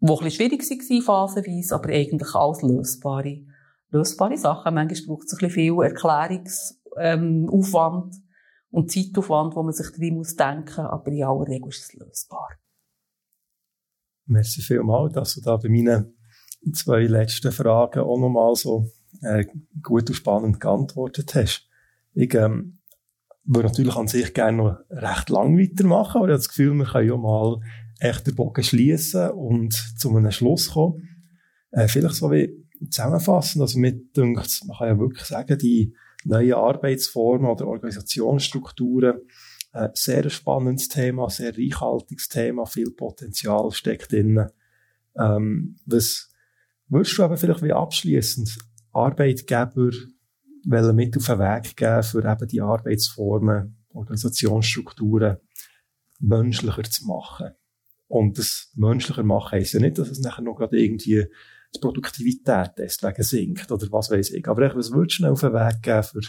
Wo 0.00 0.18
ein 0.18 0.24
bisschen 0.24 0.48
schwierig 0.48 0.68
war, 0.68 1.28
phasenweise, 1.28 1.74
aber 1.74 1.88
eigentlich 1.88 2.34
alles 2.34 2.60
lösbare, 2.62 3.46
lösbare 3.90 4.36
Sachen. 4.36 4.74
Manchmal 4.74 5.06
braucht 5.06 5.28
es 5.28 5.32
ein 5.32 5.38
bisschen 5.38 5.50
viel 5.50 5.82
Erklärungsaufwand 5.82 8.14
ähm, 8.14 8.22
und 8.70 8.90
Zeitaufwand, 8.90 9.56
wo 9.56 9.62
man 9.62 9.72
sich 9.72 9.90
drin 9.92 10.16
muss 10.16 10.36
denken, 10.36 10.80
aber 10.80 11.10
in 11.10 11.24
aller 11.24 11.48
Regel 11.48 11.68
ist 11.68 11.84
es 11.84 11.94
lösbar. 11.94 12.50
Merci 14.26 14.60
vielmals, 14.60 15.14
dass 15.14 15.34
du 15.34 15.40
da 15.40 15.56
bei 15.56 15.68
meinen 15.68 16.18
zwei 16.74 17.06
letzten 17.06 17.52
Fragen 17.52 18.00
auch 18.00 18.18
nochmal 18.18 18.54
so 18.56 18.90
äh, 19.22 19.46
gut 19.82 20.10
und 20.10 20.14
spannend 20.14 20.60
geantwortet 20.60 21.34
hast. 21.34 21.66
Ich 22.14 22.34
ähm, 22.34 22.78
würde 23.44 23.68
natürlich 23.68 23.96
an 23.96 24.08
sich 24.08 24.34
gerne 24.34 24.56
noch 24.58 24.78
recht 24.90 25.28
lang 25.30 25.58
weitermachen, 25.58 26.18
aber 26.18 26.26
ich 26.26 26.32
habe 26.32 26.38
das 26.38 26.48
Gefühl, 26.48 26.74
wir 26.74 26.84
können 26.86 27.08
ja 27.08 27.16
mal 27.16 27.60
echt 27.98 28.26
den 28.26 28.34
Bogen 28.34 28.62
schließen 28.62 29.30
und 29.30 29.72
zu 29.72 30.16
einem 30.16 30.30
Schluss 30.30 30.70
kommen. 30.70 31.08
Äh, 31.70 31.88
vielleicht 31.88 32.16
so 32.16 32.30
wie 32.30 32.52
zusammenfassen, 32.90 33.62
also 33.62 33.78
mit, 33.78 34.16
denkt, 34.16 34.60
man 34.66 34.76
kann 34.76 34.88
ja 34.88 34.98
wirklich 34.98 35.24
sagen, 35.24 35.58
die 35.58 35.94
neuen 36.24 36.54
Arbeitsformen 36.54 37.50
oder 37.50 37.66
Organisationsstrukturen, 37.66 39.20
äh, 39.72 39.88
sehr 39.94 40.28
spannendes 40.30 40.88
Thema, 40.88 41.30
sehr 41.30 41.56
reichhaltiges 41.56 42.28
Thema, 42.28 42.66
viel 42.66 42.90
Potenzial 42.90 43.70
steckt 43.72 44.12
drin. 44.12 44.46
Ähm, 45.16 45.76
was 45.86 46.30
würdest 46.88 47.16
du 47.18 47.22
aber 47.22 47.36
vielleicht 47.36 47.62
wie 47.62 47.72
abschließend 47.72 48.58
Arbeitgeber 48.92 49.90
wollen 50.64 50.96
mit 50.96 51.16
auf 51.16 51.26
den 51.26 51.38
Weg 51.38 51.76
geben, 51.76 52.02
für 52.02 52.24
eben 52.24 52.48
die 52.48 52.60
Arbeitsformen, 52.60 53.76
Organisationsstrukturen 53.92 55.38
menschlicher 56.20 56.84
zu 56.84 57.06
machen. 57.06 57.50
Und 58.08 58.38
das 58.38 58.70
menschlicher 58.74 59.22
machen 59.22 59.58
heisst 59.58 59.74
ja 59.74 59.80
nicht, 59.80 59.98
dass 59.98 60.10
es 60.10 60.20
nachher 60.20 60.42
noch 60.42 60.56
gerade 60.56 60.78
irgendwie 60.78 61.26
die 61.74 61.78
Produktivität 61.80 62.72
deswegen 62.76 63.22
sinkt 63.22 63.72
oder 63.72 63.90
was 63.90 64.10
weiß 64.10 64.30
ich. 64.30 64.46
Aber 64.46 64.74
was 64.74 64.92
würdest 64.92 65.20
du 65.20 65.26
auf 65.26 65.40
den 65.40 65.54
Weg 65.54 65.82
geben, 65.82 66.02
für 66.02 66.20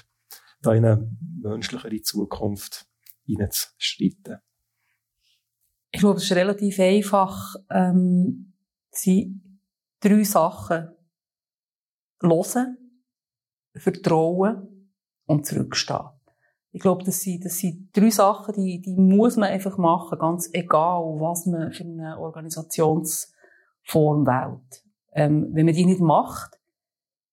deine 0.62 1.12
menschlichere 1.42 2.02
Zukunft 2.02 2.88
hineinzuschreiten? 3.26 4.38
Ich 5.92 6.00
glaube, 6.00 6.18
es 6.18 6.24
ist 6.24 6.36
relativ 6.36 6.80
einfach, 6.80 7.56
ähm, 7.70 8.54
sie 8.90 9.40
drei 10.00 10.24
Sachen 10.24 10.90
hören, 12.22 12.78
Vertrauen 13.76 14.89
und 15.26 15.45
Zurückstehen. 15.45 16.09
Ich 16.71 16.82
glaube, 16.82 17.03
das 17.03 17.21
sind, 17.21 17.45
das 17.45 17.59
sind 17.59 17.95
drei 17.95 18.09
Sachen, 18.09 18.55
die, 18.55 18.82
die 18.82 18.95
muss 18.95 19.38
man 19.38 19.49
einfach 19.49 19.78
machen, 19.78 20.17
ganz 20.17 20.49
egal, 20.53 21.03
was 21.19 21.45
man 21.45 21.71
für 21.71 21.84
eine 21.84 22.17
Organisationsform 22.19 24.26
wählt. 24.26 24.84
Ähm, 25.13 25.49
wenn 25.53 25.67
man 25.67 25.76
die 25.76 25.86
nicht 25.86 26.01
macht, 26.01 26.59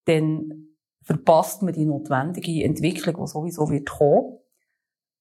dann 0.04 0.66
verpasst 1.02 1.62
man 1.62 1.72
die 1.72 1.86
notwendige 1.86 2.64
Entwicklung, 2.64 3.16
die 3.16 3.26
sowieso 3.26 3.70
wird 3.70 3.88
kommen. 3.88 4.36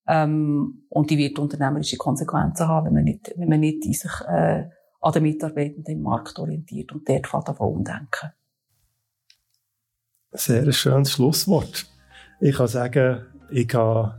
Ähm, 0.07 0.85
und 0.89 1.09
die 1.09 1.17
wird 1.17 1.39
unternehmerische 1.39 1.97
Konsequenzen 1.97 2.67
haben, 2.67 2.87
wenn 2.87 2.95
man 2.95 3.05
nicht, 3.05 3.33
wenn 3.37 3.47
man 3.47 3.61
nicht 3.61 3.83
sich 3.83 4.11
äh, 4.27 4.67
an 5.01 5.13
den 5.13 5.23
Mitarbeitenden 5.23 5.95
im 5.95 6.01
Markt 6.01 6.37
orientiert 6.39 6.91
und 6.91 7.07
dort 7.07 7.47
davon 7.47 7.75
umdenken. 7.75 8.33
Sehr 10.31 10.71
schönes 10.71 11.11
Schlusswort. 11.11 11.87
Ich 12.39 12.55
kann 12.55 12.67
sagen, 12.67 13.25
ich 13.49 13.73
habe 13.73 14.13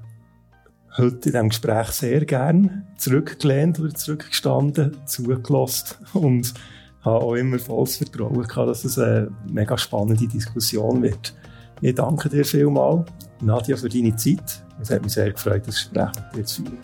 heute 0.97 1.15
in 1.15 1.21
diesem 1.21 1.49
Gespräch 1.51 1.87
sehr 1.91 2.25
gern 2.25 2.85
zurückgelehnt 2.97 3.79
oder 3.79 3.95
zurückgestanden, 3.95 4.97
zugelassen 5.07 5.99
und 6.15 6.53
habe 7.03 7.25
auch 7.25 7.35
immer 7.35 7.61
volles 7.61 7.99
Vertrauen 7.99 8.43
gehabt, 8.43 8.69
dass 8.69 8.85
es 8.85 8.99
eine 8.99 9.31
mega 9.49 9.79
spannende 9.79 10.27
Diskussion 10.27 11.01
wird. 11.01 11.33
Ich 11.81 11.95
danke 11.95 12.29
dir 12.29 12.45
vielmals, 12.45 13.09
Nadja, 13.41 13.77
für 13.77 13.89
deine 13.89 14.15
Zeit. 14.17 14.65
Es 14.83 14.91
hat 14.91 15.03
mich 15.03 15.13
sehr 15.13 15.31
gefreut, 15.31 15.63
das 15.65 15.77
Gespräch 15.77 16.11
mit 16.33 16.37
dir 16.37 16.45
zu 16.45 16.65
führen. 16.65 16.79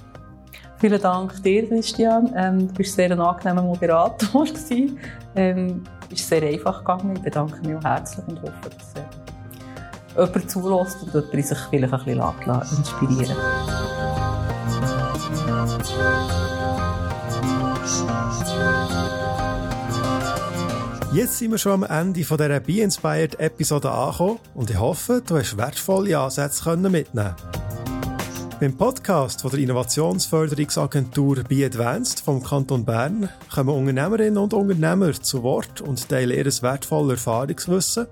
Vielen 0.79 1.01
Dank 1.01 1.43
dir, 1.43 1.69
Christian. 1.69 2.33
Ähm, 2.37 2.69
du 2.69 2.75
bist 2.75 2.95
sehr 2.95 3.11
ein 3.11 3.21
angenehmer 3.21 3.63
Moderator. 3.63 4.47
Ähm, 5.37 5.85
ist 6.11 6.29
sehr 6.29 6.43
einfach 6.43 6.79
gegangen. 6.79 7.15
Ich 7.17 7.23
bedanke 7.23 7.61
mich 7.67 7.77
auch 7.77 7.85
herzlich 7.85 8.27
und 8.27 8.41
hoffe, 8.43 8.71
dass 8.71 8.95
äh, 8.95 10.27
jemand 10.27 10.51
zulässt 10.51 11.03
und 11.03 11.15
jemand 11.15 11.47
sich 11.47 11.59
vielleicht 11.71 11.93
ein 11.93 12.11
bisschen 12.31 12.79
inspirieren 12.79 13.37
Jetzt 21.13 21.39
sind 21.39 21.51
wir 21.51 21.59
schon 21.59 21.73
am 21.73 21.83
Ende 21.85 22.25
von 22.25 22.37
dieser 22.37 22.61
Be 22.61 22.81
Inspired 22.81 23.41
Episode 23.41 23.91
angekommen 23.91 24.39
und 24.55 24.71
ich 24.71 24.79
hoffe, 24.79 25.23
du 25.27 25.39
hast 25.39 25.57
wertvolle 25.57 26.19
Ansätze 26.19 26.77
mitnehmen 26.77 27.35
beim 28.61 28.75
Podcast 28.75 29.43
von 29.43 29.51
der 29.51 29.61
Innovationsförderungsagentur 29.61 31.45
Be 31.45 31.67
Advanced 31.67 32.21
vom 32.21 32.43
Kanton 32.43 32.85
Bern 32.85 33.29
kommen 33.55 33.69
Unternehmerinnen 33.69 34.39
und 34.39 34.55
Unternehmer 34.55 35.13
zu 35.13 35.43
Wort 35.43 35.83
und 35.83 36.09
teilen 36.09 36.37
ihr 36.37 36.47
wertvolles 36.63 37.19
Erfahrungswissen, 37.19 38.07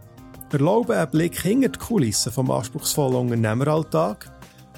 erlauben 0.52 0.96
einen 0.96 1.10
Blick 1.10 1.40
hinter 1.40 1.70
die 1.70 1.78
Kulissen 1.78 2.30
vom 2.30 2.50
anspruchsvollen 2.50 3.16
Unternehmeralltag 3.16 4.30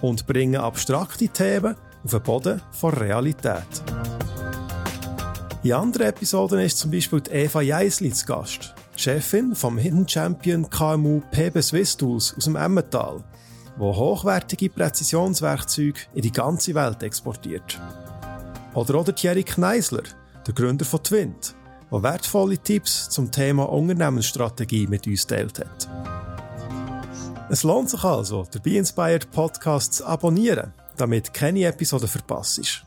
und 0.03 0.27
bringen 0.27 0.61
abstrakte 0.61 1.29
Themen 1.29 1.75
auf 2.05 2.11
den 2.13 2.23
Boden 2.23 2.63
von 2.71 2.95
Realität. 2.95 3.83
In 5.65 5.73
anderen 5.73 6.07
Episoden 6.09 6.61
ist 6.61 6.79
zum 6.79 6.93
Beispiel 6.93 7.23
Eva 7.29 7.61
Jeisli 7.61 8.13
zu 8.13 8.25
Gast, 8.27 8.73
Chefin 8.95 9.57
vom 9.57 9.79
Hidden 9.79 10.09
Champion 10.09 10.71
KMU 10.71 11.23
PB 11.33 11.61
Swiss 11.61 11.97
Tools 11.97 12.35
aus 12.37 12.45
dem 12.45 12.55
Emmental 12.55 13.25
wo 13.77 13.94
hochwertige 13.94 14.70
Präzisionswerkzeuge 14.70 16.01
in 16.15 16.23
die 16.23 16.32
ganze 16.32 16.74
Welt 16.74 17.03
exportiert. 17.03 17.81
Oder 18.74 18.97
auch 18.97 19.05
Thierry 19.05 19.43
Kneisler, 19.43 20.03
der 20.47 20.55
Gründer 20.55 20.85
von 20.85 21.03
Twint, 21.03 21.55
der 21.90 22.03
wertvolle 22.03 22.59
Tipps 22.59 23.09
zum 23.09 23.31
Thema 23.31 23.65
Unternehmensstrategie 23.65 24.86
mit 24.86 25.07
uns 25.07 25.27
teilt 25.27 25.61
hat. 25.61 25.89
Es 27.48 27.62
lohnt 27.62 27.89
sich 27.89 28.03
also, 28.03 28.44
den 28.44 28.62
Be 28.62 28.77
Inspired 28.77 29.31
Podcast 29.31 29.94
zu 29.94 30.07
abonnieren, 30.07 30.73
damit 30.97 31.32
keine 31.32 31.65
Episode 31.65 32.09
verpasst 32.09 32.59
ist. 32.59 32.82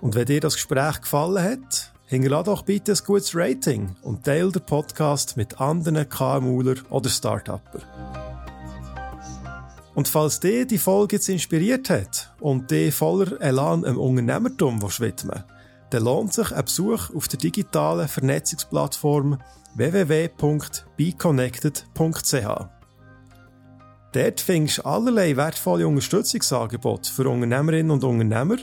Und 0.00 0.14
wenn 0.14 0.26
dir 0.26 0.40
das 0.40 0.54
Gespräch 0.54 1.00
gefallen 1.00 1.42
hat, 1.42 1.92
hinterlasse 2.06 2.44
doch 2.44 2.62
bitte 2.62 2.92
ein 2.92 2.98
gutes 3.04 3.34
Rating 3.34 3.96
und 4.02 4.24
teile 4.24 4.52
den 4.52 4.62
Podcast 4.62 5.36
mit 5.36 5.60
anderen 5.60 6.08
KMUler 6.08 6.76
oder 6.90 7.10
Start-Upper. 7.10 8.29
Und 9.94 10.08
falls 10.08 10.40
dir 10.40 10.66
die 10.66 10.78
Folge 10.78 11.16
jetzt 11.16 11.28
inspiriert 11.28 11.90
hat 11.90 12.32
und 12.40 12.70
dich 12.70 12.94
voller 12.94 13.40
Elan 13.40 13.84
im 13.84 13.98
Unternehmertum 13.98 14.82
widmen 14.82 15.44
dann 15.90 16.04
lohnt 16.04 16.32
sich 16.32 16.52
ein 16.52 16.64
Besuch 16.64 17.14
auf 17.14 17.28
der 17.28 17.38
digitalen 17.38 18.08
Vernetzungsplattform 18.08 19.38
www.beconnected.ch. 19.74 22.68
Dort 24.12 24.40
findest 24.40 24.78
du 24.78 24.84
allerlei 24.84 25.36
wertvolle 25.36 25.86
Unterstützungsangebote 25.86 27.12
für 27.12 27.28
Unternehmerinnen 27.28 27.90
und 27.90 28.02
Unternehmer 28.04 28.56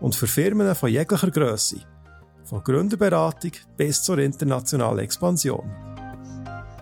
und 0.00 0.14
für 0.14 0.26
Firmen 0.26 0.74
von 0.74 0.90
jeglicher 0.90 1.30
Größe. 1.30 1.76
Von 2.44 2.62
Gründerberatung 2.62 3.52
bis 3.76 4.02
zur 4.02 4.18
internationalen 4.18 4.98
Expansion. 4.98 5.70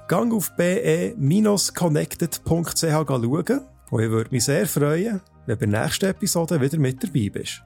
Gang 0.09 0.35
auf 0.35 0.56
be-connected.ch 0.56 2.81
schauen 2.81 3.60
und 3.91 4.03
ich 4.03 4.11
würde 4.11 4.31
mich 4.31 4.45
sehr 4.45 4.67
freuen, 4.67 5.21
wenn 5.47 5.59
du 5.59 5.67
bei 5.67 5.71
der 5.71 5.83
nächsten 5.83 6.07
Episode 6.07 6.61
wieder 6.61 6.79
mit 6.79 7.03
dabei 7.03 7.29
bist. 7.31 7.62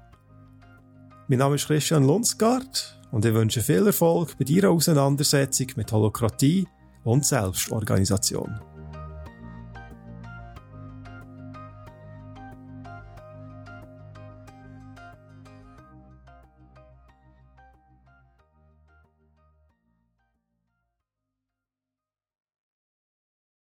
Mein 1.29 1.39
Name 1.39 1.55
ist 1.55 1.67
Christian 1.67 2.05
Lundsgaard 2.05 3.01
und 3.11 3.25
ich 3.25 3.35
wünsche 3.35 3.61
viel 3.61 3.87
Erfolg 3.87 4.37
bei 4.39 4.45
deiner 4.45 4.71
Auseinandersetzung 4.71 5.69
mit 5.77 5.91
Holokratie 5.93 6.67
und 7.05 7.25
Selbstorganisation. 7.25 8.61